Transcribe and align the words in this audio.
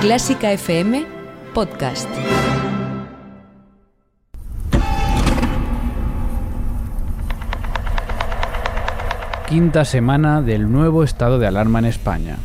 Clásica 0.00 0.52
FM 0.52 1.04
Podcast. 1.52 2.08
Quinta 9.48 9.84
semana 9.84 10.40
del 10.40 10.70
nuevo 10.70 11.02
estado 11.02 11.40
de 11.40 11.48
alarma 11.48 11.80
en 11.80 11.86
España. 11.86 12.36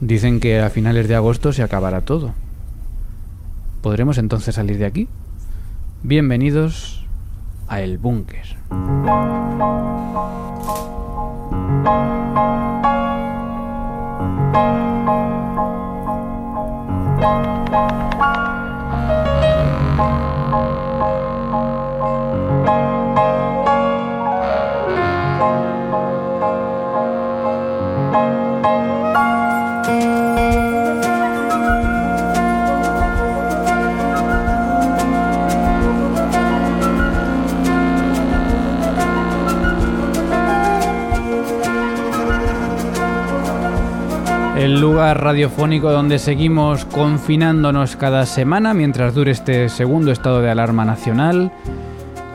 Dicen 0.00 0.40
que 0.40 0.60
a 0.60 0.68
finales 0.68 1.06
de 1.06 1.14
agosto 1.14 1.52
se 1.52 1.62
acabará 1.62 2.00
todo. 2.00 2.34
¿Podremos 3.82 4.18
entonces 4.18 4.56
salir 4.56 4.78
de 4.78 4.86
aquí? 4.86 5.08
Bienvenidos 6.02 7.06
a 7.68 7.82
El 7.82 7.98
Búnker. 7.98 8.56
El 44.62 44.80
lugar 44.80 45.20
radiofónico 45.20 45.90
donde 45.90 46.20
seguimos 46.20 46.84
confinándonos 46.84 47.96
cada 47.96 48.26
semana 48.26 48.74
mientras 48.74 49.12
dure 49.12 49.32
este 49.32 49.68
segundo 49.68 50.12
estado 50.12 50.40
de 50.40 50.50
alarma 50.50 50.84
nacional. 50.84 51.50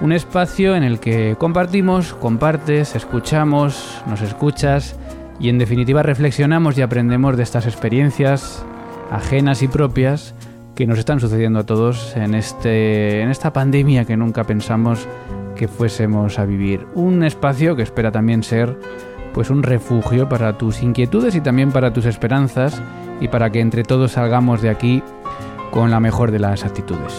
Un 0.02 0.12
espacio 0.12 0.76
en 0.76 0.84
el 0.84 1.00
que 1.00 1.38
compartimos, 1.40 2.14
compartes, 2.14 2.98
escuchamos, 2.98 4.02
nos 4.08 4.22
escuchas 4.22 4.98
y 5.40 5.48
en 5.48 5.58
definitiva 5.58 6.04
reflexionamos 6.04 6.78
y 6.78 6.82
aprendemos 6.82 7.38
de 7.38 7.44
estas 7.44 7.66
experiencias 7.66 8.66
ajenas 9.10 9.64
y 9.64 9.70
propias 9.70 10.36
que 10.76 10.86
nos 10.86 11.00
están 11.00 11.22
sucediendo 11.22 11.60
a 11.60 11.66
todos 11.66 12.14
en, 12.18 12.36
este, 12.36 13.22
en 13.22 13.30
esta 13.30 13.54
pandemia 13.54 14.04
que 14.04 14.18
nunca 14.18 14.44
pensamos 14.44 15.08
que 15.56 15.70
fuésemos 15.70 16.40
a 16.40 16.46
vivir. 16.46 16.86
Un 16.94 17.24
espacio 17.24 17.78
que 17.78 17.84
espera 17.84 18.12
también 18.12 18.44
ser 18.44 18.78
pues 19.38 19.52
un 19.52 19.62
refugio 19.62 20.28
para 20.28 20.58
tus 20.58 20.82
inquietudes 20.82 21.36
y 21.36 21.42
también 21.42 21.72
para 21.72 21.94
tus 21.94 22.08
esperanzas 22.08 22.82
y 23.22 23.28
para 23.28 23.52
que 23.52 23.60
entre 23.60 23.84
todos 23.84 24.14
salgamos 24.14 24.64
de 24.64 24.70
aquí 24.72 25.04
con 25.70 25.92
la 25.92 26.00
mejor 26.00 26.32
de 26.32 26.40
las 26.40 26.66
actitudes. 26.66 27.14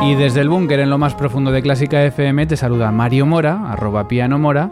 Y 0.00 0.14
desde 0.14 0.40
el 0.40 0.48
búnker 0.48 0.80
en 0.80 0.88
lo 0.88 0.96
más 0.96 1.14
profundo 1.14 1.52
de 1.52 1.60
Clásica 1.60 2.02
FM 2.02 2.46
te 2.46 2.56
saluda 2.56 2.90
Mario 2.90 3.26
Mora, 3.26 3.70
arroba 3.70 4.08
piano 4.08 4.38
mora, 4.38 4.70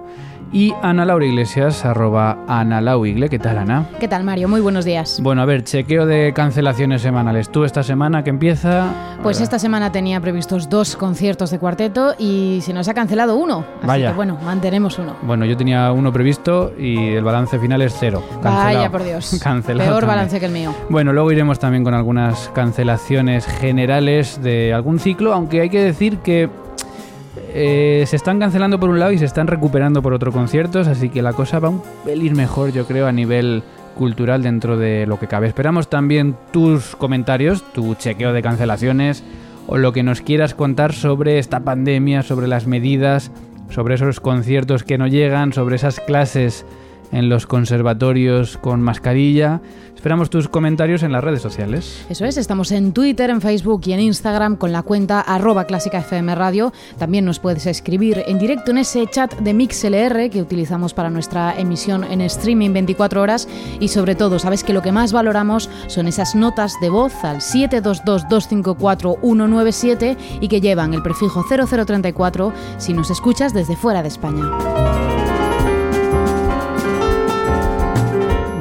y 0.53 0.75
Ana 0.83 1.05
Laura 1.05 1.25
Iglesias, 1.25 1.85
arroba 1.85 2.39
Ana 2.49 2.81
Lauigle. 2.81 3.29
¿Qué 3.29 3.39
tal, 3.39 3.59
Ana? 3.59 3.87
¿Qué 4.01 4.09
tal, 4.09 4.25
Mario? 4.25 4.49
Muy 4.49 4.61
buenos 4.61 4.85
días. 4.85 5.21
Bueno, 5.23 5.43
a 5.43 5.45
ver, 5.45 5.63
chequeo 5.63 6.07
de 6.07 6.33
cancelaciones 6.35 7.03
semanales. 7.03 7.51
¿Tú 7.51 7.65
esta 7.65 7.83
semana 7.83 8.25
que 8.25 8.31
empieza? 8.31 9.17
Pues 9.23 9.41
esta 9.41 9.59
semana 9.59 9.93
tenía 9.93 10.21
previstos 10.21 10.69
dos 10.69 10.97
conciertos 10.97 11.51
de 11.51 11.59
cuarteto 11.59 12.15
y 12.19 12.61
se 12.63 12.73
nos 12.73 12.89
ha 12.89 12.95
cancelado 12.95 13.37
uno. 13.37 13.65
Así 13.79 13.87
Vaya. 13.87 14.11
que 14.11 14.17
bueno, 14.17 14.39
mantenemos 14.45 14.99
uno. 14.99 15.15
Bueno, 15.23 15.45
yo 15.45 15.57
tenía 15.57 15.93
uno 15.93 16.13
previsto 16.13 16.73
y 16.77 17.11
el 17.15 17.23
balance 17.23 17.59
final 17.59 17.83
es 17.83 17.95
cero. 17.99 18.23
Cancelado. 18.43 18.65
Vaya, 18.65 18.91
por 18.91 19.05
Dios. 19.05 19.39
Cancelado 19.45 19.89
Peor 19.91 20.01
también. 20.01 20.09
balance 20.17 20.41
que 20.41 20.47
el 20.47 20.53
mío. 20.53 20.75
Bueno, 20.89 21.13
luego 21.13 21.31
iremos 21.31 21.59
también 21.59 21.85
con 21.85 21.95
algunas 21.95 22.49
cancelaciones 22.55 23.47
generales 23.47 24.43
de 24.43 24.75
algún 24.75 24.99
ciclo, 24.99 25.33
aunque 25.33 25.61
hay 25.61 25.71
que 25.71 25.83
decir 25.83 26.19
que 26.19 26.49
eh, 27.53 28.05
se 28.07 28.17
están 28.17 28.39
cancelando 28.39 28.79
por 28.79 28.91
un 28.91 28.99
lado 28.99 29.13
y 29.13 29.19
se 29.19 29.25
están 29.25 29.47
recuperando 29.47 30.03
por 30.03 30.13
otro 30.13 30.33
conciertos, 30.33 30.87
así 30.87 31.09
que 31.09 31.23
la 31.23 31.33
cosa 31.33 31.59
va 31.59 31.69
un 31.69 31.83
pelín 32.05 32.35
mejor, 32.35 32.73
yo 32.73 32.87
creo, 32.87 33.07
a 33.07 33.13
nivel 33.13 33.63
cultural 33.97 34.43
dentro 34.43 34.77
de 34.77 35.07
lo 35.07 35.19
que 35.19 35.27
cabe. 35.27 35.47
Esperamos 35.47 35.89
también 35.89 36.37
tus 36.53 36.97
comentarios, 36.97 37.63
tu 37.73 37.95
chequeo 37.95 38.33
de 38.33 38.43
cancelaciones 38.43 39.25
o 39.67 39.79
lo 39.79 39.93
que 39.93 40.03
nos 40.03 40.21
quieras 40.21 40.55
contar 40.55 40.93
sobre 40.93 41.39
esta 41.39 41.61
pandemia, 41.61 42.23
sobre 42.23 42.49
las 42.49 42.67
medidas, 42.67 43.31
sobre 43.69 43.95
esos 43.95 44.21
conciertos 44.21 44.85
que 44.85 44.99
no 44.99 45.07
llegan, 45.07 45.53
sobre 45.53 45.77
esas 45.77 46.01
clases 46.01 46.65
en 47.13 47.29
los 47.29 47.47
conservatorios 47.47 48.59
con 48.59 48.83
mascarilla. 48.83 49.61
Esperamos 50.01 50.31
tus 50.31 50.49
comentarios 50.49 51.03
en 51.03 51.13
las 51.13 51.23
redes 51.23 51.43
sociales. 51.43 52.07
Eso 52.09 52.25
es, 52.25 52.39
estamos 52.39 52.73
en 52.73 52.95
Twitter, 52.95 53.29
en 53.29 53.43
Facebook 53.43 53.83
y 53.85 53.93
en 53.93 54.01
Instagram 54.01 54.57
con 54.57 54.73
la 54.73 54.83
cuenta 54.83 55.21
arroba 55.21 55.67
clásica 55.67 56.03
Radio. 56.35 56.73
También 56.99 57.27
nos 57.27 57.39
puedes 57.39 57.67
escribir 57.67 58.25
en 58.27 58.39
directo 58.39 58.71
en 58.71 58.79
ese 58.79 59.07
chat 59.07 59.39
de 59.41 59.53
MixLR 59.53 60.31
que 60.31 60.41
utilizamos 60.41 60.95
para 60.95 61.11
nuestra 61.11 61.55
emisión 61.59 62.03
en 62.05 62.23
streaming 62.23 62.73
24 62.73 63.21
horas. 63.21 63.47
Y 63.79 63.89
sobre 63.89 64.15
todo, 64.15 64.39
sabes 64.39 64.65
que 64.65 64.73
lo 64.73 64.81
que 64.81 64.91
más 64.91 65.13
valoramos 65.13 65.69
son 65.89 66.09
esas 66.09 66.35
notas 66.35 66.73
de 66.81 66.89
voz 66.89 67.13
al 67.23 67.43
722-254-197 67.43 70.17
y 70.41 70.49
que 70.49 70.63
llevan 70.63 70.95
el 70.95 71.03
prefijo 71.03 71.45
0034 71.47 72.55
si 72.79 72.95
nos 72.95 73.11
escuchas 73.11 73.53
desde 73.53 73.77
fuera 73.77 74.01
de 74.01 74.09
España. 74.09 75.20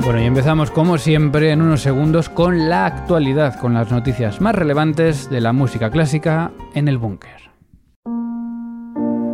Bueno, 0.10 0.24
y 0.24 0.26
empezamos 0.26 0.72
como 0.72 0.98
siempre 0.98 1.52
en 1.52 1.62
unos 1.62 1.84
segundos 1.84 2.30
con 2.30 2.68
la 2.68 2.88
actualidad, 2.88 3.60
con 3.60 3.76
las 3.76 3.92
noticias 3.92 4.42
más 4.42 4.56
relevantes 4.56 5.30
de 5.30 5.40
la 5.40 5.54
música 5.54 5.92
clásica 5.92 6.52
en 6.74 6.88
el 6.88 6.98
búnker. 6.98 7.52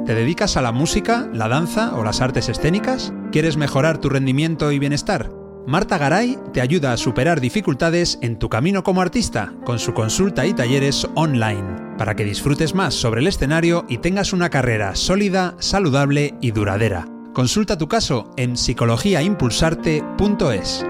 ¿Te 0.05 0.13
dedicas 0.13 0.57
a 0.57 0.61
la 0.61 0.73
música, 0.73 1.29
la 1.31 1.47
danza 1.47 1.95
o 1.95 2.03
las 2.03 2.19
artes 2.19 2.49
escénicas? 2.49 3.13
¿Quieres 3.31 3.55
mejorar 3.55 3.99
tu 3.99 4.09
rendimiento 4.09 4.69
y 4.73 4.79
bienestar? 4.79 5.31
Marta 5.65 5.97
Garay 5.97 6.37
te 6.51 6.59
ayuda 6.59 6.91
a 6.91 6.97
superar 6.97 7.39
dificultades 7.39 8.19
en 8.21 8.37
tu 8.37 8.49
camino 8.49 8.83
como 8.83 8.99
artista 8.99 9.53
con 9.63 9.79
su 9.79 9.93
consulta 9.93 10.45
y 10.45 10.53
talleres 10.53 11.07
online, 11.15 11.95
para 11.97 12.17
que 12.17 12.25
disfrutes 12.25 12.75
más 12.75 12.93
sobre 12.93 13.21
el 13.21 13.27
escenario 13.27 13.85
y 13.87 13.99
tengas 13.99 14.33
una 14.33 14.49
carrera 14.49 14.93
sólida, 14.95 15.55
saludable 15.57 16.35
y 16.41 16.51
duradera. 16.51 17.14
Consulta 17.35 17.77
tu 17.77 17.87
caso 17.89 18.31
en 18.37 18.55
psicologiaimpulsarte.es. 18.55 20.85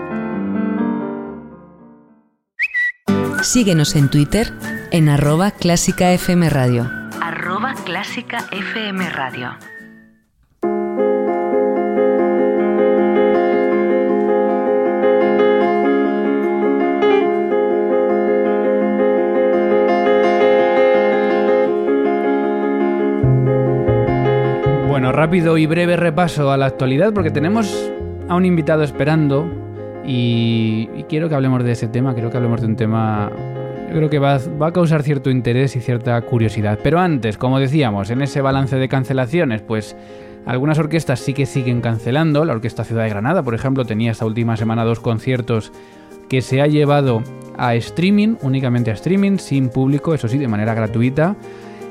Síguenos 3.41 3.95
en 3.95 4.11
Twitter 4.11 4.53
en 4.91 5.09
arroba 5.09 5.49
clásica 5.49 6.11
FM 6.11 6.51
Radio. 6.51 6.87
arroba 7.19 7.73
clásica 7.83 8.45
FM 8.51 9.09
Radio. 9.09 9.57
Bueno, 24.95 25.11
rápido 25.11 25.57
y 25.57 25.65
breve 25.65 25.97
repaso 25.97 26.51
a 26.51 26.57
la 26.57 26.67
actualidad 26.67 27.11
porque 27.11 27.29
tenemos 27.29 27.91
a 28.29 28.35
un 28.37 28.45
invitado 28.45 28.81
esperando 28.81 29.45
y, 30.05 30.87
y 30.95 31.03
quiero 31.09 31.27
que 31.27 31.35
hablemos 31.35 31.65
de 31.65 31.73
ese 31.73 31.89
tema, 31.89 32.13
quiero 32.13 32.29
que 32.31 32.37
hablemos 32.37 32.61
de 32.61 32.67
un 32.67 32.77
tema 32.77 33.29
yo 33.89 33.93
creo 33.97 34.09
que 34.09 34.19
va, 34.19 34.39
va 34.57 34.67
a 34.67 34.71
causar 34.71 35.03
cierto 35.03 35.29
interés 35.29 35.75
y 35.75 35.81
cierta 35.81 36.21
curiosidad. 36.21 36.79
Pero 36.81 36.97
antes, 36.97 37.37
como 37.37 37.59
decíamos, 37.59 38.09
en 38.09 38.21
ese 38.21 38.39
balance 38.39 38.77
de 38.77 38.87
cancelaciones, 38.87 39.61
pues 39.61 39.97
algunas 40.45 40.79
orquestas 40.79 41.19
sí 41.19 41.33
que 41.33 41.45
siguen 41.45 41.81
cancelando. 41.81 42.45
La 42.45 42.53
Orquesta 42.53 42.85
Ciudad 42.85 43.03
de 43.03 43.09
Granada, 43.09 43.43
por 43.43 43.53
ejemplo, 43.53 43.83
tenía 43.83 44.11
esta 44.11 44.25
última 44.25 44.55
semana 44.55 44.85
dos 44.85 45.01
conciertos 45.01 45.73
que 46.29 46.41
se 46.41 46.61
ha 46.61 46.67
llevado 46.67 47.21
a 47.57 47.75
streaming, 47.75 48.35
únicamente 48.43 48.91
a 48.91 48.93
streaming, 48.93 49.39
sin 49.39 49.67
público, 49.67 50.13
eso 50.13 50.29
sí, 50.29 50.37
de 50.37 50.47
manera 50.47 50.73
gratuita. 50.73 51.35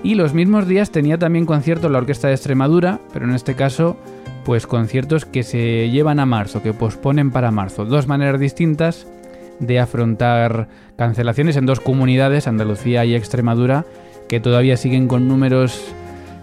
Y 0.04 0.16
los 0.16 0.34
mismos 0.34 0.68
días 0.68 0.90
tenía 0.90 1.18
también 1.18 1.46
conciertos 1.46 1.90
la 1.90 1.96
Orquesta 1.96 2.28
de 2.28 2.34
Extremadura, 2.34 3.00
pero 3.14 3.24
en 3.24 3.34
este 3.34 3.54
caso, 3.54 3.96
pues 4.44 4.66
conciertos 4.66 5.24
que 5.24 5.42
se 5.42 5.88
llevan 5.88 6.20
a 6.20 6.26
marzo, 6.26 6.62
que 6.62 6.74
posponen 6.74 7.30
para 7.30 7.50
marzo. 7.50 7.86
Dos 7.86 8.06
maneras 8.06 8.38
distintas 8.38 9.06
de 9.60 9.80
afrontar 9.80 10.68
cancelaciones 10.96 11.56
en 11.56 11.64
dos 11.64 11.80
comunidades, 11.80 12.46
Andalucía 12.46 13.06
y 13.06 13.14
Extremadura, 13.14 13.86
que 14.28 14.40
todavía 14.40 14.76
siguen 14.76 15.08
con 15.08 15.26
números 15.26 15.82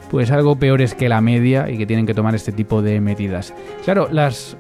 pues 0.09 0.31
algo 0.31 0.55
peores 0.55 0.95
que 0.95 1.07
la 1.07 1.21
media 1.21 1.69
y 1.69 1.77
que 1.77 1.85
tienen 1.85 2.07
que 2.07 2.15
tomar 2.15 2.33
este 2.33 2.51
tipo 2.51 2.81
de 2.81 2.99
medidas. 2.99 3.53
Claro, 3.85 4.09
las 4.11 4.57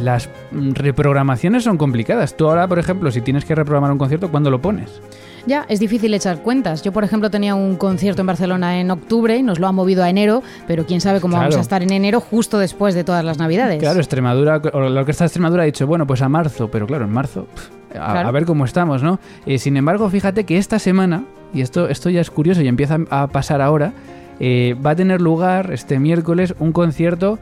las 0.00 0.28
reprogramaciones 0.52 1.64
son 1.64 1.78
complicadas. 1.78 2.36
Tú 2.36 2.48
ahora, 2.48 2.66
por 2.66 2.78
ejemplo, 2.78 3.10
si 3.10 3.20
tienes 3.20 3.44
que 3.44 3.54
reprogramar 3.54 3.92
un 3.92 3.98
concierto, 3.98 4.30
¿cuándo 4.30 4.50
lo 4.50 4.60
pones? 4.60 5.00
Ya, 5.46 5.66
es 5.68 5.78
difícil 5.78 6.14
echar 6.14 6.38
cuentas. 6.40 6.82
Yo, 6.82 6.92
por 6.92 7.04
ejemplo, 7.04 7.30
tenía 7.30 7.54
un 7.54 7.76
concierto 7.76 8.22
en 8.22 8.26
Barcelona 8.26 8.80
en 8.80 8.90
octubre, 8.90 9.42
nos 9.42 9.58
lo 9.58 9.66
han 9.68 9.74
movido 9.74 10.02
a 10.02 10.08
enero, 10.08 10.42
pero 10.66 10.86
quién 10.86 11.00
sabe 11.00 11.20
cómo 11.20 11.36
vamos 11.36 11.56
a 11.56 11.60
estar 11.60 11.82
en 11.82 11.92
enero 11.92 12.20
justo 12.20 12.58
después 12.58 12.94
de 12.94 13.04
todas 13.04 13.24
las 13.24 13.38
Navidades. 13.38 13.80
Claro, 13.80 13.98
Extremadura, 13.98 14.58
la 14.58 15.00
Orquesta 15.00 15.24
de 15.24 15.26
Extremadura 15.26 15.62
ha 15.64 15.66
dicho, 15.66 15.86
bueno, 15.86 16.06
pues 16.06 16.22
a 16.22 16.28
marzo, 16.28 16.70
pero 16.70 16.86
claro, 16.86 17.04
en 17.04 17.12
marzo, 17.12 17.46
pf, 17.54 17.68
a, 18.00 18.12
Claro. 18.12 18.28
a 18.28 18.32
ver 18.32 18.44
cómo 18.46 18.64
estamos, 18.64 19.02
¿no? 19.02 19.20
Eh, 19.44 19.58
sin 19.58 19.76
embargo, 19.76 20.08
fíjate 20.08 20.44
que 20.44 20.56
esta 20.56 20.78
semana, 20.78 21.24
y 21.52 21.60
esto, 21.60 21.88
esto 21.88 22.08
ya 22.10 22.20
es 22.22 22.30
curioso 22.30 22.62
y 22.62 22.68
empieza 22.68 22.98
a 23.10 23.26
pasar 23.26 23.60
ahora, 23.60 23.92
eh, 24.40 24.74
va 24.84 24.90
a 24.90 24.96
tener 24.96 25.20
lugar 25.20 25.70
este 25.72 25.98
miércoles 25.98 26.54
un 26.58 26.72
concierto 26.72 27.38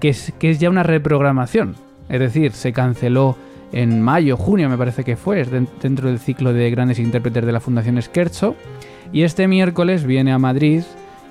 que 0.00 0.10
es, 0.10 0.32
que 0.38 0.50
es 0.50 0.58
ya 0.58 0.68
una 0.68 0.82
reprogramación. 0.82 1.76
Es 2.08 2.20
decir, 2.20 2.52
se 2.52 2.72
canceló 2.72 3.36
en 3.72 4.00
mayo, 4.02 4.36
junio 4.36 4.68
me 4.68 4.78
parece 4.78 5.04
que 5.04 5.16
fue, 5.16 5.40
es 5.40 5.50
dentro 5.50 6.08
del 6.08 6.18
ciclo 6.18 6.52
de 6.52 6.70
grandes 6.70 6.98
intérpretes 6.98 7.44
de 7.44 7.52
la 7.52 7.60
Fundación 7.60 8.00
Scherzo. 8.00 8.54
Y 9.12 9.22
este 9.22 9.46
miércoles 9.48 10.04
viene 10.04 10.32
a 10.32 10.38
Madrid 10.38 10.82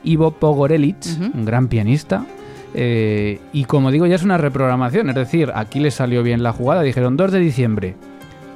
Ivo 0.04 0.32
Pogorelic, 0.32 0.98
un 1.34 1.46
gran 1.46 1.68
pianista. 1.68 2.26
eh, 2.74 3.40
y 3.54 3.64
como 3.66 3.90
digo, 3.92 4.06
ya 4.06 4.16
es 4.16 4.24
una 4.24 4.38
reprogramación. 4.38 5.10
Es 5.10 5.16
decir, 5.16 5.52
aquí 5.56 5.80
les 5.80 5.94
salió 5.96 6.24
bien 6.24 6.44
la 6.44 6.52
jugada. 6.54 6.82
Dijeron 6.82 7.16
2 7.18 7.32
de 7.32 7.40
diciembre. 7.40 7.96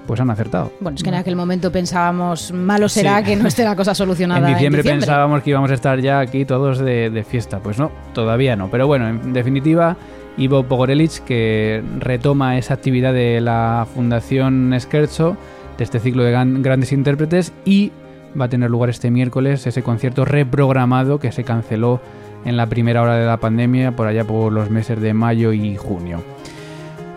Pues 0.07 0.19
han 0.19 0.29
acertado. 0.31 0.71
Bueno, 0.81 0.95
es 0.97 1.03
que 1.03 1.09
en 1.09 1.15
aquel 1.15 1.35
momento 1.35 1.71
pensábamos, 1.71 2.51
malo 2.51 2.89
será 2.89 3.19
Sí. 3.19 3.25
que 3.25 3.35
no 3.35 3.47
esté 3.47 3.63
la 3.63 3.75
cosa 3.75 3.93
solucionada. 3.95 4.47
En 4.47 4.55
diciembre, 4.55 4.81
diciembre. 4.81 5.05
pensábamos 5.05 5.43
que 5.43 5.51
íbamos 5.51 5.69
a 5.69 5.75
estar 5.75 5.99
ya 6.01 6.19
aquí 6.19 6.45
todos 6.45 6.79
de, 6.79 7.09
de 7.11 7.23
fiesta. 7.23 7.59
Pues 7.59 7.77
no, 7.77 7.91
todavía 8.13 8.55
no. 8.55 8.69
Pero 8.71 8.87
bueno, 8.87 9.07
en 9.07 9.33
definitiva, 9.33 9.95
Ivo 10.39 10.63
Pogorelic, 10.63 11.23
que 11.25 11.83
retoma 11.99 12.57
esa 12.57 12.73
actividad 12.73 13.13
de 13.13 13.41
la 13.41 13.85
Fundación 13.93 14.73
Scherzo, 14.79 15.37
de 15.77 15.83
este 15.83 15.99
ciclo 15.99 16.23
de 16.23 16.31
gran- 16.31 16.63
grandes 16.63 16.91
intérpretes, 16.91 17.53
y 17.65 17.91
va 18.39 18.45
a 18.45 18.49
tener 18.49 18.69
lugar 18.69 18.89
este 18.89 19.11
miércoles 19.11 19.67
ese 19.67 19.83
concierto 19.83 20.25
reprogramado 20.25 21.19
que 21.19 21.31
se 21.31 21.43
canceló 21.43 21.99
en 22.45 22.55
la 22.57 22.67
primera 22.67 23.01
hora 23.01 23.15
de 23.17 23.25
la 23.25 23.37
pandemia, 23.37 23.95
por 23.95 24.07
allá 24.07 24.23
por 24.23 24.51
los 24.51 24.69
meses 24.69 25.01
de 25.01 25.13
mayo 25.13 25.51
y 25.51 25.75
junio. 25.75 26.23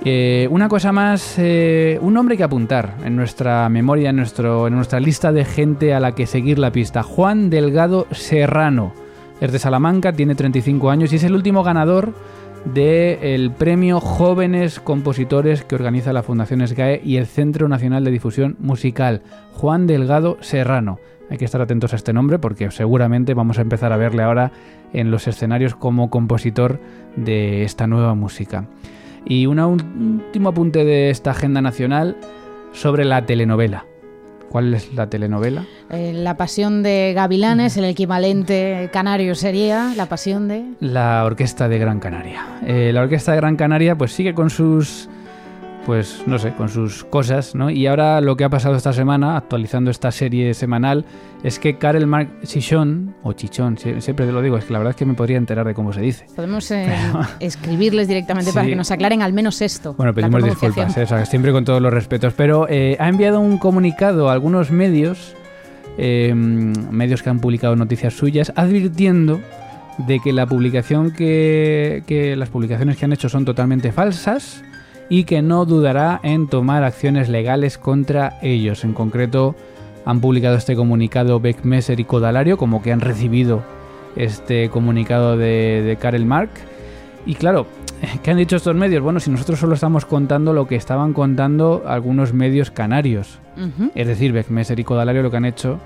Eh, 0.04 0.48
una 0.50 0.68
cosa 0.68 0.90
más, 0.90 1.36
eh, 1.38 1.96
un 2.02 2.14
nombre 2.14 2.36
que 2.36 2.42
apuntar 2.42 2.96
en 3.04 3.14
nuestra 3.14 3.68
memoria, 3.68 4.10
en, 4.10 4.16
nuestro, 4.16 4.66
en 4.66 4.74
nuestra 4.74 4.98
lista 4.98 5.30
de 5.30 5.44
gente 5.44 5.94
a 5.94 6.00
la 6.00 6.12
que 6.12 6.26
seguir 6.26 6.58
la 6.58 6.72
pista. 6.72 7.04
Juan 7.04 7.50
Delgado 7.50 8.08
Serrano. 8.10 8.92
Es 9.40 9.52
de 9.52 9.60
Salamanca, 9.60 10.12
tiene 10.12 10.34
35 10.34 10.90
años 10.90 11.12
y 11.12 11.16
es 11.16 11.24
el 11.24 11.34
último 11.34 11.62
ganador 11.62 12.14
del 12.64 13.50
premio 13.50 14.00
Jóvenes 14.00 14.80
Compositores 14.80 15.64
que 15.64 15.74
organiza 15.74 16.12
la 16.12 16.22
Fundación 16.22 16.66
SGAE 16.66 17.00
y 17.04 17.16
el 17.16 17.26
Centro 17.26 17.68
Nacional 17.68 18.04
de 18.04 18.10
Difusión 18.10 18.56
Musical. 18.60 19.22
Juan 19.52 19.86
Delgado 19.86 20.38
Serrano. 20.40 20.98
Hay 21.30 21.38
que 21.38 21.44
estar 21.44 21.60
atentos 21.60 21.92
a 21.92 21.96
este 21.96 22.12
nombre 22.12 22.38
porque 22.38 22.70
seguramente 22.70 23.34
vamos 23.34 23.58
a 23.58 23.62
empezar 23.62 23.92
a 23.92 23.96
verle 23.96 24.22
ahora 24.22 24.52
en 24.92 25.10
los 25.10 25.26
escenarios 25.26 25.74
como 25.74 26.10
compositor 26.10 26.80
de 27.16 27.64
esta 27.64 27.86
nueva 27.86 28.14
música. 28.14 28.66
Y 29.24 29.46
un 29.46 29.58
último 29.58 30.50
apunte 30.50 30.84
de 30.84 31.10
esta 31.10 31.30
agenda 31.30 31.62
nacional 31.62 32.16
sobre 32.72 33.04
la 33.04 33.24
telenovela. 33.24 33.86
¿Cuál 34.52 34.74
es 34.74 34.92
la 34.92 35.08
telenovela? 35.08 35.64
Eh, 35.88 36.12
la 36.14 36.36
pasión 36.36 36.82
de 36.82 37.14
Gavilanes, 37.16 37.78
el 37.78 37.86
equivalente 37.86 38.90
canario 38.92 39.34
sería 39.34 39.94
la 39.96 40.04
pasión 40.10 40.46
de... 40.46 40.64
La 40.78 41.24
Orquesta 41.24 41.70
de 41.70 41.78
Gran 41.78 42.00
Canaria. 42.00 42.44
Eh, 42.66 42.90
la 42.92 43.00
Orquesta 43.00 43.32
de 43.32 43.38
Gran 43.38 43.56
Canaria 43.56 43.96
pues 43.96 44.12
sigue 44.12 44.34
con 44.34 44.50
sus 44.50 45.08
pues 45.86 46.22
no 46.26 46.38
sé, 46.38 46.52
con 46.54 46.68
sus 46.68 47.02
cosas, 47.04 47.54
¿no? 47.54 47.68
Y 47.70 47.86
ahora 47.86 48.20
lo 48.20 48.36
que 48.36 48.44
ha 48.44 48.48
pasado 48.48 48.76
esta 48.76 48.92
semana, 48.92 49.36
actualizando 49.36 49.90
esta 49.90 50.12
serie 50.12 50.54
semanal, 50.54 51.04
es 51.42 51.58
que 51.58 51.76
Karel 51.76 52.06
Mark 52.06 52.28
Chichón, 52.44 53.14
o 53.24 53.32
Chichón, 53.32 53.76
sie- 53.76 54.00
siempre 54.00 54.26
te 54.26 54.32
lo 54.32 54.40
digo, 54.42 54.56
es 54.56 54.64
que 54.64 54.72
la 54.72 54.78
verdad 54.78 54.90
es 54.90 54.96
que 54.96 55.04
me 55.04 55.14
podría 55.14 55.38
enterar 55.38 55.66
de 55.66 55.74
cómo 55.74 55.92
se 55.92 56.00
dice. 56.00 56.26
Podemos 56.36 56.70
eh, 56.70 56.86
escribirles 57.40 58.06
directamente 58.06 58.52
para 58.52 58.66
que 58.66 58.76
nos 58.76 58.90
aclaren 58.92 59.22
al 59.22 59.32
menos 59.32 59.60
esto. 59.60 59.94
Bueno, 59.94 60.14
pedimos 60.14 60.44
disculpas, 60.44 60.96
¿eh? 60.96 61.02
O 61.02 61.06
sea, 61.06 61.26
siempre 61.26 61.50
con 61.52 61.64
todos 61.64 61.82
los 61.82 61.92
respetos, 61.92 62.32
pero 62.36 62.66
eh, 62.68 62.96
ha 63.00 63.08
enviado 63.08 63.40
un 63.40 63.58
comunicado 63.58 64.30
a 64.30 64.32
algunos 64.34 64.70
medios, 64.70 65.34
eh, 65.98 66.32
medios 66.34 67.22
que 67.22 67.30
han 67.30 67.40
publicado 67.40 67.74
noticias 67.76 68.14
suyas, 68.14 68.52
advirtiendo 68.54 69.40
de 69.98 70.20
que 70.20 70.32
la 70.32 70.46
publicación 70.46 71.10
que, 71.10 72.02
que 72.06 72.34
las 72.36 72.48
publicaciones 72.48 72.96
que 72.96 73.04
han 73.04 73.12
hecho 73.12 73.28
son 73.28 73.44
totalmente 73.44 73.92
falsas 73.92 74.62
y 75.12 75.24
que 75.24 75.42
no 75.42 75.66
dudará 75.66 76.20
en 76.22 76.46
tomar 76.46 76.84
acciones 76.84 77.28
legales 77.28 77.76
contra 77.76 78.38
ellos. 78.40 78.82
En 78.82 78.94
concreto, 78.94 79.54
han 80.06 80.22
publicado 80.22 80.56
este 80.56 80.74
comunicado 80.74 81.38
Beck 81.38 81.64
Messer 81.64 82.00
y 82.00 82.04
Codalario, 82.06 82.56
como 82.56 82.80
que 82.80 82.92
han 82.92 83.02
recibido 83.02 83.62
este 84.16 84.70
comunicado 84.70 85.36
de, 85.36 85.82
de 85.82 85.96
Karel 85.96 86.24
Mark. 86.24 86.48
Y 87.26 87.34
claro, 87.34 87.66
¿qué 88.22 88.30
han 88.30 88.38
dicho 88.38 88.56
estos 88.56 88.74
medios? 88.74 89.02
Bueno, 89.02 89.20
si 89.20 89.30
nosotros 89.30 89.58
solo 89.58 89.74
estamos 89.74 90.06
contando 90.06 90.54
lo 90.54 90.66
que 90.66 90.76
estaban 90.76 91.12
contando 91.12 91.82
algunos 91.86 92.32
medios 92.32 92.70
canarios. 92.70 93.38
Es 93.94 94.06
decir, 94.06 94.32
Beckmesser 94.32 94.80
y 94.80 94.84
Codalario 94.84 95.22
lo 95.22 95.30
que 95.30 95.36
han 95.36 95.44
hecho 95.44 95.78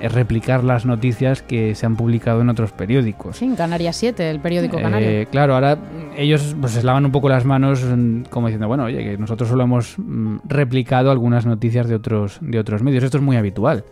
es 0.00 0.12
replicar 0.12 0.64
las 0.64 0.84
noticias 0.86 1.42
que 1.42 1.74
se 1.74 1.86
han 1.86 1.96
publicado 1.96 2.40
en 2.40 2.48
otros 2.48 2.72
periódicos. 2.72 3.38
Sí, 3.38 3.44
en 3.44 3.56
Canarias 3.56 3.96
7, 3.96 4.30
el 4.30 4.40
periódico 4.40 4.78
canario. 4.80 5.08
Eh, 5.08 5.26
claro, 5.30 5.54
ahora 5.54 5.78
ellos 6.16 6.54
pues, 6.60 6.72
se 6.72 6.82
lavan 6.82 7.04
un 7.04 7.12
poco 7.12 7.28
las 7.28 7.44
manos 7.44 7.84
mm, 7.84 8.24
como 8.30 8.48
diciendo, 8.48 8.68
bueno, 8.68 8.84
oye, 8.84 9.02
que 9.04 9.18
nosotros 9.18 9.48
solo 9.48 9.64
hemos 9.64 9.94
mm, 9.98 10.38
replicado 10.44 11.10
algunas 11.10 11.46
noticias 11.46 11.88
de 11.88 11.94
otros, 11.94 12.38
de 12.40 12.58
otros 12.58 12.82
medios. 12.82 13.04
Esto 13.04 13.18
es 13.18 13.22
muy 13.22 13.36
habitual. 13.36 13.84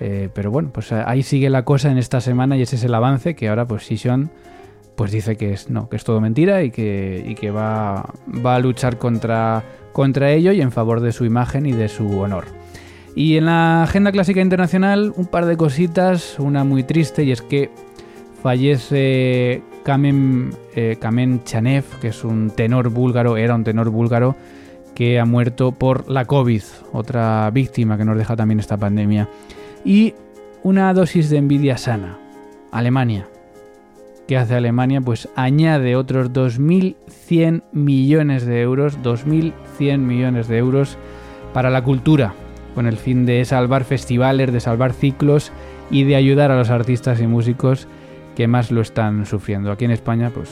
Eh, 0.00 0.28
pero 0.34 0.50
bueno, 0.50 0.70
pues 0.72 0.90
eh, 0.92 1.02
ahí 1.06 1.22
sigue 1.22 1.48
la 1.50 1.64
cosa 1.64 1.90
en 1.90 1.98
esta 1.98 2.20
semana 2.20 2.56
y 2.56 2.62
ese 2.62 2.76
es 2.76 2.84
el 2.84 2.94
avance 2.94 3.36
que 3.36 3.48
ahora 3.48 3.66
pues 3.66 3.84
Sison 3.84 4.30
pues 4.96 5.12
dice 5.12 5.36
que 5.36 5.52
es 5.52 5.70
no, 5.70 5.88
que 5.88 5.96
es 5.96 6.04
todo 6.04 6.20
mentira 6.20 6.62
y 6.62 6.70
que, 6.70 7.24
y 7.26 7.34
que 7.34 7.50
va, 7.50 8.10
va 8.44 8.56
a 8.56 8.58
luchar 8.58 8.98
contra, 8.98 9.62
contra 9.92 10.30
ello 10.30 10.52
y 10.52 10.60
en 10.60 10.72
favor 10.72 11.00
de 11.00 11.12
su 11.12 11.24
imagen 11.24 11.66
y 11.66 11.72
de 11.72 11.88
su 11.88 12.18
honor. 12.18 12.44
Y 13.14 13.36
en 13.36 13.46
la 13.46 13.84
agenda 13.84 14.10
clásica 14.10 14.40
internacional, 14.40 15.12
un 15.16 15.26
par 15.26 15.46
de 15.46 15.56
cositas, 15.56 16.36
una 16.38 16.64
muy 16.64 16.82
triste, 16.82 17.22
y 17.22 17.30
es 17.30 17.42
que 17.42 17.70
fallece 18.42 19.62
Kamen, 19.84 20.50
eh, 20.74 20.96
Kamen 21.00 21.44
Chanev, 21.44 21.84
que 22.00 22.08
es 22.08 22.24
un 22.24 22.50
tenor 22.50 22.88
búlgaro, 22.90 23.36
era 23.36 23.54
un 23.54 23.62
tenor 23.62 23.90
búlgaro, 23.90 24.34
que 24.94 25.20
ha 25.20 25.24
muerto 25.24 25.72
por 25.72 26.10
la 26.10 26.24
COVID, 26.24 26.62
otra 26.92 27.50
víctima 27.50 27.96
que 27.96 28.04
nos 28.04 28.16
deja 28.16 28.34
también 28.34 28.60
esta 28.60 28.76
pandemia. 28.76 29.28
Y 29.84 30.14
una 30.62 30.92
dosis 30.92 31.30
de 31.30 31.36
envidia 31.36 31.76
sana, 31.76 32.18
Alemania. 32.72 33.28
¿Qué 34.26 34.38
hace 34.38 34.54
Alemania? 34.54 35.00
Pues 35.00 35.28
añade 35.36 35.96
otros 35.96 36.32
2.100 36.32 37.64
millones 37.72 38.46
de 38.46 38.62
euros, 38.62 38.98
2.100 39.02 39.98
millones 39.98 40.48
de 40.48 40.58
euros 40.58 40.96
para 41.52 41.68
la 41.70 41.84
cultura, 41.84 42.34
con 42.74 42.86
el 42.86 42.96
fin 42.96 43.26
de 43.26 43.44
salvar 43.44 43.84
festivales, 43.84 44.52
de 44.52 44.60
salvar 44.60 44.92
ciclos 44.92 45.52
y 45.90 46.04
de 46.04 46.16
ayudar 46.16 46.50
a 46.50 46.56
los 46.56 46.70
artistas 46.70 47.20
y 47.20 47.26
músicos 47.26 47.88
que 48.34 48.48
más 48.48 48.70
lo 48.70 48.80
están 48.80 49.26
sufriendo. 49.26 49.70
Aquí 49.70 49.84
en 49.84 49.92
España, 49.92 50.30
pues, 50.34 50.50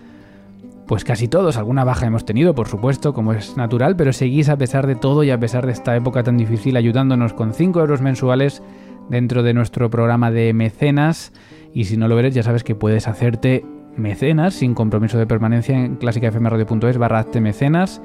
pues 0.88 1.03
casi 1.03 1.27
todos, 1.27 1.57
alguna 1.57 1.83
baja 1.83 2.05
hemos 2.05 2.25
tenido, 2.25 2.53
por 2.53 2.67
supuesto, 2.67 3.13
como 3.13 3.33
es 3.33 3.57
natural, 3.57 3.95
pero 3.95 4.13
seguís 4.13 4.50
a 4.50 4.57
pesar 4.57 4.85
de 4.88 4.95
todo 4.95 5.24
y 5.24 5.31
a 5.31 5.39
pesar 5.39 5.65
de 5.65 5.71
esta 5.71 5.95
época 5.95 6.24
tan 6.24 6.38
difícil 6.38 6.77
ayudándonos 6.77 7.33
con 7.33 7.53
5 7.53 7.79
euros 7.79 8.01
mensuales 8.01 8.62
dentro 9.09 9.43
de 9.43 9.53
nuestro 9.53 9.89
programa 9.89 10.31
de 10.31 10.53
mecenas. 10.53 11.33
Y 11.74 11.85
si 11.85 11.97
no 11.97 12.07
lo 12.07 12.17
eres, 12.19 12.35
ya 12.35 12.43
sabes 12.43 12.63
que 12.63 12.75
puedes 12.75 13.07
hacerte 13.07 13.65
mecenas 13.95 14.53
sin 14.53 14.74
compromiso 14.75 15.17
de 15.17 15.27
permanencia 15.27 15.75
en 15.75 15.95
clásicafmradio.es 15.95 16.97
barra 16.97 17.25
mecenas. 17.41 18.01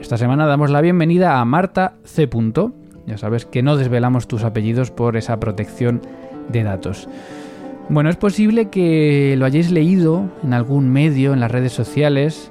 Esta 0.00 0.16
semana 0.16 0.46
damos 0.46 0.70
la 0.70 0.80
bienvenida 0.80 1.40
a 1.40 1.44
Marta 1.44 1.96
C. 2.04 2.28
Ya 3.06 3.18
sabes 3.18 3.44
que 3.46 3.62
no 3.62 3.76
desvelamos 3.76 4.26
tus 4.26 4.42
apellidos 4.42 4.90
por 4.90 5.16
esa 5.16 5.38
protección 5.38 6.00
de 6.48 6.62
datos. 6.62 7.08
Bueno, 7.88 8.10
es 8.10 8.16
posible 8.16 8.68
que 8.68 9.36
lo 9.38 9.44
hayáis 9.44 9.70
leído 9.70 10.28
en 10.42 10.52
algún 10.54 10.90
medio, 10.90 11.32
en 11.32 11.40
las 11.40 11.50
redes 11.50 11.72
sociales, 11.72 12.50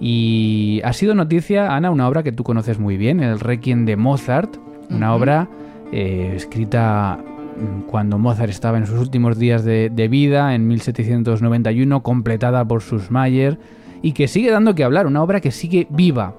y 0.00 0.80
ha 0.82 0.92
sido 0.92 1.14
noticia, 1.14 1.76
Ana, 1.76 1.92
una 1.92 2.08
obra 2.08 2.24
que 2.24 2.32
tú 2.32 2.42
conoces 2.42 2.80
muy 2.80 2.96
bien, 2.96 3.20
el 3.20 3.38
Requiem 3.38 3.84
de 3.84 3.94
Mozart, 3.94 4.56
una 4.90 5.14
obra 5.14 5.48
eh, 5.92 6.32
escrita 6.34 7.20
mm, 7.22 7.82
cuando 7.82 8.18
Mozart 8.18 8.50
estaba 8.50 8.78
en 8.78 8.86
sus 8.86 8.98
últimos 8.98 9.38
días 9.38 9.64
de, 9.64 10.08
vida, 10.10 10.56
en 10.56 10.66
1791, 10.66 12.02
completada 12.02 12.64
por 12.64 12.82
Sussmayer, 12.82 13.60
y 14.02 14.10
que 14.10 14.26
sigue 14.26 14.50
dando 14.50 14.74
que 14.74 14.82
hablar, 14.82 15.06
una 15.06 15.22
obra 15.22 15.40
que 15.40 15.52
sigue 15.52 15.86
viva. 15.88 16.34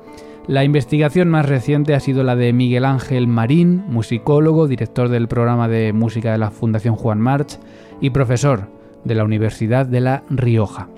La 0.48 0.66
investigación 0.66 1.30
más 1.30 1.48
reciente 1.48 1.96
ha 1.96 2.02
sido 2.02 2.22
la 2.24 2.36
de 2.36 2.52
Miguel 2.52 2.84
Ángel 2.84 3.28
Marín, 3.28 3.82
musicólogo, 3.88 4.68
director 4.68 5.08
del 5.08 5.30
programa 5.30 5.70
de 5.70 5.94
música 5.94 6.34
de 6.34 6.38
la 6.38 6.52
Fundación 6.52 6.96
Juan 6.96 7.22
March 7.22 7.60
y 8.02 8.10
profesor 8.10 8.68
de 9.06 9.16
la 9.16 9.24
Universidad 9.24 9.86
de 9.86 10.02
La 10.02 10.24
Rioja. 10.30 10.90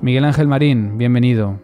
Miguel 0.00 0.24
Ángel 0.24 0.46
Marín, 0.46 0.98
bienvenido. 0.98 1.58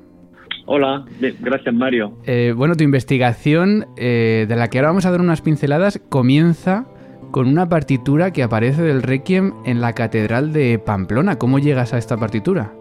Hola, 0.66 1.04
gracias 1.20 1.72
Mario. 1.72 2.12
Eh, 2.24 2.54
bueno, 2.56 2.74
tu 2.74 2.82
investigación, 2.82 3.86
eh, 3.96 4.46
de 4.48 4.56
la 4.56 4.68
que 4.68 4.78
ahora 4.78 4.88
vamos 4.88 5.06
a 5.06 5.12
dar 5.12 5.20
unas 5.20 5.42
pinceladas, 5.42 6.00
comienza 6.08 6.86
con 7.30 7.46
una 7.46 7.68
partitura 7.68 8.32
que 8.32 8.42
aparece 8.42 8.82
del 8.82 9.00
Requiem 9.00 9.52
en 9.64 9.80
la 9.80 9.92
Catedral 9.92 10.52
de 10.52 10.80
Pamplona. 10.80 11.36
¿Cómo 11.36 11.60
llegas 11.60 11.94
a 11.94 11.98
esta 11.98 12.16
partitura? 12.16 12.72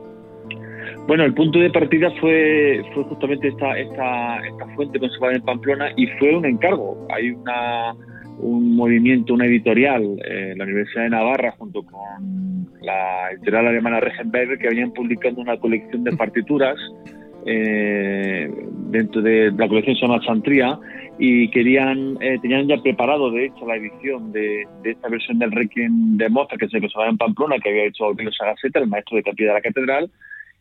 Bueno, 1.12 1.25
el 1.25 1.34
punto 1.34 1.60
de 1.60 1.70
partida 1.70 2.10
fue, 2.22 2.82
fue 2.94 3.03
justamente 3.03 3.50
esta, 3.50 3.77
esta, 3.77 4.48
esta 4.48 4.65
fuente 4.75 4.98
conservada 4.98 5.34
en 5.34 5.41
Pamplona 5.41 5.91
y 5.98 6.08
fue 6.08 6.34
un 6.34 6.46
encargo. 6.46 7.06
Hay 7.13 7.32
una, 7.32 7.94
un 8.39 8.77
movimiento, 8.77 9.34
una 9.34 9.46
editorial, 9.46 10.03
eh, 10.24 10.53
la 10.56 10.63
Universidad 10.63 11.03
de 11.03 11.10
Navarra, 11.10 11.53
junto 11.58 11.84
con 11.84 12.65
la 12.82 13.30
editorial 13.34 13.68
alemana 13.68 14.00
Regenberger, 14.00 14.58
que 14.58 14.70
venían 14.70 14.94
publicando 14.94 15.41
una 15.41 15.58
colección 15.58 16.06
de 16.06 16.15
partituras 16.15 16.77
eh, 17.46 18.50
dentro 18.91 19.22
de 19.22 19.51
la 19.51 19.68
colección 19.68 19.98
se 19.98 20.03
llama 20.03 20.22
Chantría 20.22 20.80
y 21.20 21.50
querían 21.50 22.20
eh, 22.22 22.39
tenían 22.41 22.70
ya 22.70 22.77
preparado 22.77 23.32
de 23.32 23.48
hecho 23.48 23.65
la 23.68 23.75
edición 23.75 24.32
de, 24.32 24.65
esta 24.86 25.10
versión 25.10 25.39
del 25.39 25.51
Requiem 25.51 26.15
de 26.15 26.30
Mozart 26.30 26.58
que 26.58 26.70
se 26.70 26.80
conservaba 26.80 27.10
en 27.10 27.18
Pamplona 27.18 27.58
que 27.60 27.70
había 27.70 27.86
hecho 27.86 28.06
Aurelio 28.06 28.32
Sagaceta 28.32 28.80
el 28.80 28.88
maestro 28.88 29.18
de 29.18 29.24
capilla 29.24 29.50
de 29.50 29.56
la 29.56 29.62
catedral 29.62 30.10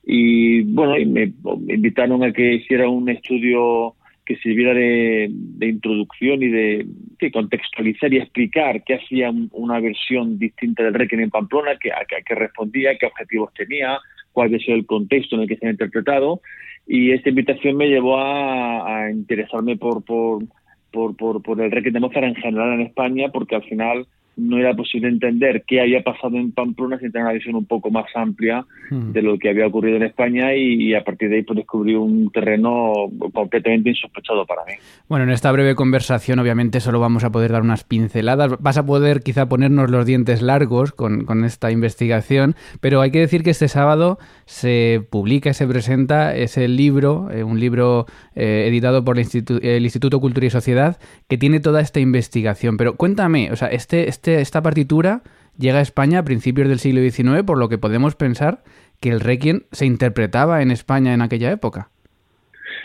y 0.05 0.63
bueno 0.63 0.95
me, 1.07 1.33
invitaron 1.69 2.23
a 2.25 2.33
que 2.33 2.55
hiciera 2.55 2.89
un 2.89 3.09
estudio 3.09 3.95
que 4.31 4.37
sirviera 4.37 4.75
de, 4.75 5.29
introducción 5.61 6.41
y 6.43 6.49
de 6.49 6.87
contextualizar 7.33 8.13
y 8.13 8.19
explicar 8.19 8.85
qué 8.85 8.95
hacía 8.95 9.33
una 9.51 9.81
versión 9.81 10.39
distinta 10.39 10.85
del 10.85 10.95
Requiem 10.95 11.23
en 11.23 11.31
Pamplona, 11.31 11.77
que, 11.77 11.91
a, 11.91 12.05
qué 12.05 12.35
respondía, 12.37 12.97
qué 12.97 13.07
objetivos 13.07 13.53
tenía, 13.55 13.99
cuál 14.33 14.47
había 14.47 14.61
sido 14.61 14.77
el 14.77 14.87
contexto 14.87 15.35
en 15.35 15.43
el 15.43 15.49
que 15.49 15.57
se 15.57 15.67
ha 15.67 15.71
interpretado. 15.71 16.41
Y 16.87 17.11
esta 17.11 17.29
invitación 17.29 17.77
me 17.77 17.89
llevó 17.89 18.21
a, 18.21 19.11
interesarme 19.11 19.77
por, 19.77 20.05
por, 20.05 20.45
por, 20.93 21.43
por, 21.43 21.61
el 21.61 21.73
Requiem 21.73 21.95
de 21.95 22.01
Mozart 22.01 22.27
en 22.27 22.37
general 22.37 22.75
en 22.75 22.87
España, 22.87 23.31
porque 23.33 23.57
al 23.57 23.65
final 23.65 24.07
no 24.37 24.59
era 24.59 24.75
posible 24.75 25.09
entender 25.09 25.65
qué 25.67 25.81
había 25.81 26.03
pasado 26.03 26.37
en 26.37 26.53
Pamplona 26.53 26.99
sin 26.99 27.13
tener 27.13 27.27
una 27.27 27.35
visión 27.35 27.55
un 27.57 27.67
poco 27.67 27.91
más 27.91 28.07
amplia 28.15 28.65
hmm. 28.91 29.13
de 29.13 29.23
lo 29.23 29.39
que 29.39 29.51
había 29.51 29.67
ocurrido 29.67 29.97
en 29.97 30.05
España 30.05 30.55
y, 30.55 30.95
a 30.95 31.05
partir 31.05 31.29
de 31.29 31.37
ahí 31.37 31.43
pues 31.43 31.57
descubrí 31.57 31.95
un 31.95 32.31
terreno 32.31 32.93
completamente 33.33 33.91
insospechado 33.91 34.47
para 34.47 34.65
mí. 34.65 34.73
Bueno, 35.09 35.25
en 35.25 35.31
esta 35.31 35.53
breve 35.53 35.75
conversación 35.75 36.39
obviamente 36.39 36.81
solo 36.81 37.01
vamos 37.01 37.25
a 37.25 37.31
poder 37.31 37.53
dar 37.53 37.63
unas 37.63 37.85
pinceladas, 37.85 38.61
vas 38.61 38.79
a 38.79 38.87
poder 38.87 39.23
quizá 39.23 39.49
ponernos 39.49 39.91
los 39.91 40.07
dientes 40.07 40.43
largos 40.43 40.93
con, 40.93 41.25
con 41.25 41.45
esta 41.45 41.71
investigación, 41.71 42.55
pero 42.81 43.01
hay 43.01 43.11
que 43.11 43.21
decir 43.21 43.43
que 43.43 43.51
este 43.51 43.69
sábado 43.69 44.19
se 44.47 45.03
publica 45.11 45.51
y 45.51 45.55
se 45.55 45.67
presenta 45.67 46.35
ese 46.35 46.69
libro, 46.69 47.31
eh, 47.31 47.45
un 47.45 47.61
libro 47.61 48.07
eh, 48.35 48.65
editado 48.69 49.05
por 49.05 49.19
el, 49.19 49.27
el 49.63 49.85
Instituto 49.85 50.21
Cultura 50.21 50.47
y 50.47 50.51
Sociedad 50.51 50.99
que 51.29 51.39
tiene 51.39 51.61
toda 51.61 51.81
esta 51.81 52.01
investigación, 52.01 52.77
pero 52.77 52.97
cuéntame, 52.97 53.53
o 53.53 53.57
sea, 53.57 53.69
este, 53.69 54.09
este 54.09 54.20
este, 54.21 54.43
esta 54.43 54.61
partitura 54.61 55.23
llega 55.59 55.79
a 55.79 55.81
España 55.81 56.19
a 56.19 56.25
principios 56.25 56.69
del 56.69 56.79
siglo 56.79 57.01
XIX, 57.01 57.43
por 57.43 57.57
lo 57.57 57.71
que 57.71 57.79
podemos 57.79 58.17
pensar 58.17 58.59
que 59.01 59.09
el 59.09 59.21
Requiem 59.21 59.63
se 59.73 59.87
interpretaba 59.87 60.61
en 60.61 60.71
España 60.71 61.15
en 61.15 61.23
aquella 61.23 61.51
época. 61.51 61.89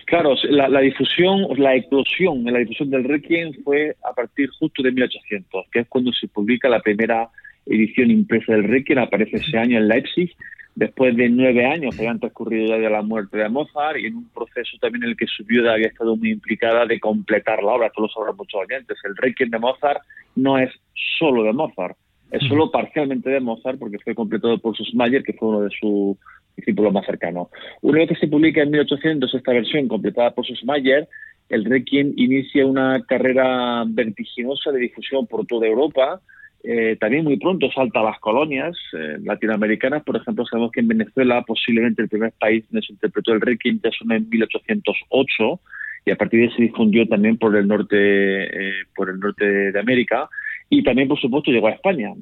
Claro, 0.05 0.35
la, 0.49 0.79
difusión, 0.79 1.45
la 1.57 1.75
eclosión 1.75 2.47
en 2.47 2.53
la 2.53 2.59
difusión 2.59 2.89
del 2.89 3.03
Requiem 3.03 3.51
fue 3.65 3.97
a 4.09 4.13
partir 4.13 4.49
justo 4.57 4.81
de 4.81 4.93
1800, 4.93 5.65
que 5.73 5.79
es 5.79 5.87
cuando 5.89 6.13
se 6.13 6.29
publica 6.29 6.69
la 6.69 6.79
primera 6.79 7.27
edición 7.65 8.11
impresa 8.11 8.53
del 8.53 8.63
Requiem, 8.63 8.99
aparece 8.99 9.35
ese 9.35 9.57
año 9.57 9.77
en 9.77 9.89
Leipzig, 9.89 10.33
después 10.75 11.17
de 11.17 11.27
nueve 11.27 11.65
años 11.65 11.95
que 11.95 12.03
habían 12.03 12.21
transcurrido 12.21 12.67
ya 12.67 12.77
de 12.77 12.89
la 12.89 13.01
muerte 13.01 13.37
de 13.37 13.49
Mozart 13.49 13.97
y 13.97 14.05
en 14.05 14.15
un 14.15 14.29
proceso 14.29 14.77
también 14.79 15.03
en 15.03 15.09
el 15.09 15.17
que 15.17 15.27
su 15.27 15.43
viuda 15.43 15.73
había 15.73 15.87
estado 15.87 16.15
muy 16.15 16.31
implicada 16.31 16.85
de 16.85 16.97
completar 16.97 17.61
la 17.61 17.73
obra, 17.73 17.87
esto 17.87 18.03
lo 18.03 18.07
sabrán 18.07 18.37
muchos 18.37 18.61
oyentes. 18.61 18.97
El 19.03 19.17
Requiem 19.17 19.49
de 19.49 19.59
Mozart 19.59 20.01
no 20.35 20.57
es 20.57 20.71
solo 21.17 21.43
de 21.43 21.53
Mozart, 21.53 21.97
es 22.31 22.47
solo 22.47 22.71
parcialmente 22.71 23.29
de 23.29 23.39
Mozart 23.39 23.79
porque 23.79 23.99
fue 23.99 24.15
completado 24.15 24.57
por 24.57 24.75
Sussmayer, 24.75 25.23
que 25.23 25.33
fue 25.33 25.49
uno 25.49 25.61
de 25.61 25.69
sus 25.79 26.17
discípulos 26.57 26.91
más 26.91 27.05
cercanos. 27.05 27.49
Una 27.81 27.99
vez 27.99 28.09
que 28.09 28.15
se 28.15 28.27
publica 28.27 28.61
en 28.61 28.71
1800 28.71 29.33
esta 29.33 29.53
versión 29.53 29.87
completada 29.87 30.31
por 30.31 30.45
Sussmayer, 30.45 31.07
el 31.49 31.65
Requiem 31.65 32.13
inicia 32.17 32.65
una 32.65 33.03
carrera 33.07 33.83
vertiginosa 33.87 34.71
de 34.71 34.79
difusión 34.79 35.27
por 35.27 35.45
toda 35.45 35.67
Europa, 35.67 36.19
eh, 36.63 36.97
también 36.99 37.23
muy 37.23 37.37
pronto 37.37 37.69
salta 37.71 37.99
a 37.99 38.03
las 38.03 38.19
colonias 38.19 38.75
eh, 38.93 39.17
latinoamericanas. 39.23 40.03
Por 40.03 40.15
ejemplo, 40.15 40.45
sabemos 40.45 40.71
que 40.71 40.79
en 40.79 40.87
Venezuela 40.87 41.43
posiblemente 41.43 42.01
el 42.01 42.09
primer 42.09 42.33
país 42.39 42.65
donde 42.71 42.85
se 42.85 42.93
interpretó 42.93 43.33
el 43.33 43.41
Requiem 43.41 43.79
ya 43.83 43.91
son 43.91 44.11
en 44.11 44.27
1808 44.27 45.59
y 46.07 46.11
a 46.11 46.15
partir 46.15 46.39
de 46.39 46.47
ahí 46.47 46.55
se 46.55 46.63
difundió 46.63 47.07
también 47.07 47.37
por 47.37 47.55
el 47.55 47.67
norte, 47.67 47.95
eh, 47.97 48.83
por 48.95 49.11
el 49.11 49.19
norte 49.19 49.45
de 49.71 49.79
América. 49.79 50.27
Y 50.69 50.83
también, 50.83 51.07
por 51.07 51.19
supuesto, 51.19 51.51
llegó 51.51 51.67
a 51.67 51.71
España. 51.71 52.13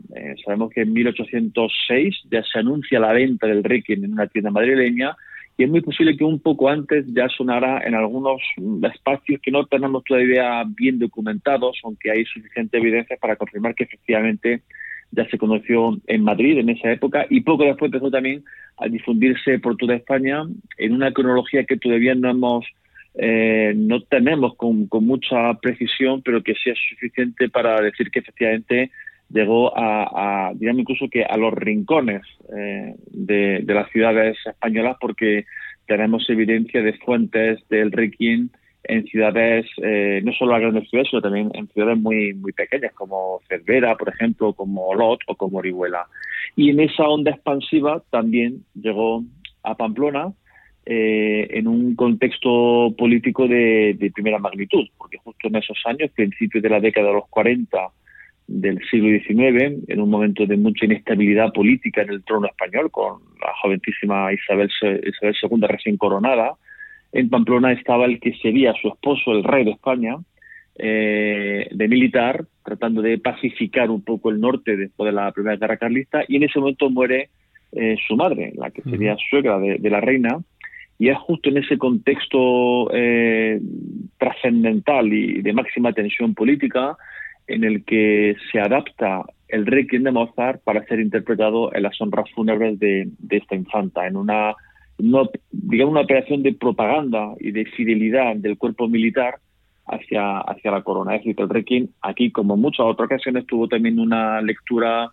sabemos 0.43 0.71
que 0.71 0.81
en 0.81 0.93
1806 0.93 2.23
ya 2.29 2.43
se 2.43 2.59
anuncia 2.59 2.99
la 2.99 3.13
venta 3.13 3.47
del 3.47 3.63
Requiem 3.63 4.03
en 4.03 4.13
una 4.13 4.27
tienda 4.27 4.51
madrileña 4.51 5.15
y 5.57 5.63
es 5.63 5.69
muy 5.69 5.81
posible 5.81 6.17
que 6.17 6.23
un 6.23 6.39
poco 6.39 6.67
antes 6.67 7.05
ya 7.13 7.29
sonara 7.29 7.81
en 7.85 7.93
algunos 7.93 8.41
espacios 8.91 9.39
que 9.41 9.51
no 9.51 9.65
tenemos 9.65 10.03
todavía 10.03 10.63
bien 10.67 10.97
documentados, 10.97 11.79
aunque 11.83 12.09
hay 12.09 12.25
suficiente 12.25 12.77
evidencia 12.77 13.17
para 13.17 13.35
confirmar 13.35 13.75
que 13.75 13.83
efectivamente 13.83 14.63
ya 15.11 15.29
se 15.29 15.37
conoció 15.37 15.95
en 16.07 16.23
Madrid 16.23 16.57
en 16.57 16.69
esa 16.69 16.91
época 16.91 17.27
y 17.29 17.41
poco 17.41 17.65
después 17.65 17.93
empezó 17.93 18.09
también 18.09 18.43
a 18.77 18.87
difundirse 18.87 19.59
por 19.59 19.77
toda 19.77 19.95
España 19.95 20.43
en 20.79 20.93
una 20.93 21.11
cronología 21.11 21.65
que 21.65 21.77
todavía 21.77 22.15
no 22.15 22.31
hemos 22.31 22.65
eh, 23.15 23.73
no 23.75 24.01
tenemos 24.03 24.55
con, 24.55 24.87
mucha 24.89 25.53
precisión, 25.55 26.21
pero 26.23 26.41
que 26.41 26.55
sí 26.55 26.69
es 26.71 26.79
suficiente 26.89 27.49
para 27.49 27.79
decir 27.81 28.09
que 28.09 28.19
efectivamente 28.19 28.91
llegó 29.29 29.75
a, 29.77 30.47
a 30.49 30.53
digamos 30.53 30.81
incluso 30.81 31.07
que 31.09 31.23
a 31.23 31.37
los 31.37 31.53
rincones 31.53 32.21
eh, 32.55 32.95
de, 33.07 33.63
las 33.67 33.89
ciudades 33.91 34.37
españolas 34.45 34.97
porque 34.99 35.45
tenemos 35.87 36.29
evidencia 36.29 36.81
de 36.81 36.93
fuentes 36.93 37.59
del 37.69 37.91
Requiem 37.91 38.49
en 38.85 39.05
ciudades, 39.05 39.65
eh, 39.81 40.21
no 40.23 40.33
solo 40.33 40.51
las 40.51 40.61
grandes 40.61 40.89
ciudades, 40.89 41.09
sino 41.09 41.21
también 41.21 41.51
en 41.53 41.67
ciudades 41.69 41.97
muy, 41.99 42.33
muy 42.33 42.51
pequeñas, 42.51 42.91
como 42.93 43.39
Cervera, 43.47 43.95
por 43.95 44.09
ejemplo, 44.09 44.53
como 44.53 44.87
Olot 44.87 45.21
o 45.27 45.35
como 45.35 45.59
Orihuela. 45.59 46.05
Y 46.57 46.69
en 46.69 46.81
esa 46.81 47.03
onda 47.03 47.31
expansiva 47.31 48.03
también 48.09 48.65
llegó 48.75 49.23
a 49.63 49.75
Pamplona 49.75 50.33
eh, 50.85 51.47
en 51.51 51.67
un 51.67 51.95
contexto 51.95 52.93
político 52.97 53.47
de, 53.47 53.95
de, 53.97 54.11
primera 54.11 54.39
magnitud, 54.39 54.85
porque 54.97 55.17
justo 55.17 55.47
en 55.47 55.55
esos 55.55 55.77
años, 55.85 56.11
principios 56.11 56.61
de 56.61 56.69
la 56.69 56.79
década 56.79 57.07
de 57.07 57.13
los 57.13 57.27
40, 57.29 57.77
del 58.47 58.79
siglo 58.89 59.09
XIX, 59.09 59.83
en 59.87 60.01
un 60.01 60.09
momento 60.09 60.45
de 60.45 60.57
mucha 60.57 60.85
inestabilidad 60.85 61.53
política 61.53 62.01
en 62.01 62.09
el 62.09 62.23
trono 62.23 62.47
español, 62.47 62.91
con 62.91 63.21
la 63.41 63.53
jovencísima 63.61 64.33
Isabel, 64.33 64.69
Isabel 64.69 65.35
II 65.41 65.67
recién 65.67 65.97
coronada. 65.97 66.53
En 67.11 67.29
Pamplona 67.29 67.71
estaba 67.71 68.05
el 68.05 68.19
que 68.19 68.33
sería 68.35 68.73
su 68.73 68.89
esposo, 68.89 69.31
el 69.31 69.43
rey 69.43 69.63
de 69.63 69.71
España, 69.71 70.17
eh, 70.75 71.67
de 71.71 71.87
militar, 71.87 72.45
tratando 72.65 73.01
de 73.01 73.17
pacificar 73.19 73.89
un 73.89 74.01
poco 74.01 74.29
el 74.29 74.39
norte 74.39 74.75
después 74.75 75.05
de 75.07 75.15
la 75.15 75.31
Primera 75.31 75.57
Guerra 75.57 75.77
Carlista, 75.77 76.23
y 76.27 76.37
en 76.37 76.43
ese 76.43 76.59
momento 76.59 76.89
muere 76.89 77.29
eh, 77.71 77.95
su 78.07 78.15
madre, 78.15 78.53
la 78.55 78.71
que 78.71 78.81
sería 78.83 79.15
suegra 79.29 79.57
de, 79.59 79.89
la 79.89 80.01
reina, 80.01 80.39
y 81.03 81.09
es 81.09 81.17
justo 81.17 81.49
en 81.49 81.57
ese 81.57 81.77
contexto 81.77 82.89
eh, 82.93 83.59
trascendental 84.17 85.11
y 85.11 85.41
de 85.41 85.51
máxima 85.51 85.91
tensión 85.91 86.33
política 86.33 86.95
en 87.45 87.65
el 87.65 87.83
que 87.83 88.37
se 88.49 88.61
adapta 88.61 89.23
el 89.49 89.65
Requiem 89.65 90.03
de 90.03 90.13
Mozart 90.13 90.63
para 90.63 90.85
ser 90.85 91.01
interpretado 91.01 91.75
en 91.75 91.83
las 91.83 91.99
honras 91.99 92.31
fúnebres 92.33 92.79
de, 92.79 93.09
esta 93.31 93.53
infanta, 93.53 94.07
en 94.07 94.15
una, 94.15 94.53
digamos, 95.51 95.91
una 95.91 96.03
operación 96.03 96.41
de 96.41 96.53
propaganda 96.53 97.33
y 97.37 97.51
de 97.51 97.65
fidelidad 97.65 98.37
del 98.37 98.57
cuerpo 98.57 98.87
militar 98.87 99.39
hacia, 99.85 100.37
hacia 100.37 100.71
la 100.71 100.83
corona. 100.83 101.17
Es 101.17 101.25
decir, 101.25 101.35
el 101.37 101.49
Requiem 101.49 101.89
aquí, 102.01 102.31
como 102.31 102.53
en 102.53 102.61
muchas 102.61 102.85
otras 102.85 103.07
ocasiones, 103.07 103.45
tuvo 103.45 103.67
también 103.67 103.99
una 103.99 104.41
lectura 104.41 105.11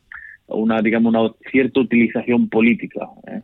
una 0.50 0.80
digamos 0.82 1.14
una 1.14 1.32
cierta 1.50 1.80
utilización 1.80 2.48
política. 2.48 3.08
¿eh? 3.26 3.40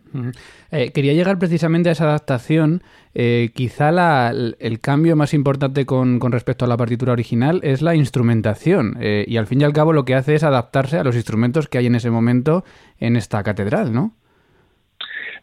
Eh, 0.70 0.92
quería 0.92 1.12
llegar 1.12 1.38
precisamente 1.38 1.88
a 1.88 1.92
esa 1.92 2.04
adaptación. 2.04 2.82
Eh, 3.14 3.50
quizá 3.54 4.30
el 4.30 4.80
cambio 4.80 5.16
más 5.16 5.32
importante 5.32 5.86
con, 5.86 6.18
con, 6.18 6.32
respecto 6.32 6.64
a 6.66 6.68
la 6.68 6.76
partitura 6.76 7.12
original 7.12 7.60
es 7.62 7.80
la 7.80 7.94
instrumentación 7.94 8.98
y 9.00 9.38
al 9.38 9.46
fin 9.46 9.62
y 9.62 9.64
al 9.64 9.72
cabo 9.72 9.94
lo 9.94 10.04
que 10.04 10.14
hace 10.14 10.34
es 10.34 10.44
adaptarse 10.44 10.98
a 10.98 11.04
los 11.04 11.16
instrumentos 11.16 11.66
que 11.66 11.78
hay 11.78 11.86
en 11.86 11.94
ese 11.94 12.10
momento 12.10 12.64
en 13.00 13.16
esta 13.16 13.42
catedral, 13.42 13.94
¿no? 13.94 14.12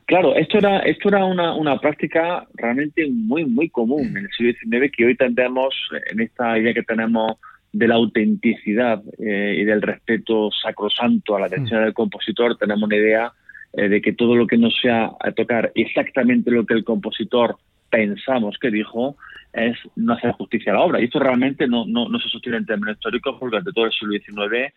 Claro, 0.06 0.36
esto 0.36 0.58
era 0.58 0.80
esto 0.80 1.10
era 1.10 1.26
una, 1.26 1.56
una 1.56 1.80
práctica 1.80 2.46
realmente 2.56 3.10
muy 3.10 3.46
muy 3.46 3.70
común 3.70 4.06
en 4.06 4.18
el 4.18 4.30
siglo 4.38 4.54
XIX 4.54 4.92
que 4.96 5.06
hoy 5.06 5.16
tendemos 5.16 5.74
en 6.12 6.22
esta 6.22 6.60
idea 6.60 6.74
que 6.74 6.84
tenemos 6.84 7.38
de 7.74 7.88
la 7.88 7.96
autenticidad 7.96 9.02
eh, 9.18 9.58
y 9.60 9.64
del 9.66 9.82
respeto 9.82 10.50
sacrosanto 10.52 11.36
a 11.36 11.40
la 11.40 11.48
atención 11.48 11.84
del 11.84 11.94
compositor, 11.94 12.56
tenemos 12.56 12.84
una 12.84 12.96
idea 12.96 13.34
eh, 13.74 13.90
de 13.90 14.00
que 14.00 14.14
todo 14.14 14.36
lo 14.36 14.46
que 14.46 14.58
no 14.58 14.70
sea 14.70 15.12
a 15.20 15.32
tocar 15.32 15.72
exactamente 15.74 16.52
lo 16.52 16.66
que 16.66 16.76
el 16.76 16.84
compositor 16.84 17.58
pensamos 17.90 18.58
que 18.60 18.70
dijo 18.70 19.18
es 19.52 19.76
no 19.96 20.14
hacer 20.14 20.32
justicia 20.34 20.72
a 20.72 20.76
la 20.76 20.82
obra. 20.82 21.02
Y 21.02 21.06
esto 21.06 21.20
realmente 21.20 21.68
no, 21.68 21.86
no, 21.88 22.08
no 22.08 22.20
se 22.20 22.30
sostiene 22.30 22.60
en 22.60 22.66
términos 22.66 22.96
históricos 22.96 23.38
porque 23.40 23.56
durante 23.56 23.72
todo 23.72 23.86
el 23.86 23.92
siglo 23.92 24.14
XIX 24.14 24.74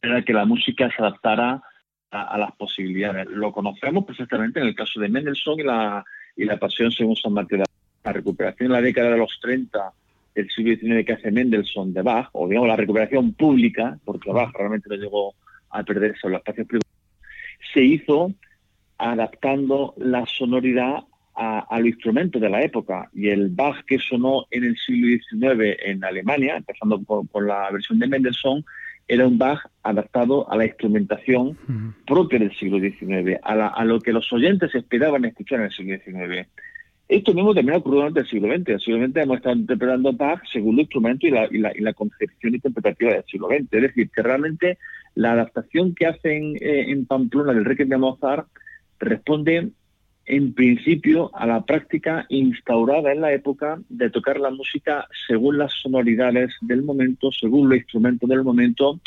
era 0.00 0.22
que 0.22 0.32
la 0.32 0.44
música 0.44 0.88
se 0.94 1.02
adaptara 1.02 1.60
a, 2.10 2.38
las 2.38 2.52
posibilidades. 2.52 3.26
Lo 3.26 3.52
conocemos 3.52 4.04
perfectamente 4.04 4.60
en 4.60 4.66
el 4.66 4.74
caso 4.74 5.00
de 5.00 5.08
Mendelssohn 5.08 5.60
y 5.60 5.64
la, 5.64 6.04
y 6.36 6.44
la 6.44 6.56
Pasión 6.56 6.90
según 6.90 7.16
San 7.16 7.32
Mateo. 7.32 7.64
La 8.04 8.12
recuperación 8.12 8.66
en 8.66 8.72
la 8.72 8.80
década 8.80 9.10
de 9.10 9.18
los 9.18 9.38
30 9.42 9.92
del 10.38 10.48
siglo 10.50 10.76
XIX 10.76 11.04
que 11.04 11.12
hace 11.14 11.32
Mendelssohn 11.32 11.92
de 11.92 12.02
Bach, 12.02 12.28
o 12.32 12.46
digamos 12.46 12.68
la 12.68 12.76
recuperación 12.76 13.32
pública, 13.32 13.98
porque 14.04 14.30
Bach 14.30 14.54
realmente 14.56 14.88
no 14.88 14.94
llegó 14.94 15.34
a 15.70 15.82
perderse 15.82 16.20
en 16.28 16.32
los 16.32 16.38
espacios 16.38 16.66
privados, 16.68 16.86
se 17.74 17.82
hizo 17.82 18.32
adaptando 18.98 19.94
la 19.96 20.24
sonoridad 20.26 21.04
a, 21.34 21.78
los 21.78 21.88
instrumentos 21.88 22.40
de 22.40 22.50
la 22.50 22.62
época. 22.62 23.10
Y 23.12 23.28
el 23.28 23.48
Bach 23.48 23.84
que 23.84 23.98
sonó 23.98 24.46
en 24.50 24.64
el 24.64 24.76
siglo 24.76 25.08
XIX 25.08 25.76
en 25.84 26.04
Alemania, 26.04 26.56
empezando 26.56 27.02
por, 27.02 27.44
la 27.44 27.70
versión 27.72 27.98
de 27.98 28.06
Mendelssohn, 28.06 28.64
era 29.08 29.26
un 29.26 29.38
Bach 29.38 29.66
adaptado 29.82 30.50
a 30.50 30.56
la 30.56 30.66
instrumentación 30.66 31.56
propia 32.06 32.38
del 32.38 32.54
siglo 32.56 32.78
XIX, 32.78 33.40
a, 33.42 33.68
a, 33.68 33.84
lo 33.84 34.00
que 34.00 34.12
los 34.12 34.32
oyentes 34.32 34.72
esperaban 34.74 35.24
escuchar 35.24 35.60
en 35.60 35.66
el 35.66 35.72
siglo 35.72 35.98
XIX. 35.98 36.48
Esto 37.08 37.32
mismo 37.32 37.54
también 37.54 37.74
ha 37.74 37.78
ocurrido 37.78 38.02
durante 38.02 38.20
el 38.20 38.28
siglo 38.28 38.54
XX. 38.54 38.68
El 38.68 38.80
siglo 38.80 39.06
XX 39.06 39.16
hemos 39.16 39.36
estado 39.38 39.56
interpretando 39.56 40.12
Bach 40.12 40.42
según 40.52 40.74
el 40.74 40.80
instrumento 40.80 41.26
y 41.26 41.30
la, 41.30 41.48
y 41.50 41.58
la, 41.58 41.72
y 41.74 41.80
la 41.80 41.94
concepción 41.94 42.54
interpretativa 42.54 43.12
del 43.14 43.24
siglo 43.24 43.48
XX. 43.48 43.72
Es 43.72 43.82
decir, 43.82 44.10
que 44.10 44.22
realmente 44.22 44.78
la 45.14 45.32
adaptación 45.32 45.94
que 45.94 46.06
hacen 46.06 46.56
eh, 46.60 46.84
en 46.88 47.06
Pamplona 47.06 47.54
del 47.54 47.64
Requiem 47.64 47.88
de 47.88 47.96
Mozart 47.96 48.46
responde 48.98 49.70
en 50.26 50.52
principio 50.52 51.30
a 51.34 51.46
la 51.46 51.64
práctica 51.64 52.26
instaurada 52.28 53.10
en 53.10 53.22
la 53.22 53.32
época 53.32 53.80
de 53.88 54.10
tocar 54.10 54.38
la 54.38 54.50
música 54.50 55.08
según 55.26 55.56
las 55.56 55.72
sonoridades 55.80 56.54
del 56.60 56.82
momento, 56.82 57.32
según 57.32 57.70
los 57.70 57.78
instrumentos 57.78 58.28
del 58.28 58.44
momento 58.44 59.00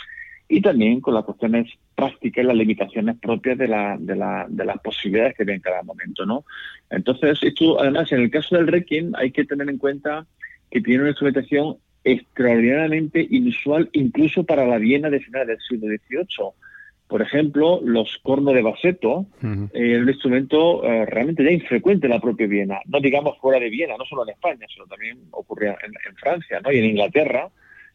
y 0.51 0.59
también 0.59 0.99
con 0.99 1.13
las 1.13 1.23
cuestiones 1.23 1.71
prácticas 1.95 2.43
y 2.43 2.47
las 2.47 2.57
limitaciones 2.57 3.15
propias 3.21 3.57
de, 3.57 3.69
la, 3.69 3.95
de, 3.97 4.17
la, 4.17 4.45
de 4.49 4.65
las 4.65 4.77
posibilidades 4.79 5.33
que 5.33 5.43
hay 5.43 5.55
en 5.55 5.61
cada 5.61 5.81
momento, 5.81 6.25
¿no? 6.25 6.43
Entonces, 6.89 7.39
esto, 7.41 7.79
además, 7.79 8.11
en 8.11 8.19
el 8.19 8.29
caso 8.29 8.57
del 8.57 8.67
Requiem 8.67 9.13
hay 9.15 9.31
que 9.31 9.45
tener 9.45 9.69
en 9.69 9.77
cuenta 9.77 10.25
que 10.69 10.81
tiene 10.81 11.03
una 11.03 11.11
instrumentación 11.11 11.77
extraordinariamente 12.03 13.25
inusual 13.29 13.89
incluso 13.93 14.43
para 14.43 14.65
la 14.67 14.77
Viena 14.77 15.09
de 15.09 15.21
finales 15.21 15.47
del 15.47 15.59
siglo 15.61 15.87
XVIII. 15.87 16.49
Por 17.07 17.21
ejemplo, 17.21 17.79
los 17.81 18.19
cornos 18.21 18.53
de 18.53 18.61
baseto, 18.61 19.27
eh, 19.73 19.99
un 20.01 20.09
instrumento 20.09 20.83
eh, 20.83 21.05
realmente 21.05 21.45
ya 21.45 21.51
infrecuente 21.51 22.07
en 22.07 22.11
la 22.11 22.19
propia 22.19 22.47
Viena, 22.47 22.79
no 22.87 22.99
digamos 22.99 23.37
fuera 23.37 23.57
de 23.57 23.69
Viena, 23.69 23.95
no 23.97 24.03
solo 24.03 24.23
en 24.23 24.31
España, 24.31 24.67
sino 24.73 24.85
también 24.85 25.17
ocurría 25.31 25.77
en, 25.81 25.93
en 26.09 26.15
Francia 26.17 26.59
¿no? 26.59 26.73
y 26.73 26.79
en 26.79 26.85
Inglaterra, 26.85 27.49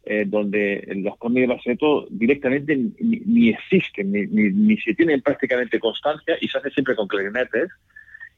eh, 0.09 0.25
donde 0.25 0.87
los 1.03 1.17
cornos 1.17 1.41
de 1.41 1.47
baseto 1.49 2.07
directamente 2.11 2.79
ni, 3.01 3.49
existen, 3.49 4.13
ni, 4.13 4.27
ni, 4.27 4.77
se 4.79 4.95
tienen 4.95 5.21
prácticamente 5.21 5.81
constancia 5.81 6.37
y 6.41 6.47
se 6.47 6.59
hace 6.59 6.71
siempre 6.71 6.95
con 6.95 7.09
clarinetes. 7.09 7.71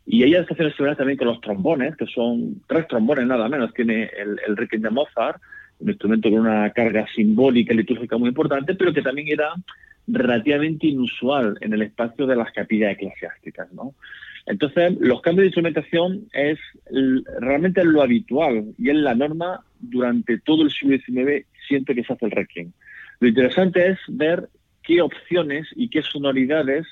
Y 0.06 0.22
hay 0.22 0.34
estaciones 0.34 0.74
similares 0.74 0.96
también 0.96 1.18
con 1.18 1.26
los 1.26 1.42
trombones, 1.42 1.94
que 1.96 2.06
son 2.06 2.62
tres 2.66 2.88
trombones 2.88 3.26
nada 3.26 3.50
menos, 3.50 3.74
tiene 3.74 4.04
el, 4.16 4.40
el 4.46 4.56
Requiem 4.56 4.80
de 4.80 4.88
Mozart, 4.88 5.42
un 5.80 5.90
instrumento 5.90 6.30
con 6.30 6.40
una 6.40 6.70
carga 6.70 7.06
simbólica 7.14 7.74
y 7.74 7.76
litúrgica 7.76 8.16
muy 8.16 8.30
importante, 8.30 8.74
pero 8.74 8.94
que 8.94 9.02
también 9.02 9.28
era 9.28 9.52
relativamente 10.06 10.86
inusual 10.86 11.58
en 11.60 11.74
el 11.74 11.82
espacio 11.82 12.26
de 12.26 12.36
las 12.36 12.50
capillas 12.52 12.92
eclesiásticas, 12.92 13.70
¿no? 13.74 13.94
Entonces, 14.46 14.96
los 14.98 15.20
cambios 15.20 15.42
de 15.42 15.48
instrumentación 15.48 16.24
es 16.32 16.58
realmente 17.40 17.84
lo 17.84 18.00
habitual 18.00 18.72
y 18.78 18.88
es 18.88 18.96
la 18.96 19.14
norma 19.14 19.62
durante 19.78 20.38
todo 20.38 20.62
el 20.62 20.70
siglo 20.70 20.96
XIX, 20.96 21.46
siempre 21.68 21.94
que 21.94 22.02
se 22.02 22.12
hace 22.12 22.24
el 22.24 22.32
requiem. 22.32 22.72
Lo 23.20 23.28
interesante 23.28 23.88
es 23.88 23.98
ver 24.08 24.48
qué 24.82 25.02
opciones 25.02 25.68
y 25.76 25.88
qué 25.90 26.02
sonoridades 26.02 26.86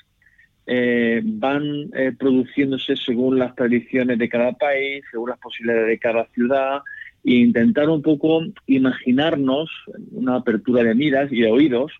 eh, 0.67 1.21
van 1.23 1.89
eh, 1.95 2.11
produciéndose 2.17 2.95
según 2.95 3.39
las 3.39 3.55
tradiciones 3.55 4.19
de 4.19 4.29
cada 4.29 4.51
país, 4.53 5.03
según 5.11 5.29
las 5.29 5.39
posibilidades 5.39 5.87
de 5.87 5.99
cada 5.99 6.25
ciudad, 6.27 6.81
e 7.25 7.33
intentar 7.33 7.89
un 7.89 8.01
poco 8.01 8.43
imaginarnos 8.67 9.69
una 10.11 10.35
apertura 10.35 10.83
de 10.83 10.93
miras 10.93 11.31
y 11.31 11.41
de 11.41 11.51
oídos 11.51 11.91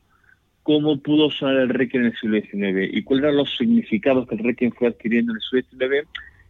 cómo 0.64 0.98
pudo 0.98 1.32
sonar 1.32 1.62
el 1.62 1.70
Requiem 1.70 2.04
en 2.04 2.12
el 2.12 2.18
siglo 2.18 2.42
XIX 2.42 2.94
y 2.94 3.02
cuáles 3.04 3.24
eran 3.24 3.38
los 3.38 3.56
significados 3.56 4.28
que 4.28 4.36
el 4.36 4.44
Requiem 4.44 4.72
fue 4.74 4.90
adquiriendo 4.90 5.32
en 5.32 5.38
el 5.38 5.42
siglo 5.42 5.88
XIX 5.88 6.08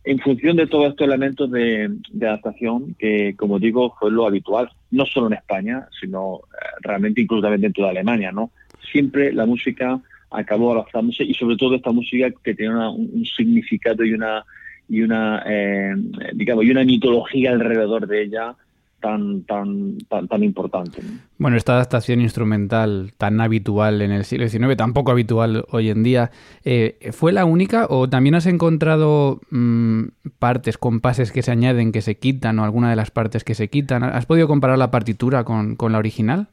en 0.08 0.20
función 0.20 0.56
de 0.56 0.68
todos 0.68 0.90
estos 0.90 1.06
elementos 1.06 1.52
de, 1.52 1.92
adaptación 2.22 2.96
que, 2.98 3.36
como 3.36 3.60
digo, 3.60 3.94
fue 4.00 4.10
lo 4.10 4.26
habitual, 4.26 4.70
no 4.92 5.06
solo 5.06 5.28
en 5.28 5.34
España, 5.34 5.86
sino 6.00 6.38
eh, 6.54 6.66
realmente 6.82 7.22
incluso 7.22 7.42
también 7.42 7.62
dentro 7.62 7.84
de 7.84 7.90
Alemania, 7.90 8.32
¿no? 8.32 8.52
Siempre 8.90 9.34
la 9.34 9.46
música 9.46 10.00
acabó 10.32 10.72
adaptándose 10.72 11.26
y 11.26 11.34
sobre 11.34 11.58
todo 11.58 11.76
esta 11.76 11.92
música 11.92 12.32
que 12.42 12.56
tenía 12.56 12.90
un, 12.90 13.26
significado 13.26 14.06
y 14.06 14.14
una 14.14 14.46
y 14.88 15.02
una 15.02 15.44
eh, 15.46 15.94
digamos 16.34 16.64
y 16.64 16.72
una 16.72 16.86
mitología 16.86 17.52
alrededor 17.52 18.08
de 18.08 18.24
ella 18.24 18.56
tan, 19.00 19.44
tan, 19.44 19.98
tan, 20.08 20.44
importante. 20.44 21.02
Bueno, 21.38 21.58
esta 21.58 21.74
adaptación 21.74 22.22
instrumental 22.22 23.14
tan 23.18 23.40
habitual 23.42 24.02
en 24.02 24.12
el 24.12 24.26
siglo 24.26 24.48
XIX, 24.48 24.76
tan 24.76 24.94
poco 24.94 25.12
habitual 25.12 25.66
hoy 25.70 25.90
en 25.90 26.04
día, 26.04 26.32
eh, 26.64 26.98
¿fue 27.12 27.32
la 27.32 27.46
única 27.46 27.88
o 27.90 28.10
también 28.10 28.36
has 28.36 28.46
encontrado 28.48 29.40
mm, 29.52 30.04
partes, 30.40 30.78
compases 30.78 31.32
que 31.32 31.44
se 31.44 31.52
añaden, 31.52 31.92
que 31.92 32.02
se 32.02 32.18
quitan 32.18 32.60
o 32.60 32.64
alguna 32.64 32.90
de 32.90 32.96
las 32.96 33.12
partes 33.12 33.44
que 33.44 33.56
se 33.56 33.70
quitan? 33.70 34.04
¿Has 34.04 34.26
podido 34.26 34.48
comparar 34.48 34.78
la 34.78 34.92
partitura 34.92 35.44
con, 35.44 35.76
con 35.76 35.92
la 35.92 36.00
original? 36.00 36.48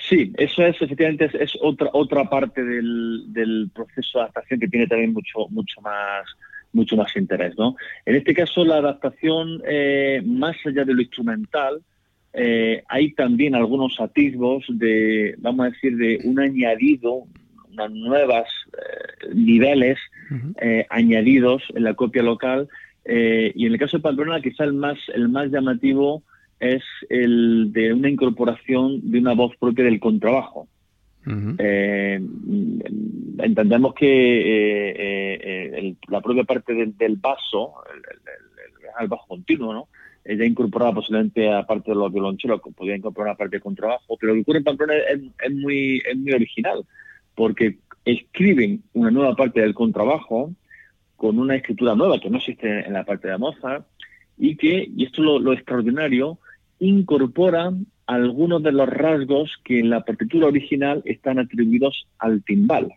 Sí, 0.00 0.32
eso 0.38 0.62
es 0.62 0.80
efectivamente 0.80 1.28
es, 1.40 1.52
otra 1.60 1.90
otra 1.92 2.24
parte 2.30 2.62
del, 2.62 3.24
del 3.32 3.68
proceso 3.74 4.18
de 4.18 4.22
adaptación 4.22 4.60
que 4.60 4.68
tiene 4.68 4.86
también 4.86 5.12
mucho 5.12 5.48
mucho 5.50 5.80
más 5.80 6.24
mucho 6.72 6.96
más 6.96 7.16
interés. 7.16 7.56
¿no? 7.56 7.76
En 8.04 8.16
este 8.16 8.34
caso, 8.34 8.64
la 8.64 8.76
adaptación, 8.76 9.62
eh, 9.66 10.22
más 10.24 10.56
allá 10.64 10.84
de 10.84 10.94
lo 10.94 11.00
instrumental, 11.00 11.80
eh, 12.32 12.82
hay 12.88 13.12
también 13.12 13.54
algunos 13.54 14.00
atisbos 14.00 14.64
de, 14.68 15.34
vamos 15.38 15.66
a 15.66 15.70
decir, 15.70 15.96
de 15.96 16.20
un 16.24 16.38
añadido, 16.38 17.24
unas 17.70 17.90
nuevas 17.90 18.48
eh, 18.72 19.34
niveles 19.34 19.98
añadidos 20.90 21.62
en 21.74 21.84
la 21.84 21.94
copia 21.94 22.22
local. 22.22 22.68
y 23.06 23.66
en 23.66 23.72
el 23.72 23.78
caso 23.78 23.96
de 23.96 24.02
Pamplona, 24.02 24.40
quizá 24.42 24.64
el 24.64 24.74
más, 24.74 24.98
el 25.14 25.28
más 25.28 25.50
llamativo 25.50 26.22
es 26.60 26.82
el 27.08 27.72
de 27.72 27.92
una 27.92 28.10
incorporación 28.10 29.10
de 29.10 29.18
una 29.18 29.34
voz 29.34 29.56
propia 29.56 29.84
del 29.84 30.00
contrabajo. 30.00 30.68
Eh, 31.58 32.20
entendemos 33.38 33.94
que 33.94 34.06
eh, 34.06 35.78
eh, 35.78 35.94
la 36.08 36.20
propia 36.20 36.44
parte 36.44 36.72
del, 36.74 37.16
vaso, 37.16 37.74
el, 39.00 39.08
bajo 39.08 39.26
continuo, 39.26 39.74
¿no? 39.74 39.88
ella 40.24 40.44
incorporada 40.44 40.94
posiblemente 40.94 41.50
aparte 41.52 41.90
de 41.90 41.96
los 41.96 42.12
violonchelos, 42.12 42.60
podría 42.60 42.96
incorporar 42.96 43.30
una 43.30 43.38
parte 43.38 43.56
de 43.56 43.62
contrabajo, 43.62 44.16
pero 44.18 44.32
lo 44.32 44.36
que 44.36 44.42
ocurre 44.42 44.58
en 44.58 44.64
Pamplona 44.64 44.94
es, 44.96 45.52
muy, 45.54 46.02
es 46.06 46.16
muy 46.16 46.32
original, 46.32 46.84
porque 47.34 47.78
escriben 48.04 48.82
una 48.92 49.10
nueva 49.10 49.34
parte 49.34 49.60
del 49.60 49.74
contrabajo 49.74 50.52
con 51.16 51.38
una 51.38 51.56
escritura 51.56 51.94
nueva 51.94 52.20
que 52.20 52.30
no 52.30 52.38
existe 52.38 52.86
en 52.86 52.92
la 52.92 53.04
parte 53.04 53.28
de 53.28 53.38
Mozart, 53.38 53.86
y 54.36 54.56
que, 54.56 54.88
y 54.94 55.04
esto 55.04 55.22
es 55.22 55.26
lo, 55.26 55.38
lo 55.38 55.52
extraordinario, 55.52 56.38
incorporan 56.78 57.86
algunos 58.08 58.62
de 58.62 58.72
los 58.72 58.88
rasgos 58.88 59.52
que 59.62 59.78
en 59.78 59.90
la 59.90 60.00
partitura 60.00 60.46
original 60.46 61.02
están 61.04 61.38
atribuidos 61.38 62.06
al 62.18 62.42
timbal. 62.42 62.88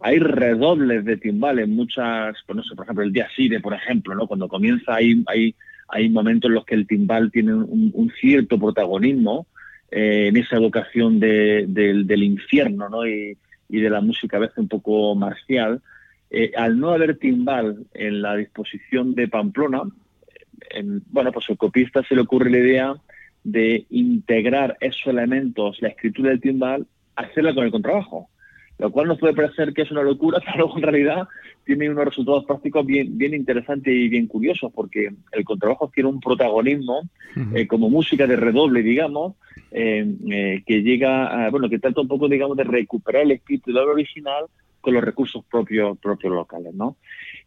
Hay 0.00 0.18
redobles 0.18 1.04
de 1.04 1.16
timbal 1.16 1.60
en 1.60 1.76
muchas, 1.76 2.36
pues 2.44 2.56
no 2.56 2.64
sé, 2.64 2.74
por 2.74 2.84
ejemplo, 2.84 3.04
el 3.04 3.12
día 3.12 3.28
Sire, 3.36 3.60
por 3.60 3.72
ejemplo, 3.72 4.16
¿no? 4.16 4.26
Cuando 4.26 4.48
comienza 4.48 4.96
hay, 4.96 5.22
hay, 5.28 5.54
hay 5.88 6.08
momentos 6.08 6.48
en 6.48 6.56
los 6.56 6.64
que 6.64 6.74
el 6.74 6.88
timbal 6.88 7.30
tiene 7.30 7.54
un, 7.54 8.12
cierto 8.20 8.58
protagonismo 8.58 9.46
eh, 9.92 10.26
en 10.26 10.36
esa 10.36 10.56
evocación 10.56 11.20
del 11.20 12.22
infierno, 12.22 12.88
¿no? 12.88 13.06
Y, 13.06 13.38
de 13.68 13.90
la 13.90 14.00
música 14.00 14.38
a 14.38 14.40
veces 14.40 14.58
un 14.58 14.66
poco 14.66 15.14
marcial. 15.14 15.80
Eh, 16.30 16.50
al 16.56 16.80
no 16.80 16.90
haber 16.90 17.16
timbal 17.16 17.86
en 17.94 18.22
la 18.22 18.34
disposición 18.34 19.14
de 19.14 19.28
Pamplona, 19.28 19.82
bueno, 21.10 21.30
pues 21.30 21.48
al 21.48 21.56
copista 21.56 22.02
se 22.02 22.16
le 22.16 22.22
ocurre 22.22 22.50
la 22.50 22.58
idea 22.58 22.96
de 23.44 23.86
integrar 23.90 24.76
esos 24.80 25.06
elementos, 25.06 25.80
la 25.80 25.88
escritura 25.88 26.30
del 26.30 26.40
timbal, 26.40 26.86
hacerla 27.16 27.54
con 27.54 27.64
el 27.64 27.70
contrabajo. 27.70 28.28
Lo 28.78 28.90
cual 28.90 29.08
nos 29.08 29.18
puede 29.18 29.34
parecer 29.34 29.74
que 29.74 29.82
es 29.82 29.90
una 29.90 30.02
locura, 30.02 30.40
pero 30.52 30.74
en 30.74 30.82
realidad 30.82 31.28
tiene 31.64 31.90
unos 31.90 32.06
resultados 32.06 32.46
prácticos 32.46 32.86
bien, 32.86 33.16
bien 33.18 33.34
interesantes 33.34 33.94
y 33.94 34.08
bien 34.08 34.26
curiosos, 34.26 34.72
porque 34.74 35.10
el 35.32 35.44
contrabajo 35.44 35.90
tiene 35.94 36.08
un 36.08 36.20
protagonismo 36.20 37.02
eh, 37.54 37.66
como 37.66 37.90
música 37.90 38.26
de 38.26 38.36
redoble, 38.36 38.82
digamos, 38.82 39.34
eh, 39.70 40.06
eh, 40.30 40.62
que 40.66 40.82
llega, 40.82 41.46
a, 41.46 41.50
bueno, 41.50 41.68
que 41.68 41.78
trata 41.78 42.00
un 42.00 42.08
poco, 42.08 42.28
digamos, 42.28 42.56
de 42.56 42.64
recuperar 42.64 43.22
el 43.22 43.32
espíritu 43.32 43.70
de 43.70 43.74
la 43.74 43.84
original 43.84 44.46
con 44.80 44.94
los 44.94 45.04
recursos 45.04 45.44
propios, 45.44 45.98
propios 45.98 46.32
locales, 46.32 46.74
¿no? 46.74 46.96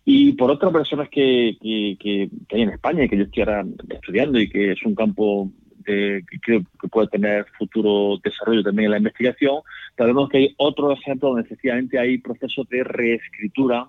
Y 0.05 0.33
por 0.33 0.51
otras 0.51 0.71
personas 0.71 1.09
que, 1.09 1.57
que, 1.59 2.29
hay 2.51 2.61
en 2.61 2.69
España 2.69 3.05
y 3.05 3.09
que 3.09 3.17
yo 3.17 3.23
estoy 3.23 3.41
ahora 3.41 3.65
estudiando 3.89 4.39
y 4.39 4.49
que 4.49 4.73
es 4.73 4.83
un 4.83 4.93
campo 4.93 5.49
que 5.83 6.23
creo 6.41 6.61
que 6.81 6.87
puede 6.87 7.07
tener 7.07 7.45
futuro 7.57 8.19
desarrollo 8.23 8.63
también 8.63 8.85
en 8.85 8.91
la 8.91 8.97
investigación, 8.97 9.61
sabemos 9.97 10.29
que 10.29 10.37
hay 10.37 10.55
otro 10.57 10.91
ejemplo 10.91 11.29
donde 11.29 11.43
efectivamente 11.43 11.99
hay 11.99 12.17
procesos 12.17 12.67
de 12.69 12.83
reescritura 12.83 13.87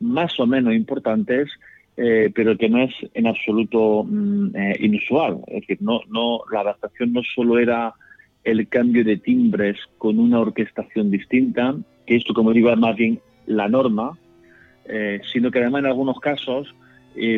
más 0.00 0.38
o 0.38 0.46
menos 0.46 0.74
importantes, 0.74 1.48
eh, 1.96 2.30
pero 2.34 2.56
que 2.56 2.68
no 2.68 2.82
es 2.82 2.94
en 3.14 3.26
absoluto 3.26 4.04
mm, 4.04 4.56
eh, 4.56 4.76
inusual. 4.80 5.40
Es 5.48 5.62
decir, 5.62 5.78
no, 5.80 6.00
no, 6.08 6.40
la 6.52 6.60
adaptación 6.60 7.12
no 7.12 7.22
solo 7.34 7.58
era 7.58 7.92
el 8.44 8.68
cambio 8.68 9.04
de 9.04 9.16
timbres 9.16 9.78
con 9.98 10.18
una 10.18 10.40
orquestación 10.40 11.10
distinta, 11.10 11.74
que 12.06 12.16
esto, 12.16 12.32
como 12.34 12.52
digo, 12.52 12.70
es 12.70 12.78
más 12.78 12.96
bien 12.96 13.20
la 13.46 13.68
norma, 13.68 14.16
eh, 14.84 15.20
sino 15.32 15.50
que 15.50 15.58
además 15.58 15.80
en 15.80 15.86
algunos 15.86 16.18
casos 16.20 16.74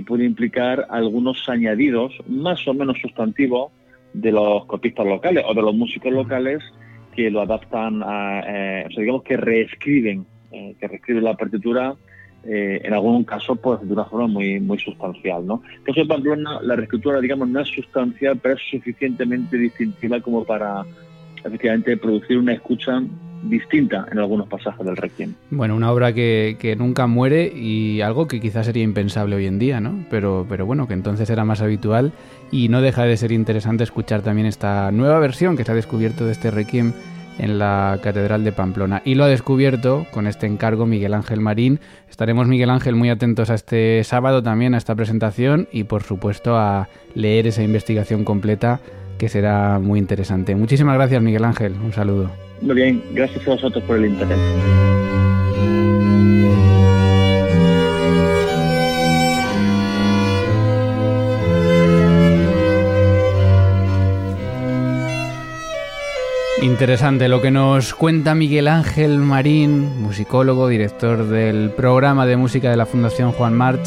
puede 0.07 0.27
implicar 0.27 0.89
algunos 0.91 1.49
añadidos 1.49 2.13
más 2.29 2.69
o 2.69 2.75
menos 2.75 2.99
sustantivos 3.01 3.73
de 4.12 4.33
los 4.33 4.66
copistas 4.66 5.07
locales 5.07 5.44
o 5.46 5.55
de 5.55 5.62
los 5.62 5.75
músicos 5.75 6.12
locales 6.12 6.62
que 7.14 7.31
lo 7.31 7.40
adaptan 7.40 8.03
a, 8.03 8.40
eh, 8.40 8.85
o 8.87 8.90
sea, 8.90 9.01
digamos 9.01 9.23
que 9.23 9.37
reescriben, 9.37 10.27
eh, 10.53 10.75
que 10.79 10.88
reescriben 10.88 11.25
la 11.25 11.35
partitura 11.35 11.94
eh, 12.42 12.81
en 12.85 12.94
algún 12.94 13.25
caso 13.25 13.55
pues 13.57 13.81
de 13.83 13.92
una 13.92 14.07
forma 14.07 14.27
muy 14.27 14.61
muy 14.61 14.79
sustancial, 14.79 15.46
¿no? 15.46 15.62
En 15.77 15.83
caso 15.83 16.01
de 16.01 16.07
Pamplona 16.07 16.61
la 16.62 16.75
reescritura 16.75 17.20
digamos 17.20 17.49
no 17.49 17.61
es 17.61 17.68
sustancial 17.68 18.38
pero 18.42 18.55
es 18.55 18.62
suficientemente 18.70 19.59
distintiva 19.59 20.20
como 20.20 20.44
para 20.44 20.85
efectivamente 21.44 21.96
producir 21.99 22.38
una 22.38 22.55
escucha 22.55 23.03
distinta 23.42 24.07
en 24.11 24.18
algunos 24.18 24.48
pasajes 24.48 24.85
del 24.85 24.96
Requiem. 24.96 25.35
Bueno, 25.50 25.76
una 25.76 25.90
obra 25.90 26.12
que, 26.12 26.76
nunca 26.79 27.07
muere 27.07 27.53
y 27.55 28.00
algo 28.00 28.29
que 28.29 28.40
quizás 28.40 28.66
sería 28.66 28.83
impensable 28.83 29.37
hoy 29.37 29.46
en 29.46 29.59
día, 29.59 29.81
¿no? 29.81 30.05
Pero, 30.11 30.46
pero 30.48 30.66
bueno, 30.66 30.87
que 30.87 30.94
entonces 30.94 31.29
era 31.31 31.44
más 31.44 31.62
habitual 31.62 32.12
y 32.50 32.68
no 32.68 32.81
deja 32.81 33.05
de 33.05 33.16
ser 33.16 33.33
interesante 33.33 33.85
escuchar 33.85 34.22
también 34.22 34.46
esta 34.46 34.90
nueva 34.92 35.18
versión 35.18 35.57
que 35.57 35.64
se 35.64 35.72
ha 35.72 35.74
descubierto 35.74 36.26
de 36.26 36.33
este 36.33 36.50
Requiem 36.50 36.92
en 37.38 37.59
la 37.59 37.98
Catedral 38.03 38.44
de 38.44 38.53
Pamplona. 38.53 39.00
Y 39.05 39.14
lo 39.14 39.24
ha 39.24 39.29
descubierto 39.29 40.07
con 40.11 40.26
este 40.26 40.46
encargo 40.46 40.87
Miguel 40.87 41.14
Ángel 41.14 41.40
Marín. 41.40 41.81
Estaremos, 42.09 42.46
Miguel 42.46 42.70
Ángel, 42.70 42.96
muy 42.96 43.09
atentos 43.09 43.48
a 43.50 43.55
este 43.55 44.05
sábado 44.05 44.42
también, 44.42 44.74
a 44.74 44.79
esta 44.79 44.94
presentación 44.94 45.66
y, 45.72 45.85
por 45.85 46.03
supuesto, 46.03 46.57
a 46.59 46.88
leer 47.14 47.46
esa 47.46 47.62
investigación 47.62 48.24
completa 48.24 48.81
que 49.21 49.29
será 49.29 49.79
muy 49.79 49.99
interesante. 49.99 50.55
Muchísimas 50.55 50.95
gracias, 50.95 51.21
Miguel 51.21 51.45
Ángel. 51.45 51.75
Un 51.85 51.93
saludo. 51.93 52.31
Muy 52.63 52.75
bien, 52.75 53.03
gracias 53.13 53.47
a 53.47 53.51
vosotros 53.51 53.85
por 53.85 53.99
el 53.99 54.07
interés. 54.07 54.39
Interesante 66.63 67.29
lo 67.29 67.43
que 67.43 67.51
nos 67.51 67.93
cuenta 67.93 68.35
Miguel 68.35 68.69
Ángel 68.69 69.19
Marín, 69.19 70.01
musicólogo, 70.01 70.67
director 70.69 71.27
del 71.27 71.71
programa 71.71 72.25
de 72.25 72.39
música 72.39 72.71
de 72.71 72.79
la 72.79 72.87
Fundación 72.87 73.33
Juan 73.33 73.53
March, 73.53 73.87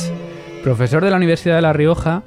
profesor 0.64 1.04
de 1.04 1.10
la 1.10 1.18
Universidad 1.18 1.56
de 1.56 1.62
La 1.64 1.74
Rioja. 1.74 2.22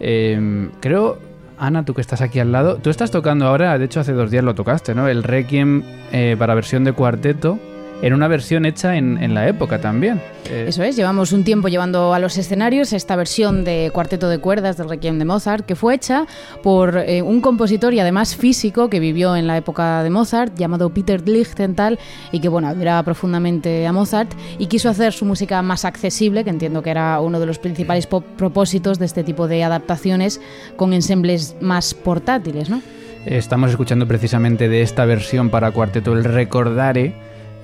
Eh, 0.00 0.70
creo 0.80 1.18
Ana, 1.58 1.84
tú 1.84 1.94
que 1.94 2.00
estás 2.00 2.20
aquí 2.20 2.38
al 2.38 2.52
lado, 2.52 2.76
tú 2.76 2.90
estás 2.90 3.10
tocando 3.10 3.46
ahora, 3.46 3.78
de 3.78 3.84
hecho 3.84 4.00
hace 4.00 4.12
dos 4.12 4.30
días 4.30 4.44
lo 4.44 4.54
tocaste, 4.54 4.94
¿no? 4.94 5.08
El 5.08 5.22
Requiem 5.22 5.82
eh, 6.12 6.36
para 6.38 6.54
versión 6.54 6.84
de 6.84 6.92
cuarteto 6.92 7.58
en 8.02 8.12
una 8.12 8.28
versión 8.28 8.66
hecha 8.66 8.96
en, 8.96 9.34
la 9.34 9.48
época 9.48 9.80
también. 9.80 10.20
Eh, 10.50 10.66
Eso 10.68 10.82
es, 10.82 10.96
llevamos 10.96 11.32
un 11.32 11.44
tiempo 11.44 11.68
llevando 11.68 12.14
a 12.14 12.18
los 12.18 12.36
escenarios 12.38 12.92
esta 12.92 13.16
versión 13.16 13.64
de 13.64 13.90
cuarteto 13.92 14.28
de 14.28 14.38
cuerdas 14.38 14.76
del 14.76 14.88
Requiem 14.88 15.18
de 15.18 15.24
Mozart, 15.24 15.66
que 15.66 15.74
fue 15.74 15.94
hecha 15.94 16.26
por 16.62 16.96
eh, 16.98 17.22
un 17.22 17.40
compositor 17.40 17.94
y 17.94 18.00
además 18.00 18.36
físico 18.36 18.88
que 18.88 19.00
vivió 19.00 19.36
en 19.36 19.46
la 19.46 19.56
época 19.56 20.02
de 20.02 20.10
Mozart, 20.10 20.54
llamado 20.56 20.90
Peter 20.90 21.26
Lichtenthal, 21.26 21.98
y 22.32 22.40
que 22.40 22.48
bueno, 22.48 22.68
admiraba 22.68 23.02
profundamente 23.02 23.86
a 23.86 23.92
Mozart 23.92 24.32
y 24.58 24.66
quiso 24.66 24.88
hacer 24.88 25.12
su 25.12 25.24
música 25.24 25.60
más 25.62 25.84
accesible, 25.84 26.44
que 26.44 26.50
entiendo 26.50 26.82
que 26.82 26.90
era 26.90 27.20
uno 27.20 27.40
de 27.40 27.46
los 27.46 27.58
principales 27.58 28.06
propósitos 28.06 28.98
de 28.98 29.06
este 29.06 29.24
tipo 29.24 29.48
de 29.48 29.64
adaptaciones, 29.64 30.40
con 30.76 30.92
ensembles 30.92 31.56
más 31.60 31.94
portátiles, 31.94 32.70
¿no? 32.70 32.82
Estamos 33.24 33.70
escuchando 33.70 34.06
precisamente 34.06 34.68
de 34.68 34.82
esta 34.82 35.04
versión 35.04 35.50
para 35.50 35.72
cuarteto 35.72 36.12
el 36.12 36.22
Recordare 36.22 37.12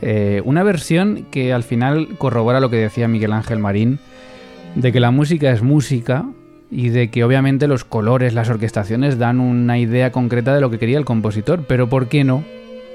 eh, 0.02 0.42
una 0.44 0.64
versión 0.64 1.26
que 1.30 1.52
al 1.52 1.62
final 1.62 2.16
corrobora 2.18 2.58
lo 2.60 2.70
que 2.70 2.76
decía 2.76 3.06
Miguel 3.06 3.32
Ángel 3.32 3.60
Marín, 3.60 4.00
de 4.74 4.90
que 4.90 4.98
la 4.98 5.12
música 5.12 5.52
es 5.52 5.62
música 5.62 6.26
y 6.72 6.88
de 6.88 7.10
que 7.10 7.22
obviamente 7.22 7.68
los 7.68 7.84
colores, 7.84 8.34
las 8.34 8.50
orquestaciones 8.50 9.18
dan 9.18 9.38
una 9.38 9.78
idea 9.78 10.10
concreta 10.10 10.54
de 10.54 10.60
lo 10.60 10.70
que 10.70 10.78
quería 10.78 10.98
el 10.98 11.04
compositor, 11.04 11.64
pero 11.68 11.88
¿por 11.88 12.08
qué 12.08 12.24
no 12.24 12.42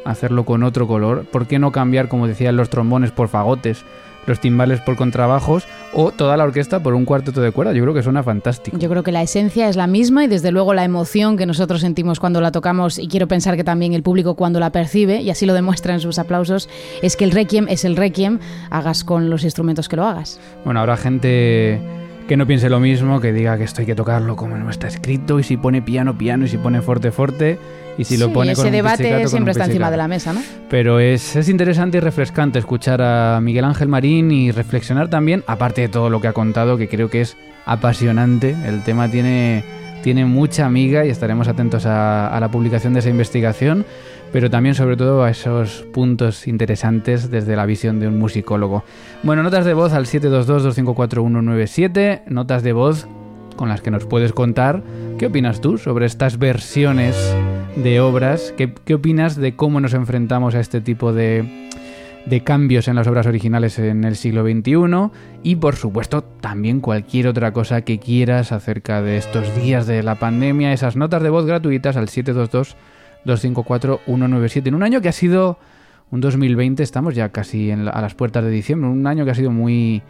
hacerlo 0.04 0.44
con 0.44 0.64
otro 0.64 0.86
color? 0.86 1.26
¿Por 1.32 1.48
qué 1.48 1.60
no 1.60 1.72
cambiar, 1.72 2.10
como 2.10 2.28
decían 2.28 2.58
los 2.58 2.70
trombones, 2.70 3.12
por 3.12 3.30
fagotes? 3.30 3.86
Los 4.28 4.40
timbales 4.40 4.82
por 4.82 4.96
contrabajos 4.96 5.68
o 5.94 6.12
toda 6.12 6.38
la 6.38 6.44
orquesta 6.44 6.84
por 6.84 6.94
un 6.94 7.06
cuarteto 7.06 7.42
de 7.42 7.52
cuerda. 7.52 7.74
Yo 7.74 7.82
creo 7.82 7.94
que 7.94 8.04
suena 8.04 8.22
fantástico. 8.22 8.78
Yo 8.78 8.90
creo 8.90 9.02
que 9.02 9.12
la 9.12 9.24
esencia 9.24 9.70
es 9.70 9.76
la 9.76 9.88
misma 9.88 10.26
y 10.26 10.28
desde 10.28 10.52
luego 10.52 10.74
la 10.74 10.84
emoción 10.84 11.38
que 11.38 11.46
nosotros 11.46 11.82
sentimos 11.82 12.20
cuando 12.20 12.42
la 12.42 12.52
tocamos 12.52 13.00
y 13.00 13.08
quiero 13.08 13.28
pensar 13.28 13.56
que 13.56 13.64
también 13.64 13.94
el 13.94 14.04
público 14.04 14.36
cuando 14.36 14.60
la 14.60 14.72
percibe 14.72 15.22
y 15.22 15.30
así 15.30 15.46
lo 15.46 15.54
demuestra 15.54 15.94
en 15.94 16.00
sus 16.00 16.20
aplausos 16.20 16.70
es 17.02 17.16
que 17.16 17.24
el 17.24 17.32
requiem 17.32 17.68
es 17.70 17.86
el 17.86 17.96
requiem, 17.96 18.40
hagas 18.70 19.04
con 19.04 19.30
los 19.30 19.44
instrumentos 19.44 19.90
que 19.90 19.96
lo 19.96 20.06
hagas. 20.06 20.40
Bueno, 20.66 20.82
habrá 20.82 20.98
gente 20.98 21.80
que 22.28 22.38
no 22.38 22.46
piense 22.46 22.70
lo 22.70 22.80
mismo, 22.80 23.22
que 23.22 23.32
diga 23.32 23.58
que 23.58 23.64
esto 23.64 23.82
hay 23.82 23.88
que 23.88 23.96
tocarlo 23.96 24.36
como 24.36 24.58
no 24.58 24.70
está 24.70 24.88
escrito 24.88 25.40
y 25.40 25.44
si 25.44 25.56
pone 25.56 25.82
piano, 25.82 26.18
piano 26.18 26.46
y 26.46 26.50
si 26.50 26.58
pone 26.58 26.82
forte, 26.82 27.12
forte 27.12 27.58
y 27.98 28.04
si 28.04 28.18
lo 28.18 28.32
pone 28.34 28.52
ese 28.52 28.70
debate 28.70 29.28
siempre 29.28 29.52
está 29.52 29.66
encima 29.66 29.90
de 29.90 29.98
la 29.98 30.08
mesa, 30.08 30.34
¿no? 30.34 30.42
Pero 30.70 31.00
es, 31.00 31.36
es 31.36 31.48
interesante 31.48 31.98
y 31.98 32.02
refrescante 32.02 32.60
escuchar 32.60 33.02
a 33.02 33.40
Miguel 33.42 33.64
Ángel 33.64 33.88
Marín 33.88 34.32
y 34.32 34.52
reflexionar 34.52 35.10
también, 35.10 35.44
aparte 35.48 35.82
de 35.82 35.90
todo 35.90 36.10
lo 36.10 36.20
que 36.20 36.28
ha 36.28 36.34
contado, 36.34 36.78
que 36.78 36.90
creo 36.90 37.10
que 37.10 37.22
es 37.22 37.38
apasionante. 37.66 38.56
El 38.66 38.84
tema 38.84 39.10
tiene, 39.10 39.64
tiene 40.04 40.26
mucha 40.26 40.66
amiga 40.66 41.06
y 41.06 41.10
estaremos 41.10 41.48
atentos 41.48 41.86
a, 41.86 42.28
a 42.28 42.40
la 42.40 42.52
publicación 42.52 42.94
de 42.94 43.00
esa 43.00 43.10
investigación 43.10 43.86
pero 44.32 44.50
también 44.50 44.74
sobre 44.76 44.96
todo 44.98 45.24
a 45.24 45.30
esos 45.30 45.86
puntos 45.94 46.48
interesantes 46.48 47.30
desde 47.30 47.56
la 47.56 47.66
visión 47.66 48.00
de 48.00 48.08
un 48.08 48.18
musicólogo. 48.20 48.84
Bueno, 49.24 49.44
notas 49.44 49.66
de 49.66 49.74
voz 49.74 49.94
al 49.94 50.06
722-254-197, 50.06 52.24
notas 52.28 52.64
de 52.64 52.74
voz 52.74 53.08
con 53.56 53.70
las 53.70 53.82
que 53.82 53.92
nos 53.92 54.06
puedes 54.06 54.34
contar 54.34 54.84
qué 55.18 55.28
opinas 55.28 55.62
tú 55.62 55.78
sobre 55.78 56.06
estas 56.06 56.38
versiones 56.38 57.16
de 57.76 58.00
obras, 58.00 58.54
qué, 58.56 58.74
qué 58.86 58.94
opinas 58.96 59.36
de 59.36 59.56
cómo 59.56 59.82
nos 59.82 59.94
enfrentamos 59.94 60.56
a 60.56 60.60
este 60.60 60.82
tipo 60.82 61.14
de, 61.14 61.68
de 62.28 62.42
cambios 62.42 62.88
en 62.88 62.96
las 62.96 63.08
obras 63.08 63.26
originales 63.26 63.80
en 63.80 64.04
el 64.04 64.16
siglo 64.16 64.44
XXI 64.44 65.12
y 65.44 65.56
por 65.56 65.76
supuesto 65.76 66.24
también 66.24 66.82
cualquier 66.82 67.28
otra 67.28 67.54
cosa 67.54 67.82
que 67.82 68.00
quieras 68.00 68.52
acerca 68.52 69.02
de 69.02 69.18
estos 69.18 69.56
días 69.56 69.88
de 69.88 70.04
la 70.04 70.16
pandemia, 70.16 70.74
esas 70.74 70.96
notas 70.96 71.24
de 71.24 71.30
voz 71.30 71.46
gratuitas 71.46 71.96
al 71.96 72.10
722 72.10 72.76
254-197. 73.28 74.68
En 74.68 74.76
un 74.76 74.84
año 74.84 75.02
que 75.02 75.10
ha 75.10 75.14
sido 75.14 75.60
un 76.10 76.22
2020, 76.22 76.84
estamos 76.84 77.16
ya 77.16 77.30
casi 77.30 77.72
a 77.72 77.76
las 77.76 78.16
puertas 78.16 78.44
de 78.44 78.50
diciembre, 78.50 78.90
un 78.90 79.06
año 79.08 79.26
que 79.26 79.32
ha 79.32 79.36
sido 79.36 79.52
muy, 79.52 80.02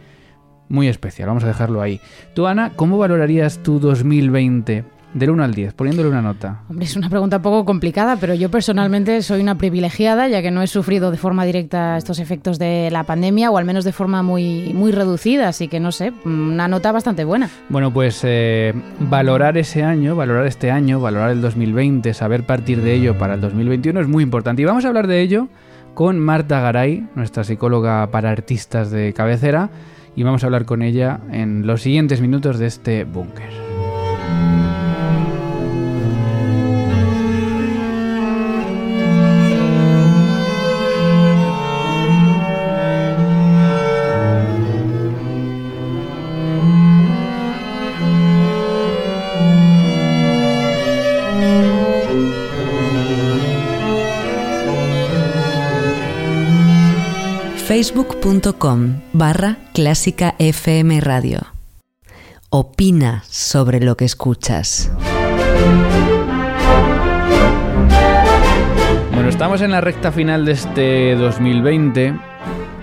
muy 0.68 0.88
especial, 0.88 1.28
vamos 1.28 1.44
a 1.44 1.48
dejarlo 1.48 1.82
ahí. 1.82 2.00
Tú, 2.34 2.46
Ana, 2.46 2.72
¿cómo 2.76 2.98
valorarías 2.98 3.58
tu 3.62 3.80
2020 3.80 4.84
Del 5.14 5.30
1 5.30 5.42
al 5.42 5.54
10, 5.54 5.72
poniéndole 5.72 6.10
una 6.10 6.20
nota. 6.20 6.60
Hombre, 6.68 6.84
es 6.84 6.94
una 6.94 7.08
pregunta 7.08 7.36
un 7.36 7.42
poco 7.42 7.64
complicada, 7.64 8.16
pero 8.16 8.34
yo 8.34 8.50
personalmente 8.50 9.22
soy 9.22 9.40
una 9.40 9.56
privilegiada, 9.56 10.28
ya 10.28 10.42
que 10.42 10.50
no 10.50 10.62
he 10.62 10.66
sufrido 10.66 11.10
de 11.10 11.16
forma 11.16 11.46
directa 11.46 11.96
estos 11.96 12.18
efectos 12.18 12.58
de 12.58 12.90
la 12.92 13.04
pandemia, 13.04 13.50
o 13.50 13.56
al 13.56 13.64
menos 13.64 13.84
de 13.84 13.92
forma 13.92 14.22
muy, 14.22 14.72
muy 14.74 14.92
reducida, 14.92 15.48
así 15.48 15.68
que 15.68 15.80
no 15.80 15.92
sé, 15.92 16.12
una 16.24 16.68
nota 16.68 16.92
bastante 16.92 17.24
buena. 17.24 17.48
Bueno, 17.70 17.90
pues 17.90 18.20
eh, 18.24 18.74
valorar 19.00 19.56
ese 19.56 19.82
año, 19.82 20.14
valorar 20.14 20.46
este 20.46 20.70
año, 20.70 21.00
valorar 21.00 21.30
el 21.30 21.40
2020, 21.40 22.12
saber 22.12 22.44
partir 22.44 22.82
de 22.82 22.94
ello 22.94 23.16
para 23.16 23.34
el 23.34 23.40
2021 23.40 24.00
es 24.00 24.08
muy 24.08 24.22
importante. 24.22 24.60
Y 24.60 24.66
vamos 24.66 24.84
a 24.84 24.88
hablar 24.88 25.06
de 25.06 25.22
ello 25.22 25.48
con 25.94 26.18
Marta 26.18 26.60
Garay, 26.60 27.08
nuestra 27.14 27.44
psicóloga 27.44 28.10
para 28.10 28.30
artistas 28.30 28.90
de 28.90 29.12
cabecera, 29.14 29.70
y 30.14 30.22
vamos 30.22 30.42
a 30.42 30.46
hablar 30.46 30.64
con 30.64 30.82
ella 30.82 31.20
en 31.32 31.66
los 31.66 31.82
siguientes 31.82 32.20
minutos 32.20 32.58
de 32.58 32.66
este 32.66 33.04
búnker. 33.04 33.50
facebook.com 57.78 59.02
barra 59.12 59.58
clásica 59.72 60.34
FM 60.40 61.00
Radio. 61.00 61.38
Opina 62.50 63.22
sobre 63.28 63.78
lo 63.78 63.96
que 63.96 64.04
escuchas. 64.04 64.90
Bueno, 69.14 69.28
estamos 69.28 69.60
en 69.60 69.70
la 69.70 69.80
recta 69.80 70.10
final 70.10 70.44
de 70.44 70.52
este 70.52 71.14
2020, 71.14 72.14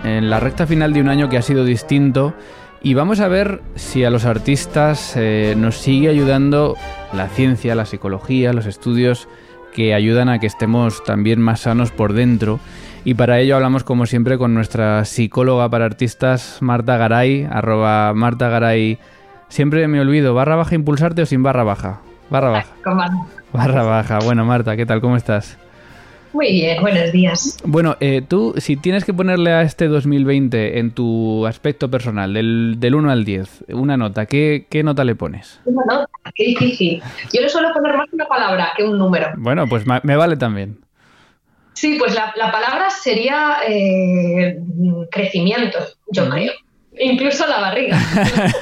en 0.05 0.29
la 0.29 0.39
recta 0.39 0.65
final 0.65 0.93
de 0.93 1.01
un 1.01 1.09
año 1.09 1.27
que 1.27 1.37
ha 1.37 1.41
sido 1.41 1.65
distinto 1.65 2.33
y 2.81 2.93
vamos 2.93 3.19
a 3.19 3.27
ver 3.27 3.61
si 3.75 4.05
a 4.05 4.09
los 4.09 4.23
artistas 4.23 5.15
eh, 5.17 5.55
nos 5.57 5.75
sigue 5.75 6.07
ayudando 6.07 6.77
la 7.11 7.27
ciencia, 7.27 7.75
la 7.75 7.85
psicología, 7.85 8.53
los 8.53 8.65
estudios 8.65 9.27
que 9.73 9.93
ayudan 9.93 10.29
a 10.29 10.39
que 10.39 10.47
estemos 10.47 11.03
también 11.03 11.41
más 11.41 11.59
sanos 11.59 11.91
por 11.91 12.13
dentro 12.13 12.61
y 13.05 13.13
para 13.13 13.39
ello 13.39 13.55
hablamos 13.55 13.83
como 13.83 14.07
siempre 14.07 14.39
con 14.39 14.55
nuestra 14.55 15.05
psicóloga 15.05 15.69
para 15.69 15.85
artistas, 15.85 16.57
Marta 16.61 16.97
Garay, 16.97 17.47
arroba 17.49 18.13
Marta 18.15 18.49
Garay. 18.49 18.97
Siempre 19.47 19.87
me 19.87 20.01
olvido, 20.01 20.33
barra 20.33 20.55
baja 20.55 20.73
impulsarte 20.73 21.21
o 21.21 21.25
sin 21.27 21.43
barra 21.43 21.63
baja. 21.63 22.01
Barra 22.31 22.49
baja. 22.49 22.73
Barra 23.53 23.83
baja. 23.83 24.19
Bueno, 24.25 24.43
Marta, 24.43 24.75
¿qué 24.75 24.87
tal? 24.87 25.01
¿Cómo 25.01 25.15
estás? 25.17 25.55
Muy 26.33 26.51
bien, 26.51 26.81
buenos 26.81 27.11
días. 27.11 27.59
Bueno, 27.63 27.95
eh, 27.99 28.23
tú, 28.27 28.55
si 28.57 28.75
tienes 28.75 29.05
que 29.05 29.13
ponerle 29.13 29.51
a 29.53 29.61
este 29.61 29.87
2020 29.87 30.79
en 30.79 30.89
tu 30.89 31.45
aspecto 31.45 31.91
personal, 31.91 32.33
del, 32.33 32.77
del 32.79 32.95
1 32.95 33.11
al 33.11 33.23
10, 33.23 33.65
una 33.69 33.97
nota, 33.97 34.25
¿qué, 34.25 34.65
¿qué, 34.67 34.83
nota 34.83 35.03
le 35.03 35.13
pones? 35.13 35.61
Una 35.65 35.83
nota, 35.85 36.09
qué 36.33 36.43
difícil. 36.43 37.03
Yo 37.31 37.41
le 37.41 37.49
suelo 37.49 37.71
poner 37.71 37.95
más 37.95 38.11
una 38.11 38.25
palabra 38.25 38.71
que 38.75 38.83
un 38.83 38.97
número. 38.97 39.27
Bueno, 39.37 39.67
pues 39.69 39.85
me 39.85 40.15
vale 40.15 40.37
también. 40.37 40.84
Sí, 41.75 41.97
pues 41.99 42.15
la, 42.15 42.51
palabra 42.51 42.89
sería 42.89 43.57
eh, 43.67 44.57
crecimiento, 45.11 45.79
yo 46.09 46.29
creo. 46.29 46.53
Incluso 46.97 47.45
la 47.47 47.59
barriga. 47.59 47.97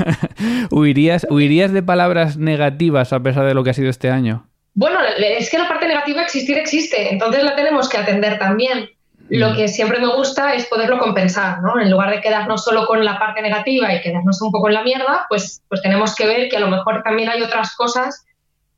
¿Huirías, 0.72 1.28
¿Huirías 1.30 1.72
de 1.72 1.84
palabras 1.84 2.38
negativas 2.38 3.14
a 3.14 3.22
pesar 3.22 3.46
de 3.46 3.54
lo 3.54 3.64
que 3.64 3.70
ha 3.70 3.74
sido 3.74 3.92
este 3.92 4.10
año? 4.10 4.50
Bueno, 4.74 4.98
es 5.18 5.52
que 5.52 5.60
la 5.60 5.68
parte 5.68 5.88
negativa 5.88 6.24
existir 6.24 6.58
existe, 6.58 7.14
entonces 7.14 7.44
la 7.44 7.56
tenemos 7.56 7.88
que 7.88 7.98
atender 7.98 8.40
también. 8.40 8.90
Lo 9.30 9.56
que 9.56 9.68
siempre 9.68 10.00
me 10.00 10.14
gusta 10.14 10.54
es 10.54 10.66
poderlo 10.66 11.00
compensar, 11.00 11.62
¿no? 11.62 11.80
En 11.80 11.90
lugar 11.90 12.10
de 12.10 12.22
quedarnos 12.22 12.64
solo 12.64 12.86
con 12.86 13.06
la 13.06 13.18
parte 13.18 13.42
negativa 13.42 13.94
y 13.94 14.02
quedarnos 14.02 14.42
un 14.42 14.52
poco 14.52 14.68
en 14.68 14.74
la 14.74 14.84
mierda, 14.84 15.26
pues, 15.30 15.62
pues 15.70 15.82
tenemos 15.82 16.14
que 16.16 16.28
ver 16.28 16.50
que 16.50 16.58
a 16.58 16.60
lo 16.60 16.68
mejor 16.68 17.04
también 17.04 17.30
hay 17.30 17.42
otras 17.42 17.76
cosas 17.76 18.26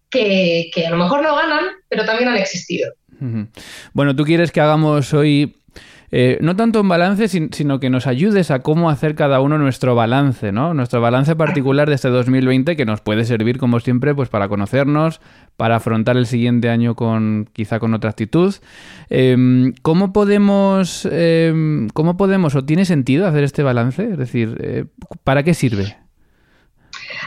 que, 0.10 0.70
que 0.74 0.86
a 0.86 0.92
lo 0.92 0.98
mejor 0.98 1.24
no 1.24 1.36
ganan, 1.36 1.66
pero 1.90 2.06
también 2.06 2.30
han 2.30 2.38
existido. 2.38 2.94
Bueno, 3.94 4.16
tú 4.16 4.24
quieres 4.24 4.52
que 4.52 4.62
hagamos 4.62 5.14
hoy 5.14 5.56
eh, 6.12 6.38
no 6.42 6.56
tanto 6.56 6.82
un 6.82 6.88
balance, 6.88 7.28
sino 7.28 7.80
que 7.80 7.90
nos 7.90 8.08
ayudes 8.08 8.52
a 8.52 8.60
cómo 8.60 8.90
hacer 8.90 9.16
cada 9.16 9.42
uno 9.42 9.58
nuestro 9.58 9.96
balance, 9.96 10.52
¿no? 10.52 10.74
Nuestro 10.74 11.02
balance 11.02 11.36
particular 11.36 11.90
de 11.90 11.96
este 11.96 12.10
2020 12.10 12.76
que 12.76 12.86
nos 12.86 13.02
puede 13.02 13.26
servir, 13.26 13.58
como 13.58 13.80
siempre, 13.80 14.14
pues 14.16 14.30
para 14.30 14.48
conocernos, 14.48 15.20
para 15.58 15.78
afrontar 15.78 16.16
el 16.16 16.26
siguiente 16.26 16.70
año 16.70 16.96
con 16.96 17.50
quizá 17.52 17.80
con 17.80 17.94
otra 17.94 18.12
actitud. 18.12 18.56
Em, 19.10 19.74
¿Cómo 19.82 20.14
podemos, 20.14 21.06
em, 21.12 21.90
cómo 21.90 22.18
podemos 22.18 22.56
o 22.56 22.64
tiene 22.64 22.86
sentido 22.86 23.28
hacer 23.28 23.44
este 23.44 23.64
balance? 23.64 24.12
Es 24.12 24.18
decir, 24.18 24.58
eh, 24.62 24.86
¿para 25.24 25.44
qué 25.44 25.54
sirve? 25.54 25.98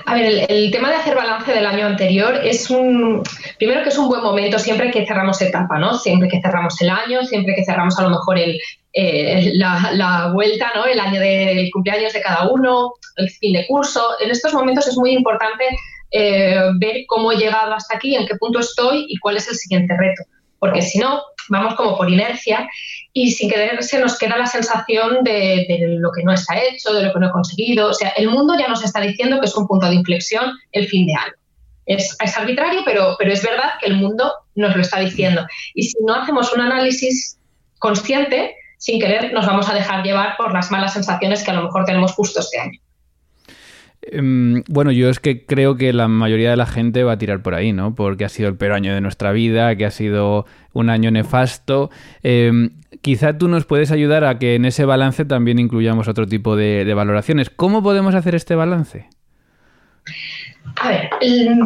A 0.04 0.14
ver, 0.14 0.46
el, 0.48 0.70
tema 0.70 0.90
de 0.90 0.96
hacer 0.96 1.14
balance 1.14 1.52
del 1.52 1.66
año 1.66 1.86
anterior 1.86 2.40
es 2.44 2.70
un, 2.70 3.22
primero 3.58 3.82
que 3.82 3.88
es 3.88 3.98
un 3.98 4.08
buen 4.08 4.22
momento 4.22 4.58
siempre 4.58 4.90
que 4.90 5.06
cerramos 5.06 5.40
etapa, 5.40 5.78
¿no? 5.78 5.94
Siempre 5.94 6.28
que 6.28 6.40
cerramos 6.40 6.80
el 6.80 6.90
año, 6.90 7.24
siempre 7.24 7.54
que 7.54 7.64
cerramos 7.64 7.98
a 7.98 8.02
lo 8.02 8.10
mejor 8.10 8.38
el, 8.38 8.58
eh, 8.92 9.52
la, 9.54 10.30
vuelta, 10.32 10.72
¿no? 10.74 10.86
El 10.86 11.00
año 11.00 11.20
del 11.20 11.70
cumpleaños 11.72 12.12
de 12.12 12.22
cada 12.22 12.48
uno, 12.50 12.92
el 13.16 13.30
fin 13.30 13.52
de 13.52 13.66
curso. 13.66 14.02
En 14.20 14.30
estos 14.30 14.54
momentos 14.54 14.86
es 14.86 14.96
muy 14.96 15.12
importante 15.12 15.64
eh, 16.10 16.60
ver 16.78 17.04
cómo 17.06 17.32
he 17.32 17.36
llegado 17.36 17.74
hasta 17.74 17.96
aquí, 17.96 18.14
en 18.14 18.26
qué 18.26 18.36
punto 18.36 18.60
estoy 18.60 19.06
y 19.08 19.18
cuál 19.18 19.36
es 19.36 19.48
el 19.48 19.56
siguiente 19.56 19.96
reto. 19.96 20.22
Porque 20.58 20.82
si 20.82 20.98
no, 20.98 21.22
vamos 21.48 21.74
como 21.74 21.96
por 21.96 22.10
inercia 22.10 22.68
y 23.12 23.32
sin 23.32 23.50
querer 23.50 23.82
se 23.82 23.98
nos 23.98 24.18
queda 24.18 24.36
la 24.36 24.46
sensación 24.46 25.24
de, 25.24 25.66
lo 25.98 26.10
que 26.12 26.22
no 26.22 26.32
está 26.32 26.60
hecho, 26.60 26.92
de 26.92 27.02
lo 27.02 27.12
que 27.12 27.20
no 27.20 27.28
he 27.28 27.32
conseguido. 27.32 27.88
O 27.88 27.94
sea, 27.94 28.10
el 28.10 28.28
mundo 28.28 28.54
ya 28.58 28.68
nos 28.68 28.84
está 28.84 29.00
diciendo 29.00 29.40
que 29.40 29.46
es 29.46 29.56
un 29.56 29.66
punto 29.66 29.88
de 29.88 29.94
inflexión 29.94 30.52
el 30.72 30.86
fin 30.88 31.06
de 31.06 31.14
año. 31.14 31.32
Es, 31.86 32.16
arbitrario, 32.36 32.82
pero, 32.84 33.16
pero 33.18 33.32
es 33.32 33.42
verdad 33.42 33.70
que 33.80 33.86
el 33.86 33.96
mundo 33.96 34.30
nos 34.54 34.76
lo 34.76 34.82
está 34.82 35.00
diciendo. 35.00 35.46
Y 35.74 35.84
si 35.84 35.96
no 36.04 36.14
hacemos 36.14 36.52
un 36.52 36.60
análisis 36.60 37.38
consciente, 37.78 38.54
sin 38.76 39.00
querer 39.00 39.32
nos 39.32 39.46
vamos 39.46 39.68
a 39.68 39.74
dejar 39.74 40.04
llevar 40.04 40.36
por 40.36 40.52
las 40.52 40.70
malas 40.70 40.92
sensaciones 40.92 41.42
que 41.42 41.50
a 41.50 41.54
lo 41.54 41.64
mejor 41.64 41.84
tenemos 41.84 42.12
justo 42.12 42.40
este 42.40 42.58
año. 42.58 42.78
Em, 44.12 44.62
bueno, 44.68 44.90
yo 44.92 45.08
es 45.08 45.20
que 45.20 45.44
creo 45.46 45.76
que 45.76 45.92
la 45.92 46.08
mayoría 46.08 46.50
de 46.50 46.56
la 46.56 46.66
gente 46.66 47.04
va 47.04 47.12
a 47.12 47.18
tirar 47.18 47.42
por 47.42 47.54
ahí, 47.54 47.72
¿no? 47.72 47.94
Porque 47.94 48.24
ha 48.24 48.28
sido 48.28 48.48
el 48.48 48.56
peor 48.56 48.72
año 48.72 48.94
de 48.94 49.00
nuestra 49.00 49.32
vida, 49.32 49.74
que 49.76 49.86
ha 49.86 49.90
sido 49.90 50.46
un 50.72 50.90
año 50.90 51.10
nefasto. 51.10 51.90
Em, 52.22 52.70
quizá 53.00 53.38
tú 53.38 53.48
nos 53.48 53.64
puedes 53.64 53.90
ayudar 53.90 54.24
a 54.24 54.38
que 54.38 54.54
en 54.54 54.64
ese 54.64 54.84
balance 54.84 55.24
también 55.24 55.58
incluyamos 55.58 56.08
otro 56.08 56.26
tipo 56.26 56.56
de 56.56 56.92
valoraciones. 56.94 57.50
¿Cómo 57.50 57.82
podemos 57.82 58.14
hacer 58.14 58.34
este 58.34 58.54
balance? 58.54 59.08
A 60.76 60.88
ver, 60.88 61.10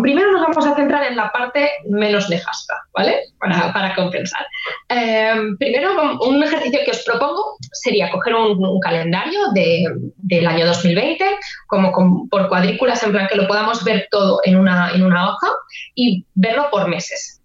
primero 0.02 0.32
nos 0.32 0.42
vamos 0.42 0.66
a 0.66 0.74
centrar 0.74 1.04
en 1.04 1.16
la 1.16 1.30
parte 1.30 1.70
menos 1.88 2.28
nefasta, 2.30 2.74
¿vale? 2.94 3.20
Para, 3.38 3.94
compensar. 3.94 4.46
Em, 4.88 5.56
primero, 5.58 6.18
un 6.20 6.42
ejercicio 6.42 6.80
que 6.84 6.90
os 6.90 7.04
propongo 7.04 7.56
sería 7.72 8.10
coger 8.10 8.34
un, 8.34 8.80
calendario 8.80 9.40
del 9.52 10.46
año 10.46 10.66
2020, 10.66 11.24
como 11.66 12.28
por 12.30 12.48
cuadrículas, 12.48 13.02
en 13.02 13.12
plan 13.12 13.28
que 13.28 13.36
lo 13.36 13.46
podamos 13.46 13.84
ver 13.84 14.08
todo 14.10 14.40
en 14.44 14.56
una, 14.56 14.92
en 14.92 15.02
una 15.02 15.30
hoja 15.30 15.48
y 15.94 16.24
verlo 16.34 16.68
por 16.70 16.88
meses. 16.88 17.40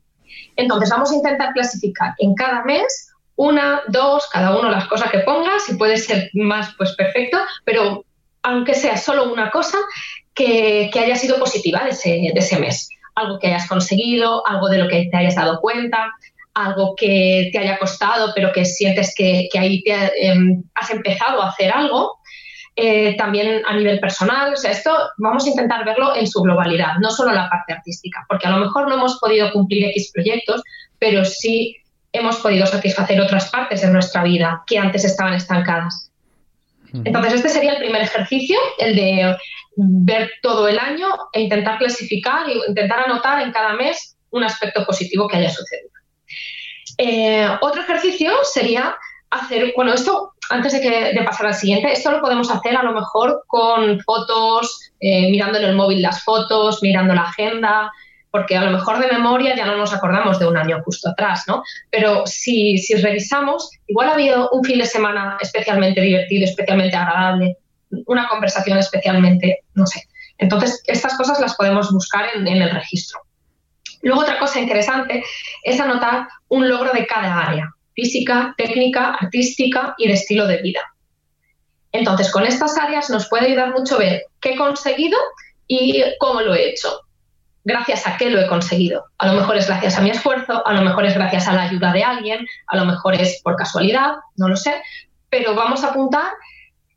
Entonces, 0.55 0.89
vamos 0.89 1.11
a 1.11 1.15
intentar 1.15 1.53
clasificar 1.53 2.13
en 2.19 2.33
cada 2.35 2.63
mes 2.63 3.13
una, 3.35 3.81
dos, 3.87 4.27
cada 4.31 4.57
uno 4.57 4.69
las 4.69 4.87
cosas 4.87 5.11
que 5.11 5.19
pongas, 5.19 5.63
si 5.63 5.75
puede 5.75 5.97
ser 5.97 6.29
más, 6.33 6.73
pues 6.77 6.95
perfecto, 6.95 7.37
pero 7.63 8.03
aunque 8.43 8.73
sea 8.73 8.97
solo 8.97 9.31
una 9.31 9.51
cosa, 9.51 9.77
que, 10.37 10.91
haya 10.99 11.15
sido 11.15 11.39
positiva 11.39 11.83
de 11.83 11.89
ese, 11.89 12.59
mes. 12.59 12.89
Algo 13.15 13.39
que 13.39 13.47
hayas 13.47 13.67
conseguido, 13.67 14.47
algo 14.47 14.69
de 14.69 14.77
lo 14.77 14.87
que 14.87 15.07
te 15.09 15.17
hayas 15.17 15.35
dado 15.35 15.59
cuenta, 15.59 16.13
algo 16.53 16.95
que 16.95 17.49
te 17.51 17.57
haya 17.57 17.79
costado, 17.79 18.31
pero 18.35 18.51
que 18.53 18.63
sientes 18.63 19.13
que, 19.15 19.49
ahí 19.57 19.81
te, 19.83 19.93
em, 20.27 20.63
has 20.75 20.91
empezado 20.91 21.41
a 21.41 21.49
hacer 21.49 21.71
algo. 21.71 22.19
Eh, 22.75 23.17
también 23.17 23.63
a 23.65 23.75
nivel 23.75 23.99
personal, 23.99 24.53
o 24.53 24.55
sea, 24.55 24.69
esto 24.69 24.95
vamos 25.17 25.45
a 25.45 25.49
intentar 25.49 25.83
verlo 25.83 26.15
en 26.15 26.27
su 26.27 26.41
globalidad, 26.43 26.97
no 27.01 27.09
solo 27.09 27.33
la 27.33 27.49
parte 27.49 27.73
artística, 27.73 28.23
porque 28.29 28.45
a 28.45 28.51
lo 28.51 28.57
mejor 28.59 28.87
no 28.87 28.93
hemos 28.93 29.17
podido 29.17 29.51
cumplir 29.51 29.85
X 29.85 30.11
proyectos, 30.13 30.61
pero 30.99 31.25
sí 31.25 31.75
hemos 32.13 32.35
podido 32.35 32.67
satisfacer 32.67 33.19
otras 33.19 33.49
partes 33.49 33.81
de 33.81 33.89
nuestra 33.89 34.23
vida 34.23 34.61
que 34.67 34.77
antes 34.77 35.05
estaban 35.05 35.33
estancadas. 35.33 36.11
Entonces, 37.03 37.33
este 37.33 37.49
sería 37.49 37.73
el 37.73 37.79
primer 37.79 38.03
ejercicio, 38.03 38.57
el 38.77 38.95
de 38.95 39.35
ver 39.77 40.31
todo 40.41 40.67
el 40.67 40.79
año 40.79 41.07
e 41.31 41.41
intentar 41.41 41.77
clasificar 41.77 42.49
e 42.49 42.57
intentar 42.67 42.99
anotar 42.99 43.41
en 43.41 43.51
cada 43.51 43.73
mes 43.73 44.17
un 44.31 44.43
aspecto 44.43 44.85
positivo 44.85 45.27
que 45.27 45.37
haya 45.37 45.49
sucedido. 45.49 45.91
Eh, 46.97 47.47
otro 47.61 47.81
ejercicio 47.81 48.31
sería 48.43 48.95
hacer, 49.29 49.73
bueno, 49.75 49.93
esto 49.93 50.33
antes 50.49 50.73
de, 50.73 50.81
que, 50.81 51.13
de 51.13 51.23
pasar 51.23 51.47
al 51.47 51.53
siguiente, 51.53 51.91
esto 51.91 52.11
lo 52.11 52.21
podemos 52.21 52.49
hacer 52.49 52.75
a 52.75 52.83
lo 52.83 52.93
mejor 52.93 53.43
con 53.47 53.99
fotos, 54.01 54.91
eh, 54.99 55.29
mirando 55.29 55.59
en 55.59 55.65
el 55.65 55.75
móvil 55.75 56.01
las 56.01 56.23
fotos, 56.23 56.81
mirando 56.81 57.13
la 57.13 57.23
agenda, 57.23 57.91
porque 58.31 58.55
a 58.55 58.63
lo 58.63 58.71
mejor 58.71 58.99
de 58.99 59.11
memoria 59.11 59.55
ya 59.55 59.65
no 59.65 59.77
nos 59.77 59.93
acordamos 59.93 60.39
de 60.39 60.47
un 60.47 60.57
año 60.57 60.81
justo 60.83 61.09
atrás, 61.09 61.43
¿no? 61.47 61.63
Pero 61.91 62.25
si, 62.25 62.77
si 62.77 62.95
revisamos, 62.95 63.69
igual 63.87 64.09
ha 64.09 64.13
habido 64.13 64.49
un 64.51 64.63
fin 64.63 64.79
de 64.79 64.85
semana 64.85 65.37
especialmente 65.41 66.01
divertido, 66.01 66.45
especialmente 66.45 66.95
agradable, 66.95 67.57
una 68.05 68.27
conversación 68.27 68.77
especialmente, 68.77 69.59
no 69.73 69.85
sé. 69.85 70.03
Entonces, 70.37 70.83
estas 70.87 71.17
cosas 71.17 71.39
las 71.39 71.55
podemos 71.55 71.91
buscar 71.91 72.25
en, 72.35 72.47
el 72.47 72.69
registro. 72.69 73.21
Luego, 74.01 74.21
otra 74.21 74.39
cosa 74.39 74.59
interesante 74.59 75.23
es 75.63 75.79
anotar 75.79 76.27
un 76.49 76.69
logro 76.69 76.91
de 76.93 77.07
cada 77.07 77.41
área, 77.41 77.71
física, 77.95 78.53
técnica, 78.57 79.15
artística 79.19 79.95
y 79.97 80.07
de 80.07 80.13
estilo 80.13 80.45
de 80.47 80.61
vida. 80.61 80.81
Entonces, 81.91 82.31
con 82.31 82.45
estas 82.45 82.77
áreas 82.77 83.09
nos 83.09 83.27
puede 83.27 83.47
ayudar 83.47 83.71
mucho 83.71 83.97
ver 83.97 84.23
qué 84.39 84.51
he 84.51 84.55
conseguido 84.55 85.17
y 85.67 86.03
cómo 86.19 86.41
lo 86.41 86.53
he 86.53 86.69
hecho. 86.69 87.01
Gracias 87.63 88.05
a 88.05 88.17
qué 88.17 88.29
lo 88.29 88.39
he 88.39 88.47
conseguido. 88.47 89.05
A 89.17 89.27
lo 89.27 89.33
mejor 89.33 89.57
es 89.57 89.67
gracias 89.67 89.97
a 89.97 90.01
mi 90.01 90.11
esfuerzo, 90.11 90.65
a 90.65 90.73
lo 90.73 90.81
mejor 90.83 91.05
es 91.05 91.15
gracias 91.15 91.47
a 91.47 91.53
la 91.53 91.63
ayuda 91.63 91.91
de 91.91 92.03
alguien, 92.03 92.45
a 92.67 92.77
lo 92.77 92.85
mejor 92.85 93.15
es 93.15 93.41
por 93.43 93.55
casualidad, 93.55 94.15
no 94.35 94.47
lo 94.47 94.55
sé, 94.55 94.75
pero 95.29 95.55
vamos 95.55 95.83
a 95.83 95.89
apuntar 95.89 96.31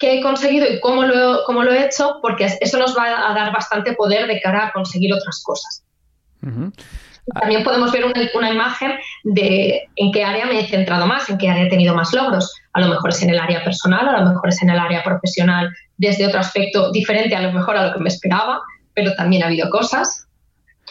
qué 0.01 0.19
he 0.19 0.23
conseguido 0.23 0.67
y 0.67 0.81
cómo 0.81 1.05
lo, 1.05 1.45
cómo 1.45 1.63
lo 1.63 1.73
he 1.73 1.85
hecho, 1.85 2.19
porque 2.23 2.49
eso 2.61 2.79
nos 2.79 2.97
va 2.97 3.31
a 3.31 3.35
dar 3.35 3.53
bastante 3.53 3.93
poder 3.93 4.27
de 4.27 4.41
cara 4.41 4.67
a 4.67 4.73
conseguir 4.73 5.13
otras 5.13 5.43
cosas. 5.45 5.85
También 7.39 7.63
podemos 7.63 7.93
ver 7.93 8.07
una, 8.35 8.51
imagen 8.51 8.93
de 9.25 9.83
en 9.95 10.11
qué 10.11 10.25
área 10.25 10.47
me 10.47 10.59
he 10.59 10.67
centrado 10.67 11.07
más, 11.07 11.29
en 11.29 11.39
qué 11.39 11.51
área 11.51 11.65
he 11.65 11.69
tenido 11.69 11.95
más 11.95 12.13
logros. 12.15 12.53
A 12.73 12.81
lo 12.81 12.89
mejor 12.89 13.11
es 13.11 13.23
en 13.23 13.31
el 13.31 13.39
área 13.39 13.63
personal, 13.63 14.09
a 14.09 14.21
lo 14.21 14.31
mejor 14.31 14.49
es 14.49 14.63
en 14.63 14.71
el 14.71 14.79
área 14.79 15.05
profesional, 15.05 15.71
desde 15.99 16.27
otro 16.27 16.41
aspecto 16.41 16.91
diferente 16.91 17.37
a 17.37 17.43
lo 17.43 17.53
mejor 17.53 17.77
a 17.77 17.89
lo 17.89 17.93
que 17.93 18.01
me 18.01 18.09
esperaba, 18.09 18.63
pero 18.95 19.15
también 19.15 19.43
ha 19.43 19.47
habido 19.47 19.69
cosas 19.69 20.27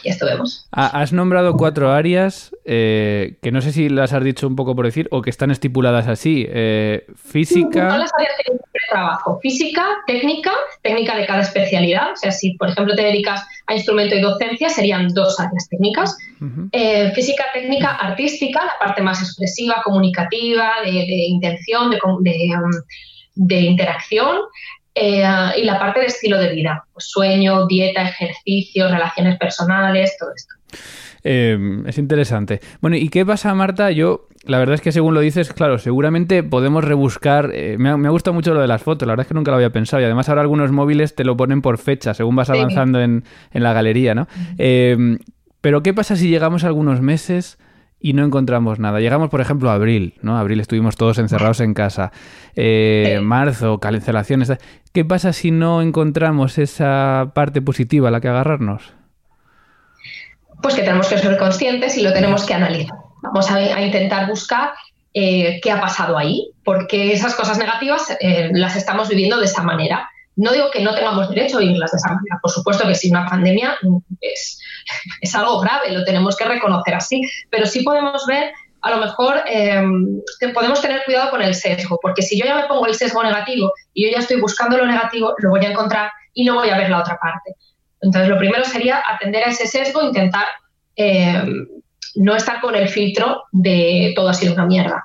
y 0.02 0.08
esto 0.08 0.26
vemos. 0.26 0.66
Has 0.72 1.12
nombrado 1.12 1.56
cuatro 1.56 1.92
áreas 1.92 2.54
eh, 2.64 3.38
que 3.42 3.52
no 3.52 3.60
sé 3.60 3.72
si 3.72 3.88
las 3.88 4.12
has 4.12 4.24
dicho 4.24 4.46
un 4.46 4.56
poco 4.56 4.74
por 4.74 4.86
decir 4.86 5.08
o 5.10 5.22
que 5.22 5.30
están 5.30 5.50
estipuladas 5.50 6.08
así. 6.08 6.46
Eh, 6.48 7.06
física. 7.16 7.90
Son 7.90 7.98
las 7.98 8.12
que 8.12 8.24
yo 8.48 8.58
trabajo. 8.90 9.38
Física, 9.40 9.84
técnica, 10.06 10.52
técnica 10.82 11.16
de 11.16 11.26
cada 11.26 11.40
especialidad. 11.40 12.12
O 12.12 12.16
sea, 12.16 12.30
si 12.30 12.54
por 12.54 12.68
ejemplo 12.68 12.94
te 12.94 13.02
dedicas 13.02 13.42
a 13.66 13.74
instrumento 13.74 14.14
y 14.14 14.20
docencia, 14.20 14.68
serían 14.68 15.08
dos 15.08 15.38
áreas 15.40 15.68
técnicas. 15.68 16.16
Eh, 16.72 17.12
física, 17.14 17.44
técnica, 17.54 17.92
artística, 17.96 18.60
la 18.64 18.78
parte 18.78 19.02
más 19.02 19.22
expresiva, 19.22 19.82
comunicativa, 19.84 20.72
de, 20.84 20.90
intención, 20.90 21.90
de, 21.90 21.98
de, 22.20 22.56
um, 22.56 22.70
de 23.34 23.60
interacción. 23.60 24.38
Eh, 24.94 25.24
y 25.56 25.62
la 25.62 25.78
parte 25.78 26.00
de 26.00 26.06
estilo 26.06 26.36
de 26.38 26.52
vida, 26.52 26.84
pues 26.92 27.08
sueño, 27.08 27.66
dieta, 27.66 28.02
ejercicio, 28.02 28.88
relaciones 28.88 29.38
personales, 29.38 30.16
todo 30.18 30.30
esto. 30.34 30.54
Em, 31.22 31.86
es 31.86 31.98
interesante. 31.98 32.60
Bueno, 32.80 32.96
¿y 32.96 33.08
qué 33.08 33.26
pasa, 33.26 33.54
Marta? 33.54 33.90
Yo, 33.90 34.28
la 34.44 34.58
verdad 34.58 34.74
es 34.74 34.80
que 34.80 34.92
según 34.92 35.14
lo 35.14 35.20
dices, 35.20 35.52
claro, 35.52 35.78
seguramente 35.78 36.42
podemos 36.42 36.84
rebuscar. 36.84 37.50
Eh, 37.54 37.76
me, 37.78 37.90
ha, 37.90 37.96
me, 37.96 38.08
gustado 38.08 38.34
mucho 38.34 38.54
lo 38.54 38.60
de 38.60 38.68
las 38.68 38.82
fotos, 38.82 39.06
la 39.06 39.12
verdad 39.12 39.24
es 39.24 39.28
que 39.28 39.34
nunca 39.34 39.50
lo 39.50 39.56
había 39.56 39.70
pensado. 39.70 40.00
Y 40.00 40.04
además, 40.04 40.28
ahora 40.28 40.40
algunos 40.42 40.72
móviles 40.72 41.14
te 41.14 41.24
lo 41.24 41.36
ponen 41.36 41.62
por 41.62 41.78
fecha, 41.78 42.14
según 42.14 42.36
vas 42.36 42.50
avanzando 42.50 43.00
en, 43.00 43.24
en, 43.52 43.62
la 43.62 43.72
galería, 43.72 44.14
¿no? 44.14 44.28
Eh, 44.58 45.18
pero, 45.60 45.82
¿qué 45.82 45.92
pasa 45.92 46.16
si 46.16 46.28
llegamos 46.28 46.64
a 46.64 46.68
algunos 46.68 47.00
meses? 47.00 47.58
y 48.00 48.14
no 48.14 48.24
encontramos 48.24 48.78
nada. 48.78 48.98
Llegamos, 49.00 49.28
por 49.28 49.40
ejemplo, 49.40 49.70
a 49.70 49.74
abril, 49.74 50.14
¿no? 50.22 50.38
Abril 50.38 50.58
estuvimos 50.60 50.96
todos 50.96 51.18
encerrados 51.18 51.60
en 51.60 51.74
casa. 51.74 52.12
Eh, 52.56 53.20
marzo, 53.22 53.78
cancelaciones. 53.78 54.52
¿Qué 54.92 55.04
pasa 55.04 55.32
si 55.32 55.50
no 55.50 55.82
encontramos 55.82 56.58
esa 56.58 57.32
parte 57.34 57.60
positiva 57.60 58.08
a 58.08 58.10
la 58.10 58.20
que 58.20 58.28
agarrarnos? 58.28 58.94
Pues 60.62 60.74
que 60.74 60.82
tenemos 60.82 61.08
que 61.08 61.18
ser 61.18 61.38
conscientes 61.38 61.96
y 61.96 62.02
lo 62.02 62.12
tenemos 62.12 62.44
que 62.44 62.54
analizar. 62.54 62.96
Vamos 63.22 63.50
a, 63.50 63.80
intentar 63.80 64.26
buscar 64.26 64.72
eh, 65.14 65.60
qué 65.62 65.70
ha 65.70 65.80
pasado 65.80 66.18
ahí, 66.18 66.50
porque 66.64 67.12
esas 67.12 67.34
cosas 67.34 67.58
negativas 67.58 68.16
eh, 68.20 68.50
las 68.52 68.76
estamos 68.76 69.08
viviendo 69.08 69.38
de 69.38 69.46
esa 69.46 69.62
manera. 69.62 70.08
No 70.36 70.52
digo 70.52 70.70
que 70.70 70.82
no 70.82 70.94
tengamos 70.94 71.28
derecho 71.28 71.58
a 71.58 71.60
vivirlas 71.60 71.90
de 71.90 71.98
esa 71.98 72.08
manera. 72.08 72.38
Por 72.40 72.50
supuesto 72.50 72.86
que 72.86 72.94
si 72.94 73.10
una 73.10 73.26
pandemia 73.26 73.76
es, 74.20 74.58
es 75.20 75.34
algo 75.34 75.60
grave, 75.60 75.92
lo 75.92 76.04
tenemos 76.04 76.36
que 76.36 76.44
reconocer 76.44 76.94
así, 76.94 77.22
pero 77.50 77.66
sí 77.66 77.82
podemos 77.82 78.26
ver 78.26 78.52
a 78.82 78.90
lo 78.90 78.98
mejor 78.98 79.42
eh, 79.46 79.82
podemos 80.54 80.80
tener 80.80 81.02
cuidado 81.04 81.30
con 81.30 81.42
el 81.42 81.54
sesgo, 81.54 81.98
porque 82.00 82.22
si 82.22 82.38
yo 82.38 82.46
ya 82.46 82.56
me 82.56 82.66
pongo 82.66 82.86
el 82.86 82.94
sesgo 82.94 83.22
negativo 83.22 83.72
y 83.92 84.06
yo 84.06 84.12
ya 84.12 84.20
estoy 84.20 84.40
buscando 84.40 84.78
lo 84.78 84.86
negativo, 84.86 85.34
lo 85.38 85.50
voy 85.50 85.64
a 85.64 85.70
encontrar 85.70 86.10
y 86.32 86.44
no 86.44 86.54
voy 86.54 86.70
a 86.70 86.78
ver 86.78 86.90
la 86.90 87.00
otra 87.00 87.18
parte. 87.20 87.56
Entonces, 88.02 88.28
lo 88.28 88.38
primero 88.38 88.64
sería 88.64 89.02
atender 89.06 89.44
a 89.44 89.50
ese 89.50 89.66
sesgo, 89.66 90.02
intentar 90.02 90.46
eh, 90.96 91.42
no 92.16 92.34
estar 92.34 92.60
con 92.60 92.74
el 92.74 92.88
filtro 92.88 93.44
de 93.52 94.12
todo 94.16 94.28
ha 94.28 94.34
sido 94.34 94.54
una 94.54 94.66
mierda. 94.66 95.04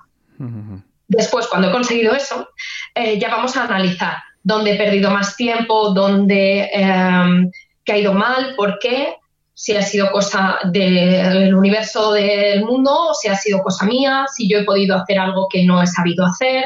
Después, 1.08 1.47
cuando 1.47 1.69
he 1.69 1.71
conseguido 1.71 2.13
eso, 2.13 2.49
eh, 2.93 3.19
ya 3.19 3.29
vamos 3.29 3.55
a 3.55 3.65
analizar 3.65 4.17
dónde 4.43 4.73
he 4.73 4.77
perdido 4.77 5.12
más 5.12 5.36
tiempo, 5.36 5.91
dónde 5.91 6.69
qué 7.86 7.93
ha 7.93 7.97
ido 7.97 8.13
mal, 8.13 8.55
por 8.55 8.79
qué, 8.79 9.15
si 9.55 9.75
ha 9.75 9.81
sido 9.81 10.12
cosa 10.12 10.60
del 10.65 11.55
universo 11.55 12.12
del 12.12 12.65
mundo, 12.65 13.13
si 13.19 13.29
ha 13.29 13.36
sido 13.36 13.62
cosa 13.63 13.86
mía, 13.86 14.25
si 14.36 14.49
yo 14.49 14.60
he 14.60 14.63
podido 14.65 14.97
hacer 14.97 15.17
algo 15.17 15.47
que 15.49 15.63
no 15.63 15.81
he 15.81 15.88
sabido 15.88 16.25
hacer. 16.25 16.65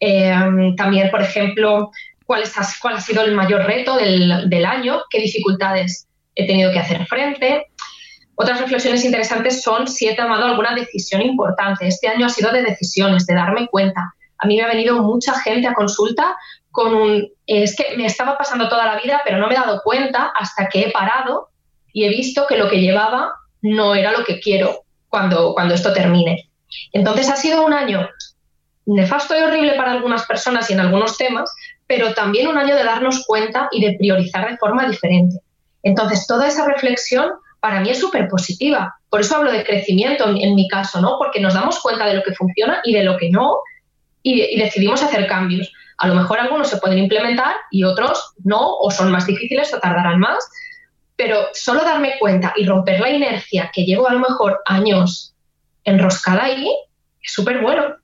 Em, 0.00 0.76
también, 0.76 1.10
por 1.10 1.22
ejemplo, 1.22 1.90
cuál, 2.28 2.42
es, 2.42 2.52
cuál 2.78 2.96
ha 2.96 3.00
sido 3.00 3.22
el 3.22 3.34
mayor 3.34 3.64
reto 3.64 3.96
del, 3.96 4.50
del, 4.50 4.66
año, 4.66 5.00
qué 5.08 5.18
dificultades 5.18 6.06
he 6.34 6.46
tenido 6.46 6.70
que 6.70 6.78
hacer 6.78 7.06
frente. 7.06 7.68
Otras 8.34 8.60
reflexiones 8.60 9.02
interesantes 9.02 9.62
son 9.62 9.88
si 9.88 10.06
he 10.06 10.14
tomado 10.14 10.44
alguna 10.44 10.74
decisión 10.74 11.22
importante. 11.22 11.88
Este 11.88 12.06
año 12.06 12.26
ha 12.26 12.28
sido 12.28 12.52
de 12.52 12.62
decisiones, 12.62 13.24
de 13.24 13.34
darme 13.34 13.66
cuenta. 13.68 14.12
A 14.36 14.46
mí 14.46 14.56
me 14.56 14.62
ha 14.62 14.68
venido 14.68 15.02
mucha 15.02 15.40
gente 15.40 15.68
a 15.68 15.72
consulta 15.72 16.36
con 16.70 16.94
un, 16.94 17.28
es 17.46 17.74
que 17.74 17.96
me 17.96 18.04
estaba 18.04 18.36
pasando 18.36 18.68
toda 18.68 18.84
la 18.84 19.00
vida, 19.00 19.22
pero 19.24 19.38
no 19.38 19.48
me 19.48 19.54
he 19.54 19.58
dado 19.58 19.80
cuenta 19.82 20.30
hasta 20.38 20.68
que 20.68 20.82
he 20.82 20.90
parado 20.92 21.48
y 21.94 22.04
he 22.04 22.10
visto 22.10 22.46
que 22.46 22.58
lo 22.58 22.68
que 22.68 22.82
llevaba 22.82 23.32
no 23.62 23.94
era 23.94 24.12
lo 24.12 24.22
que 24.26 24.38
quiero 24.38 24.82
cuando, 25.08 25.54
cuando 25.54 25.74
esto 25.74 25.94
termine. 25.94 26.50
Entonces 26.92 27.30
ha 27.30 27.36
sido 27.36 27.64
un 27.64 27.72
año 27.72 28.06
nefasto 28.88 29.36
y 29.36 29.42
horrible 29.42 29.74
para 29.74 29.92
algunas 29.92 30.24
personas 30.24 30.68
y 30.70 30.72
en 30.72 30.80
algunos 30.80 31.18
temas, 31.18 31.52
pero 31.88 32.14
también 32.14 32.46
un 32.46 32.58
año 32.58 32.76
de 32.76 32.84
darnos 32.84 33.24
cuenta 33.26 33.68
y 33.72 33.84
de 33.84 33.96
priorizar 33.98 34.48
de 34.48 34.58
forma 34.58 34.86
diferente. 34.86 35.40
Entonces, 35.82 36.26
toda 36.26 36.46
esa 36.46 36.66
reflexión 36.66 37.30
para 37.60 37.80
mí 37.80 37.90
es 37.90 37.98
súper 37.98 38.28
positiva. 38.28 38.94
Por 39.10 39.22
eso 39.22 39.36
hablo 39.36 39.50
de 39.50 39.64
crecimiento 39.64 40.28
en, 40.28 40.54
mi 40.54 40.68
caso, 40.68 41.00
¿no? 41.00 41.16
Porque 41.18 41.40
nos 41.40 41.54
damos 41.54 41.80
cuenta 41.80 42.06
de 42.06 42.14
lo 42.14 42.22
que 42.22 42.34
funciona 42.34 42.80
y 42.84 42.92
de 42.92 43.02
lo 43.02 43.16
que 43.16 43.30
no 43.30 43.56
y, 44.22 44.58
decidimos 44.58 45.02
hacer 45.02 45.26
cambios. 45.26 45.72
A 45.96 46.06
lo 46.06 46.14
mejor 46.14 46.38
algunos 46.38 46.68
se 46.68 46.76
pueden 46.76 46.98
implementar 46.98 47.56
y 47.70 47.82
otros 47.84 48.34
no, 48.44 48.76
o 48.76 48.90
son 48.90 49.10
más 49.10 49.26
difíciles 49.26 49.72
o 49.72 49.80
tardarán 49.80 50.20
más, 50.20 50.46
pero 51.16 51.46
solo 51.54 51.82
darme 51.82 52.18
cuenta 52.20 52.52
y 52.54 52.66
romper 52.66 53.00
la 53.00 53.10
inercia 53.10 53.70
que 53.72 53.84
llevo 53.84 54.08
a 54.08 54.12
lo 54.12 54.20
mejor 54.20 54.60
años 54.66 55.34
enroscada 55.84 56.44
ahí 56.44 56.68
es 57.22 57.32
súper 57.32 57.62
bueno. 57.62 57.96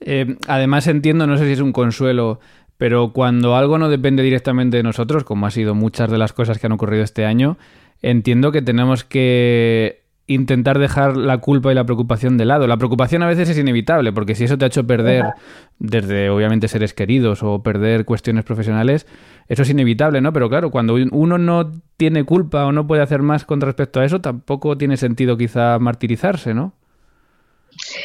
Eh, 0.00 0.36
además 0.48 0.86
entiendo, 0.86 1.26
no 1.26 1.36
sé 1.36 1.46
si 1.46 1.52
es 1.52 1.60
un 1.60 1.72
consuelo, 1.72 2.40
pero 2.82 3.12
cuando 3.12 3.54
algo 3.54 3.78
no 3.78 3.88
depende 3.88 4.24
directamente 4.24 4.76
de 4.76 4.82
nosotros, 4.82 5.22
como 5.22 5.46
ha 5.46 5.52
sido 5.52 5.72
muchas 5.72 6.10
de 6.10 6.18
las 6.18 6.32
cosas 6.32 6.58
que 6.58 6.66
han 6.66 6.72
ocurrido 6.72 7.04
este 7.04 7.24
año, 7.24 7.56
entiendo 8.00 8.50
que 8.50 8.60
tenemos 8.60 9.04
que 9.04 10.02
intentar 10.26 10.80
dejar 10.80 11.16
la 11.16 11.38
culpa 11.38 11.70
y 11.70 11.76
la 11.76 11.84
preocupación 11.84 12.36
de 12.38 12.44
lado. 12.44 12.66
La 12.66 12.78
preocupación 12.78 13.22
a 13.22 13.28
veces 13.28 13.48
es 13.50 13.56
inevitable, 13.56 14.12
porque 14.12 14.34
si 14.34 14.42
eso 14.42 14.58
te 14.58 14.64
ha 14.64 14.66
hecho 14.66 14.84
perder, 14.84 15.26
desde 15.78 16.28
obviamente 16.28 16.66
seres 16.66 16.92
queridos 16.92 17.44
o 17.44 17.62
perder 17.62 18.04
cuestiones 18.04 18.42
profesionales, 18.42 19.06
eso 19.46 19.62
es 19.62 19.70
inevitable, 19.70 20.20
¿no? 20.20 20.32
Pero 20.32 20.48
claro, 20.48 20.72
cuando 20.72 20.96
uno 21.12 21.38
no 21.38 21.70
tiene 21.96 22.24
culpa 22.24 22.66
o 22.66 22.72
no 22.72 22.88
puede 22.88 23.02
hacer 23.02 23.22
más 23.22 23.44
con 23.44 23.60
respecto 23.60 24.00
a 24.00 24.04
eso, 24.04 24.20
tampoco 24.20 24.76
tiene 24.76 24.96
sentido 24.96 25.36
quizá 25.36 25.78
martirizarse, 25.78 26.52
¿no? 26.52 26.74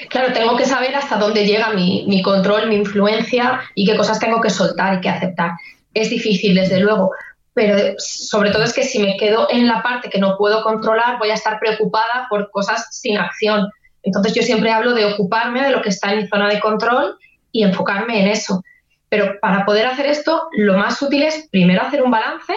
Claro, 0.09 0.33
tengo 0.33 0.55
que 0.55 0.65
saber 0.65 0.95
hasta 0.95 1.17
dónde 1.17 1.45
llega 1.45 1.73
mi, 1.73 2.21
control, 2.21 2.67
mi 2.67 2.75
influencia 2.75 3.61
y 3.75 3.85
qué 3.85 3.95
cosas 3.95 4.19
tengo 4.19 4.41
que 4.41 4.49
soltar 4.49 4.95
y 4.95 5.01
que 5.01 5.09
aceptar. 5.09 5.51
Es 5.93 6.09
difícil, 6.09 6.55
desde 6.55 6.79
luego, 6.79 7.11
pero 7.53 7.95
sobre 7.97 8.51
todo 8.51 8.63
es 8.63 8.73
que 8.73 8.83
si 8.83 8.99
me 8.99 9.17
quedo 9.17 9.47
en 9.49 9.67
la 9.67 9.81
parte 9.81 10.09
que 10.09 10.19
no 10.19 10.37
puedo 10.37 10.61
controlar, 10.61 11.17
voy 11.17 11.31
a 11.31 11.35
estar 11.35 11.59
preocupada 11.59 12.27
por 12.29 12.51
cosas 12.51 12.87
sin 12.91 13.17
acción. 13.17 13.69
Entonces 14.03 14.33
yo 14.33 14.43
siempre 14.43 14.71
hablo 14.71 14.93
de 14.93 15.05
ocuparme 15.05 15.63
de 15.63 15.71
lo 15.71 15.81
que 15.81 15.89
está 15.89 16.13
en 16.13 16.19
mi 16.19 16.27
zona 16.27 16.49
de 16.49 16.59
control 16.59 17.17
y 17.51 17.63
enfocarme 17.63 18.21
en 18.21 18.27
eso. 18.27 18.63
Pero 19.09 19.39
para 19.41 19.65
poder 19.65 19.87
hacer 19.87 20.05
esto, 20.05 20.49
lo 20.53 20.77
más 20.77 21.01
útil 21.01 21.23
es 21.23 21.47
primero 21.49 21.81
hacer 21.81 22.03
un 22.03 22.11
balance 22.11 22.53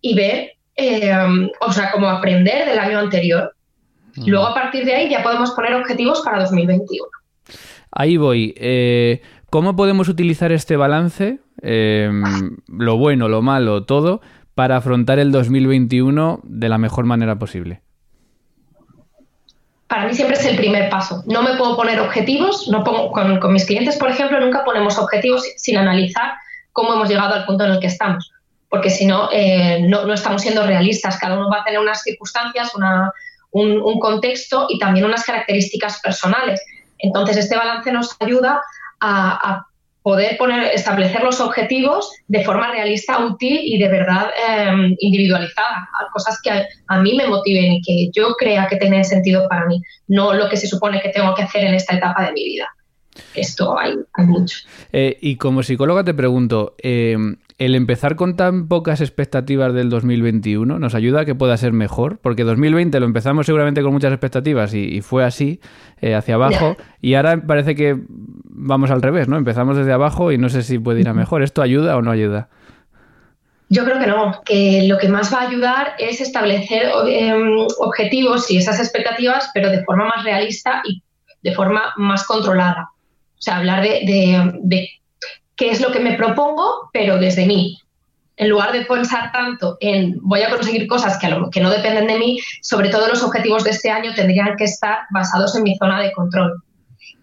y 0.00 0.14
ver, 0.14 0.52
eh, 0.76 1.12
o 1.60 1.72
sea, 1.72 1.90
como 1.90 2.08
aprender 2.08 2.68
del 2.68 2.78
año 2.78 2.98
anterior. 2.98 3.55
Luego 4.24 4.46
a 4.46 4.54
partir 4.54 4.84
de 4.84 4.94
ahí 4.94 5.10
ya 5.10 5.22
podemos 5.22 5.50
poner 5.52 5.74
objetivos 5.74 6.22
para 6.22 6.40
2021. 6.40 7.06
Ahí 7.90 8.16
voy. 8.16 8.54
Eh, 8.56 9.20
¿Cómo 9.50 9.76
podemos 9.76 10.08
utilizar 10.08 10.52
este 10.52 10.76
balance, 10.76 11.38
eh, 11.62 12.10
lo 12.68 12.96
bueno, 12.98 13.28
lo 13.28 13.42
malo, 13.42 13.84
todo, 13.84 14.20
para 14.54 14.76
afrontar 14.76 15.18
el 15.18 15.32
2021 15.32 16.40
de 16.44 16.68
la 16.68 16.78
mejor 16.78 17.04
manera 17.04 17.38
posible? 17.38 17.82
para 19.88 20.06
mí 20.06 20.14
siempre 20.14 20.36
es 20.36 20.44
el 20.44 20.56
primer 20.56 20.90
paso. 20.90 21.22
No 21.26 21.42
me 21.42 21.54
puedo 21.56 21.76
poner 21.76 22.00
objetivos, 22.00 22.68
no 22.68 22.82
pongo, 22.82 23.12
con, 23.12 23.38
con 23.38 23.52
mis 23.52 23.64
clientes, 23.64 23.96
por 23.96 24.10
ejemplo, 24.10 24.40
nunca 24.40 24.64
ponemos 24.64 24.98
objetivos 24.98 25.44
sin 25.56 25.76
analizar 25.76 26.32
cómo 26.72 26.94
hemos 26.94 27.08
llegado 27.08 27.34
al 27.34 27.46
punto 27.46 27.64
en 27.64 27.72
el 27.72 27.80
que 27.80 27.86
estamos, 27.86 28.32
porque 28.68 28.90
si 28.90 29.06
no, 29.06 29.30
eh, 29.32 29.80
no, 29.88 30.12
estamos 30.12 30.42
siendo 30.42 30.66
realistas. 30.66 31.18
Cada 31.18 31.38
uno 31.38 31.48
va 31.48 31.60
a 31.60 31.64
tener 31.64 31.80
unas 31.80 32.02
circunstancias, 32.02 32.74
una, 32.74 33.12
un, 33.56 33.98
contexto 33.98 34.66
y 34.68 34.78
también 34.78 35.06
unas 35.06 35.24
características 35.24 36.00
personales. 36.00 36.60
Entonces, 36.98 37.36
este 37.36 37.56
balance 37.56 37.90
nos 37.92 38.16
ayuda 38.20 38.60
a, 39.00 39.66
poder 40.02 40.36
poner, 40.38 40.72
establecer 40.72 41.24
los 41.24 41.40
objetivos 41.40 42.12
de 42.28 42.44
forma 42.44 42.70
realista, 42.70 43.26
útil 43.26 43.58
y 43.60 43.76
de 43.76 43.88
verdad 43.88 44.28
eh, 44.28 44.94
individualizada, 45.00 45.88
cosas 46.12 46.40
que 46.40 46.64
a, 46.86 47.00
mí 47.00 47.16
me 47.16 47.26
motiven 47.26 47.72
y 47.72 47.82
que 47.82 48.10
yo 48.14 48.34
crea 48.34 48.68
que 48.68 48.76
tienen 48.76 49.04
sentido 49.04 49.48
para 49.48 49.66
mí, 49.66 49.82
no 50.06 50.32
lo 50.32 50.48
que 50.48 50.56
se 50.56 50.68
supone 50.68 51.00
que 51.00 51.08
tengo 51.08 51.34
que 51.34 51.42
hacer 51.42 51.64
en 51.64 51.74
esta 51.74 51.96
etapa 51.96 52.24
de 52.24 52.32
mi 52.32 52.44
vida. 52.44 52.68
Esto 53.34 53.76
hay, 53.76 53.96
mucho. 54.18 54.58
Eh, 54.92 55.18
y 55.20 55.34
como 55.34 55.64
psicóloga 55.64 56.04
te 56.04 56.14
pregunto, 56.14 56.76
eh, 56.80 57.16
el 57.58 57.74
empezar 57.74 58.16
con 58.16 58.36
tan 58.36 58.68
pocas 58.68 59.00
expectativas 59.00 59.72
del 59.72 59.88
2021 59.88 60.78
nos 60.78 60.94
ayuda 60.94 61.22
a 61.22 61.24
que 61.24 61.34
pueda 61.34 61.56
ser 61.56 61.72
mejor, 61.72 62.18
porque 62.18 62.44
2020 62.44 63.00
lo 63.00 63.06
empezamos 63.06 63.46
seguramente 63.46 63.82
con 63.82 63.92
muchas 63.92 64.12
expectativas 64.12 64.74
y, 64.74 65.00
fue 65.00 65.24
así, 65.24 65.60
eh, 66.00 66.14
hacia 66.14 66.34
abajo, 66.34 66.76
y 67.00 67.14
ahora 67.14 67.42
parece 67.46 67.74
que 67.74 67.96
vamos 68.08 68.90
al 68.90 69.00
revés, 69.00 69.26
¿no? 69.28 69.38
Empezamos 69.38 69.76
desde 69.76 69.92
abajo 69.92 70.32
y 70.32 70.38
no 70.38 70.50
sé 70.50 70.62
si 70.62 70.78
puede 70.78 71.00
ir 71.00 71.08
a 71.08 71.14
mejor. 71.14 71.42
¿Esto 71.42 71.62
ayuda 71.62 71.96
o 71.96 72.02
no 72.02 72.10
ayuda? 72.10 72.50
Yo 73.68 73.84
creo 73.84 73.98
que 73.98 74.06
no, 74.06 74.42
que 74.44 74.84
lo 74.86 74.98
que 74.98 75.08
más 75.08 75.32
va 75.32 75.38
a 75.38 75.48
ayudar 75.48 75.94
es 75.98 76.20
establecer 76.20 76.90
em, 77.08 77.66
objetivos 77.78 78.50
y 78.50 78.58
esas 78.58 78.78
expectativas, 78.78 79.50
pero 79.54 79.70
de 79.70 79.82
forma 79.82 80.04
más 80.04 80.24
realista 80.24 80.82
y 80.84 81.02
de 81.42 81.54
forma 81.54 81.94
más 81.96 82.26
controlada. 82.26 82.90
O 83.38 83.40
sea, 83.40 83.56
hablar 83.56 83.82
de, 83.82 84.52
de 84.62 84.88
qué 85.56 85.70
es 85.70 85.80
lo 85.80 85.90
que 85.90 86.00
me 86.00 86.14
propongo, 86.14 86.90
pero 86.92 87.18
desde 87.18 87.46
mí. 87.46 87.78
En 88.38 88.50
lugar 88.50 88.72
de 88.72 88.84
pensar 88.84 89.32
tanto 89.32 89.78
en 89.80 90.18
voy 90.20 90.42
a 90.42 90.50
conseguir 90.50 90.86
cosas 90.86 91.18
que, 91.18 91.60
no 91.60 91.70
dependen 91.70 92.06
de 92.06 92.18
mí, 92.18 92.38
sobre 92.60 92.90
todo 92.90 93.08
los 93.08 93.22
objetivos 93.22 93.64
de 93.64 93.70
este 93.70 93.90
año 93.90 94.14
tendrían 94.14 94.56
que 94.56 94.64
estar 94.64 94.98
basados 95.10 95.56
en 95.56 95.62
mi 95.62 95.74
zona 95.76 96.02
de 96.02 96.12
control. 96.12 96.62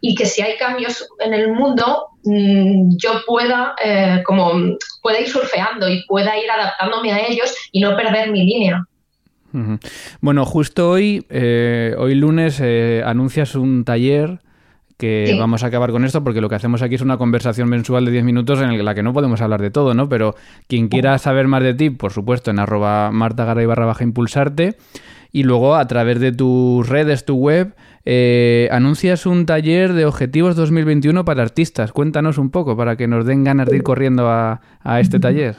Y 0.02 0.16
que 0.16 0.26
si 0.26 0.42
hay 0.42 0.58
cambios 0.58 1.08
en 1.20 1.34
el 1.36 1.54
mundo, 1.54 2.08
mm, 2.24 2.98
yo 2.98 3.22
pueda, 3.28 3.76
eh, 3.84 4.24
como, 4.26 4.54
pueda 5.04 5.20
ir 5.20 5.30
surfeando 5.30 5.88
y 5.88 6.04
pueda 6.08 6.36
ir 6.38 6.50
adaptándome 6.50 7.14
a 7.14 7.28
ellos 7.28 7.56
y 7.72 7.80
no 7.80 7.96
perder 7.96 8.32
mi 8.32 8.44
línea. 8.44 8.84
Bueno, 10.20 10.46
justo 10.46 10.90
hoy, 10.90 11.28
eh, 11.30 11.94
hoy 12.00 12.16
lunes, 12.16 12.60
eh, 12.60 13.04
anuncias 13.06 13.54
un 13.54 13.86
taller 13.86 14.40
que 14.98 15.36
vamos 15.38 15.64
a 15.64 15.68
acabar 15.68 15.92
con 15.92 16.06
esto 16.06 16.24
porque 16.24 16.42
lo 16.42 16.50
que 16.50 16.56
hacemos 16.56 16.82
aquí 16.82 16.96
es 16.96 17.02
una 17.02 17.18
conversación 17.18 17.70
mensual 17.70 18.06
de 18.06 18.12
10 18.12 18.24
minutos 18.24 18.62
en 18.62 18.84
la 18.84 18.96
que 18.96 19.04
no 19.04 19.14
podemos 19.14 19.42
hablar 19.42 19.62
de 19.62 19.72
todo, 19.72 19.94
¿no? 19.94 20.10
Pero 20.10 20.36
quien 20.68 20.88
quiera 20.88 21.18
saber 21.18 21.48
más 21.48 21.64
de 21.64 21.74
ti, 21.74 21.90
por 21.90 22.12
supuesto, 22.12 22.52
en 22.52 22.60
arroba 22.60 23.12
martagaray 23.12 23.66
barra 23.66 23.86
baja 23.86 24.04
impulsarte 24.04 24.78
y 25.32 25.44
luego 25.44 25.76
a 25.76 25.88
través 25.88 26.20
de 26.20 26.32
tus 26.32 26.88
redes, 26.88 27.26
tu 27.26 27.36
web, 27.36 27.74
eh, 28.06 28.70
anuncias 28.72 29.26
un 29.26 29.46
taller 29.46 29.94
de 29.94 30.06
objetivos 30.06 30.56
2021 30.56 31.26
para 31.26 31.42
artistas. 31.42 31.92
Cuéntanos 31.92 32.38
un 32.38 32.52
poco 32.52 32.78
para 32.78 32.96
que 32.96 33.08
nos 33.08 33.26
den 33.26 33.44
ganas 33.44 33.68
de 33.68 33.78
ir 33.78 33.84
corriendo 33.84 34.30
a, 34.30 34.62
a 34.82 35.00
este 35.00 35.20
taller. 35.22 35.56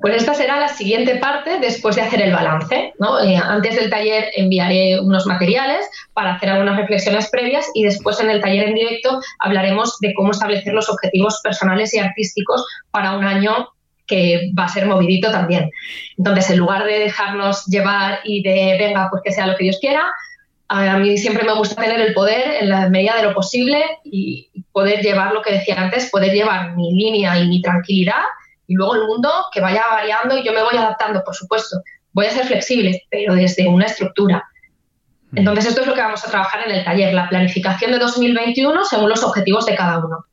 Pues 0.00 0.16
esta 0.16 0.34
será 0.34 0.58
la 0.58 0.68
siguiente 0.68 1.16
parte 1.16 1.58
después 1.60 1.96
de 1.96 2.02
hacer 2.02 2.22
el 2.22 2.32
balance. 2.32 2.92
¿no? 2.98 3.20
Eh, 3.20 3.36
antes 3.36 3.76
del 3.76 3.90
taller 3.90 4.30
enviaré 4.36 5.00
unos 5.00 5.26
materiales 5.26 5.88
para 6.12 6.34
hacer 6.34 6.50
algunas 6.50 6.76
reflexiones 6.76 7.30
previas 7.30 7.66
y 7.74 7.84
después 7.84 8.20
en 8.20 8.30
el 8.30 8.40
taller 8.40 8.68
en 8.68 8.74
directo 8.74 9.20
hablaremos 9.38 9.98
de 10.00 10.12
cómo 10.14 10.32
establecer 10.32 10.72
los 10.72 10.88
objetivos 10.88 11.40
personales 11.42 11.94
y 11.94 11.98
artísticos 11.98 12.64
para 12.90 13.16
un 13.16 13.24
año 13.24 13.68
que 14.06 14.50
va 14.58 14.64
a 14.64 14.68
ser 14.68 14.86
movidito 14.86 15.30
también. 15.30 15.70
Entonces, 16.18 16.50
en 16.50 16.58
lugar 16.58 16.84
de 16.84 16.98
dejarnos 16.98 17.64
llevar 17.66 18.18
y 18.24 18.42
de 18.42 18.76
venga, 18.78 19.08
pues 19.10 19.22
que 19.24 19.32
sea 19.32 19.46
lo 19.46 19.56
que 19.56 19.64
Dios 19.64 19.78
quiera, 19.80 20.04
a 20.68 20.98
mí 20.98 21.18
siempre 21.18 21.44
me 21.44 21.54
gusta 21.54 21.80
tener 21.80 22.00
el 22.00 22.14
poder 22.14 22.62
en 22.62 22.70
la 22.70 22.88
medida 22.88 23.16
de 23.16 23.24
lo 23.24 23.34
posible 23.34 23.84
y 24.04 24.48
poder 24.72 25.02
llevar 25.02 25.32
lo 25.32 25.42
que 25.42 25.52
decía 25.52 25.76
antes, 25.78 26.10
poder 26.10 26.32
llevar 26.32 26.74
mi 26.76 26.94
línea 26.94 27.38
y 27.38 27.46
mi 27.46 27.60
tranquilidad 27.60 28.22
y 28.72 28.74
luego 28.74 28.94
el 28.94 29.06
mundo 29.06 29.30
que 29.52 29.60
vaya 29.60 29.84
variando 29.90 30.38
y 30.38 30.42
yo 30.42 30.52
me 30.54 30.62
voy 30.62 30.74
adaptando, 30.78 31.22
por 31.22 31.34
supuesto. 31.34 31.82
Voy 32.12 32.24
a 32.24 32.30
ser 32.30 32.46
flexible, 32.46 33.02
pero 33.10 33.34
desde 33.34 33.68
una 33.68 33.84
estructura. 33.84 34.42
Mm. 35.30 35.38
Entonces, 35.38 35.66
esto 35.66 35.82
es 35.82 35.86
lo 35.86 35.94
que 35.94 36.00
vamos 36.00 36.24
a 36.24 36.30
trabajar 36.30 36.66
en 36.66 36.76
el 36.76 36.84
taller, 36.84 37.12
la 37.12 37.28
planificación 37.28 37.92
de 37.92 37.98
2021 37.98 38.84
según 38.86 39.10
los 39.10 39.22
objetivos 39.22 39.66
de 39.66 39.76
cada 39.76 39.98
uno. 39.98 40.24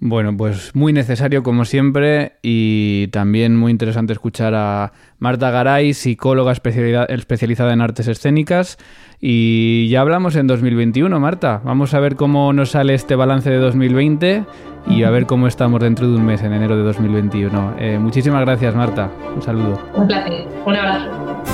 Bueno, 0.00 0.36
pues 0.36 0.74
muy 0.74 0.92
necesario 0.92 1.42
como 1.42 1.64
siempre 1.64 2.32
y 2.42 3.08
también 3.08 3.56
muy 3.56 3.70
interesante 3.70 4.12
escuchar 4.12 4.52
a 4.54 4.92
Marta 5.18 5.50
Garay, 5.50 5.94
psicóloga 5.94 6.52
especializada 6.52 7.72
en 7.72 7.80
artes 7.80 8.08
escénicas. 8.08 8.76
Y 9.20 9.88
ya 9.88 10.02
hablamos 10.02 10.36
en 10.36 10.46
2021, 10.46 11.18
Marta. 11.20 11.62
Vamos 11.64 11.94
a 11.94 12.00
ver 12.00 12.16
cómo 12.16 12.52
nos 12.52 12.72
sale 12.72 12.94
este 12.94 13.14
balance 13.14 13.48
de 13.48 13.56
2020 13.56 14.44
y 14.88 15.04
a 15.04 15.10
ver 15.10 15.24
cómo 15.24 15.46
estamos 15.46 15.80
dentro 15.80 16.06
de 16.08 16.16
un 16.16 16.26
mes, 16.26 16.42
en 16.42 16.52
enero 16.52 16.76
de 16.76 16.82
2021. 16.82 17.76
Eh, 17.78 17.98
muchísimas 17.98 18.42
gracias, 18.42 18.74
Marta. 18.74 19.10
Un 19.34 19.40
saludo. 19.40 19.80
Un 19.94 20.06
placer. 20.06 20.46
Un 20.66 20.76
abrazo. 20.76 21.44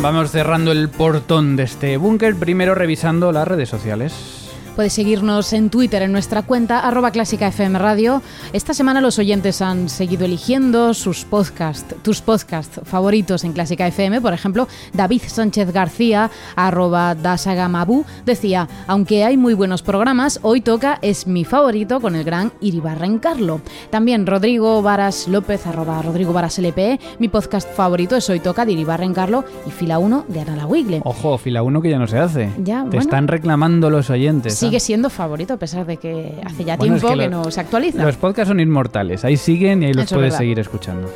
Vamos 0.00 0.30
cerrando 0.30 0.70
el 0.72 0.88
portón 0.88 1.56
de 1.56 1.64
este 1.64 1.96
búnker, 1.96 2.36
primero 2.36 2.74
revisando 2.74 3.32
las 3.32 3.46
redes 3.48 3.68
sociales. 3.68 4.47
Puedes 4.78 4.92
seguirnos 4.92 5.52
en 5.54 5.70
Twitter 5.70 6.02
en 6.02 6.12
nuestra 6.12 6.42
cuenta 6.42 6.78
arroba 6.78 7.10
clásica 7.10 7.48
FM 7.48 7.80
Radio. 7.80 8.22
Esta 8.52 8.74
semana 8.74 9.00
los 9.00 9.18
oyentes 9.18 9.60
han 9.60 9.88
seguido 9.88 10.24
eligiendo 10.24 10.94
sus 10.94 11.24
podcasts, 11.24 11.96
tus 12.02 12.20
podcasts 12.20 12.80
favoritos 12.84 13.42
en 13.42 13.54
Clásica 13.54 13.88
FM. 13.88 14.20
Por 14.20 14.34
ejemplo, 14.34 14.68
David 14.92 15.22
Sánchez 15.26 15.72
García, 15.72 16.30
arroba 16.54 17.16
dasagamabu, 17.16 18.04
decía, 18.24 18.68
aunque 18.86 19.24
hay 19.24 19.36
muy 19.36 19.52
buenos 19.54 19.82
programas, 19.82 20.38
hoy 20.42 20.60
toca 20.60 21.00
es 21.02 21.26
mi 21.26 21.44
favorito 21.44 22.00
con 22.00 22.14
el 22.14 22.22
gran 22.22 22.52
Iribarren 22.60 23.18
Carlo. 23.18 23.60
También 23.90 24.28
Rodrigo 24.28 24.80
Varas 24.80 25.26
López, 25.26 25.66
arroba 25.66 26.00
Rodrigo 26.02 26.32
Varas 26.32 26.56
LP, 26.56 27.00
mi 27.18 27.26
podcast 27.26 27.68
favorito 27.68 28.14
es 28.14 28.30
Hoy 28.30 28.38
toca 28.38 28.64
de 28.64 28.74
Iribarren 28.74 29.12
Carlo 29.12 29.44
y 29.66 29.72
Fila 29.72 29.98
1 29.98 30.26
de 30.28 30.40
Ana 30.40 30.54
La 30.54 30.66
Wigle. 30.66 31.00
Ojo, 31.02 31.36
Fila 31.36 31.64
1 31.64 31.82
que 31.82 31.90
ya 31.90 31.98
no 31.98 32.06
se 32.06 32.20
hace. 32.20 32.52
Ya, 32.62 32.86
Te 32.88 32.98
están 32.98 33.26
reclamando 33.26 33.90
los 33.90 34.08
oyentes 34.08 34.67
sigue 34.68 34.80
siendo 34.80 35.10
favorito 35.10 35.54
a 35.54 35.56
pesar 35.56 35.86
de 35.86 35.96
que 35.96 36.40
hace 36.44 36.64
ya 36.64 36.76
tiempo 36.76 37.14
que, 37.14 37.28
no 37.28 37.50
se 37.50 37.60
actualiza. 37.60 38.04
Los 38.04 38.16
podcasts 38.16 38.48
son 38.48 38.60
inmortales, 38.60 39.24
ahí 39.24 39.36
siguen 39.36 39.82
y 39.82 39.86
ahí 39.86 39.92
los 39.92 40.12
puedes 40.12 40.34
seguir 40.34 40.58
escuchando. 40.58 41.08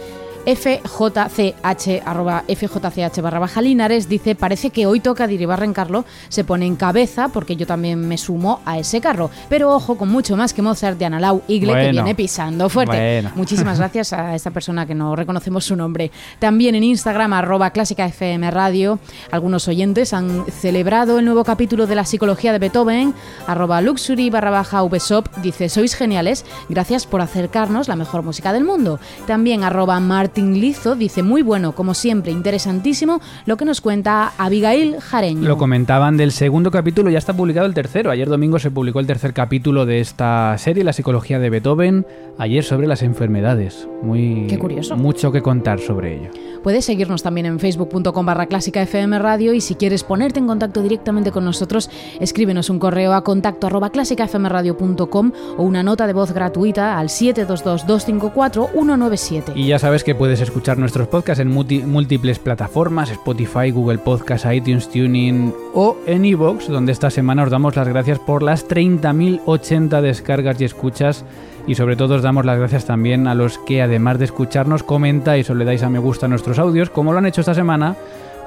FJCH, 0.44 2.02
arroba 2.04 2.44
FJCH 2.48 3.20
barra 3.20 3.38
baja 3.38 3.62
Linares, 3.62 4.08
dice, 4.08 4.34
parece 4.34 4.70
que 4.70 4.86
hoy 4.86 5.00
toca 5.00 5.26
Diribarren 5.26 5.72
Carlo, 5.72 6.04
se 6.28 6.42
pone 6.42 6.66
en 6.66 6.76
cabeza 6.76 7.28
porque 7.28 7.54
yo 7.54 7.66
también 7.66 8.08
me 8.08 8.18
sumo 8.18 8.60
a 8.64 8.78
ese 8.78 9.00
carro. 9.00 9.30
Pero 9.48 9.72
ojo, 9.72 9.96
con 9.96 10.08
mucho 10.08 10.36
más 10.36 10.52
que 10.52 10.62
Mozart 10.62 10.98
de 10.98 11.04
Analau 11.04 11.42
Igle, 11.46 11.74
que 11.74 11.90
viene 11.92 12.14
pisando 12.14 12.68
fuerte. 12.68 13.22
Muchísimas 13.36 13.78
gracias 13.82 14.12
a 14.12 14.34
esta 14.34 14.50
persona 14.50 14.84
que 14.86 14.94
no 14.94 15.14
reconocemos 15.14 15.64
su 15.64 15.76
nombre. 15.76 16.10
También 16.38 16.74
en 16.74 16.82
Instagram, 16.84 17.32
arroba 17.32 17.70
clásica 17.70 18.04
FM 18.06 18.50
Radio, 18.50 18.98
algunos 19.30 19.68
oyentes 19.68 20.12
han 20.12 20.44
celebrado 20.50 21.18
el 21.18 21.24
nuevo 21.24 21.44
capítulo 21.44 21.86
de 21.86 21.94
la 21.94 22.04
psicología 22.04 22.52
de 22.52 22.58
Beethoven, 22.58 23.14
arroba 23.46 23.80
luxury 23.80 24.30
barra 24.30 24.50
baja 24.50 24.82
vshop, 24.82 25.28
dice, 25.36 25.68
sois 25.68 25.94
geniales, 25.94 26.44
gracias 26.68 27.06
por 27.06 27.20
acercarnos 27.20 27.86
la 27.86 27.96
mejor 27.96 28.22
música 28.22 28.52
del 28.52 28.64
mundo. 28.64 28.98
También 29.26 29.62
arroba 29.62 30.00
Mart 30.00 30.31
Martín 30.32 30.62
Lizo 30.62 30.94
dice, 30.94 31.22
muy 31.22 31.42
bueno, 31.42 31.72
como 31.72 31.92
siempre, 31.92 32.32
interesantísimo 32.32 33.20
lo 33.44 33.58
que 33.58 33.66
nos 33.66 33.82
cuenta 33.82 34.32
Abigail 34.38 34.98
Jareño. 34.98 35.46
Lo 35.46 35.58
comentaban 35.58 36.16
del 36.16 36.32
segundo 36.32 36.70
capítulo, 36.70 37.10
ya 37.10 37.18
está 37.18 37.34
publicado 37.34 37.66
el 37.66 37.74
tercero. 37.74 38.10
Ayer 38.10 38.30
domingo 38.30 38.58
se 38.58 38.70
publicó 38.70 39.00
el 39.00 39.06
tercer 39.06 39.34
capítulo 39.34 39.84
de 39.84 40.00
esta 40.00 40.56
serie, 40.56 40.84
La 40.84 40.94
psicología 40.94 41.38
de 41.38 41.50
Beethoven, 41.50 42.06
ayer 42.38 42.64
sobre 42.64 42.86
las 42.86 43.02
enfermedades. 43.02 43.86
Muy 44.00 44.46
Qué 44.48 44.58
curioso. 44.58 44.96
Mucho 44.96 45.32
que 45.32 45.42
contar 45.42 45.80
sobre 45.80 46.16
ello. 46.16 46.30
Puedes 46.62 46.84
seguirnos 46.84 47.22
también 47.22 47.46
en 47.46 47.58
facebook.com 47.58 48.24
barra 48.24 48.46
clásica 48.46 48.80
FM 48.82 49.18
Radio 49.18 49.52
y 49.52 49.60
si 49.60 49.74
quieres 49.74 50.04
ponerte 50.04 50.38
en 50.38 50.46
contacto 50.46 50.80
directamente 50.80 51.32
con 51.32 51.44
nosotros, 51.44 51.90
escríbenos 52.20 52.70
un 52.70 52.78
correo 52.78 53.14
a 53.14 53.24
contacto 53.24 53.66
arroba 53.66 53.90
clásicafmradio.com 53.90 55.32
o 55.58 55.62
una 55.62 55.82
nota 55.82 56.06
de 56.06 56.12
voz 56.12 56.30
gratuita 56.32 56.96
al 56.98 57.08
722-254-197. 57.08 59.56
Y 59.56 59.66
ya 59.66 59.80
sabes 59.80 60.04
que 60.04 60.14
puedes 60.22 60.40
escuchar 60.40 60.78
nuestros 60.78 61.08
podcasts 61.08 61.40
en 61.40 61.50
múltiples 61.50 62.38
plataformas, 62.38 63.10
Spotify, 63.10 63.72
Google 63.72 63.98
Podcasts, 63.98 64.46
iTunes, 64.52 64.88
Tuning 64.88 65.52
o 65.74 65.96
en 66.06 66.24
iVoox, 66.24 66.68
donde 66.68 66.92
esta 66.92 67.10
semana 67.10 67.42
os 67.42 67.50
damos 67.50 67.74
las 67.74 67.88
gracias 67.88 68.20
por 68.20 68.44
las 68.44 68.68
30.080 68.68 70.00
descargas 70.00 70.60
y 70.60 70.64
escuchas 70.64 71.24
y 71.66 71.74
sobre 71.74 71.96
todo 71.96 72.14
os 72.14 72.22
damos 72.22 72.44
las 72.44 72.56
gracias 72.56 72.84
también 72.84 73.26
a 73.26 73.34
los 73.34 73.58
que 73.58 73.82
además 73.82 74.20
de 74.20 74.26
escucharnos 74.26 74.84
comentáis 74.84 75.50
o 75.50 75.56
le 75.56 75.64
dais 75.64 75.82
a 75.82 75.90
me 75.90 75.98
gusta 75.98 76.26
a 76.26 76.28
nuestros 76.28 76.60
audios, 76.60 76.88
como 76.88 77.10
lo 77.10 77.18
han 77.18 77.26
hecho 77.26 77.40
esta 77.40 77.54
semana 77.54 77.96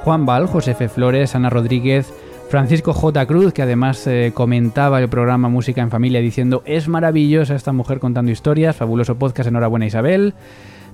Juan 0.06 0.26
Val, 0.26 0.48
José 0.48 0.72
F. 0.72 0.88
Flores, 0.88 1.36
Ana 1.36 1.50
Rodríguez, 1.50 2.14
Francisco 2.50 2.94
J. 2.94 3.26
Cruz, 3.26 3.52
que 3.52 3.64
además 3.64 4.08
eh, 4.08 4.32
comentaba 4.34 5.02
el 5.02 5.10
programa 5.10 5.50
Música 5.50 5.82
en 5.82 5.92
Familia 5.92 6.22
diciendo 6.22 6.64
es 6.66 6.88
maravillosa 6.88 7.54
esta 7.54 7.74
mujer 7.74 8.00
contando 8.00 8.32
historias, 8.32 8.78
fabuloso 8.78 9.16
podcast, 9.16 9.50
enhorabuena 9.50 9.88
Isabel. 9.88 10.36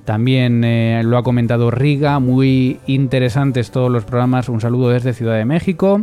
También 0.05 0.63
eh, 0.63 1.01
lo 1.03 1.17
ha 1.17 1.23
comentado 1.23 1.71
Riga, 1.71 2.19
muy 2.19 2.79
interesantes 2.87 3.71
todos 3.71 3.91
los 3.91 4.03
programas, 4.03 4.49
un 4.49 4.61
saludo 4.61 4.89
desde 4.89 5.13
Ciudad 5.13 5.37
de 5.37 5.45
México. 5.45 6.01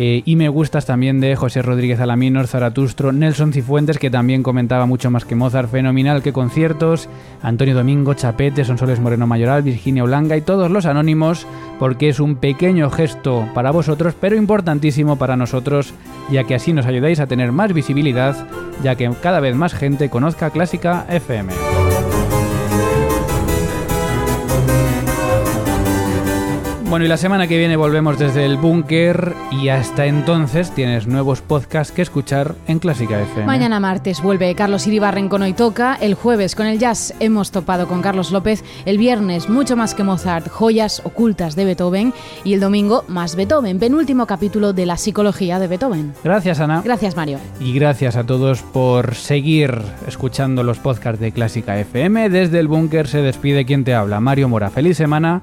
Eh, 0.00 0.22
y 0.24 0.36
me 0.36 0.48
gustas 0.48 0.86
también 0.86 1.18
de 1.18 1.34
José 1.34 1.60
Rodríguez 1.60 1.98
Alaminos, 1.98 2.50
Zaratustro, 2.50 3.10
Nelson 3.10 3.52
Cifuentes, 3.52 3.98
que 3.98 4.10
también 4.10 4.44
comentaba 4.44 4.86
mucho 4.86 5.10
más 5.10 5.24
que 5.24 5.34
Mozart, 5.34 5.68
fenomenal 5.68 6.22
que 6.22 6.32
conciertos, 6.32 7.08
Antonio 7.42 7.74
Domingo, 7.74 8.14
Chapete, 8.14 8.64
Sonsoles 8.64 9.00
Moreno 9.00 9.26
Mayoral, 9.26 9.64
Virginia 9.64 10.04
Olanga 10.04 10.36
y 10.36 10.42
todos 10.42 10.70
los 10.70 10.86
anónimos, 10.86 11.48
porque 11.80 12.10
es 12.10 12.20
un 12.20 12.36
pequeño 12.36 12.90
gesto 12.90 13.48
para 13.54 13.72
vosotros, 13.72 14.14
pero 14.20 14.36
importantísimo 14.36 15.16
para 15.16 15.36
nosotros, 15.36 15.92
ya 16.30 16.44
que 16.44 16.54
así 16.54 16.72
nos 16.72 16.86
ayudáis 16.86 17.18
a 17.18 17.26
tener 17.26 17.50
más 17.50 17.72
visibilidad, 17.72 18.36
ya 18.84 18.94
que 18.94 19.10
cada 19.20 19.40
vez 19.40 19.56
más 19.56 19.74
gente 19.74 20.10
conozca 20.10 20.50
Clásica 20.50 21.06
FM. 21.08 21.52
Bueno, 26.90 27.04
y 27.04 27.08
la 27.08 27.18
semana 27.18 27.46
que 27.46 27.58
viene 27.58 27.76
volvemos 27.76 28.18
desde 28.18 28.46
el 28.46 28.56
búnker 28.56 29.34
y 29.50 29.68
hasta 29.68 30.06
entonces 30.06 30.70
tienes 30.74 31.06
nuevos 31.06 31.42
podcasts 31.42 31.92
que 31.92 32.00
escuchar 32.00 32.54
en 32.66 32.78
Clásica 32.78 33.20
FM. 33.20 33.44
Mañana 33.44 33.78
martes 33.78 34.22
vuelve 34.22 34.54
Carlos 34.54 34.86
Iribarren 34.86 35.28
con 35.28 35.42
Hoy 35.42 35.52
Toca, 35.52 35.98
el 36.00 36.14
jueves 36.14 36.54
con 36.54 36.66
el 36.66 36.78
jazz 36.78 37.12
hemos 37.20 37.50
topado 37.50 37.88
con 37.88 38.00
Carlos 38.00 38.30
López, 38.30 38.64
el 38.86 38.96
viernes 38.96 39.50
mucho 39.50 39.76
más 39.76 39.94
que 39.94 40.02
Mozart, 40.02 40.48
joyas 40.48 41.02
ocultas 41.04 41.56
de 41.56 41.66
Beethoven 41.66 42.14
y 42.42 42.54
el 42.54 42.60
domingo 42.60 43.04
más 43.06 43.36
Beethoven, 43.36 43.78
penúltimo 43.78 44.26
capítulo 44.26 44.72
de 44.72 44.86
la 44.86 44.96
psicología 44.96 45.58
de 45.58 45.68
Beethoven. 45.68 46.14
Gracias 46.24 46.58
Ana. 46.58 46.80
Gracias 46.82 47.14
Mario. 47.14 47.38
Y 47.60 47.74
gracias 47.74 48.16
a 48.16 48.24
todos 48.24 48.62
por 48.62 49.14
seguir 49.14 49.78
escuchando 50.06 50.62
los 50.62 50.78
podcasts 50.78 51.20
de 51.20 51.32
Clásica 51.32 51.78
FM. 51.78 52.30
Desde 52.30 52.58
el 52.58 52.66
búnker 52.66 53.08
se 53.08 53.20
despide 53.20 53.66
quien 53.66 53.84
te 53.84 53.94
habla, 53.94 54.20
Mario 54.20 54.48
Mora. 54.48 54.70
Feliz 54.70 54.96
semana 54.96 55.42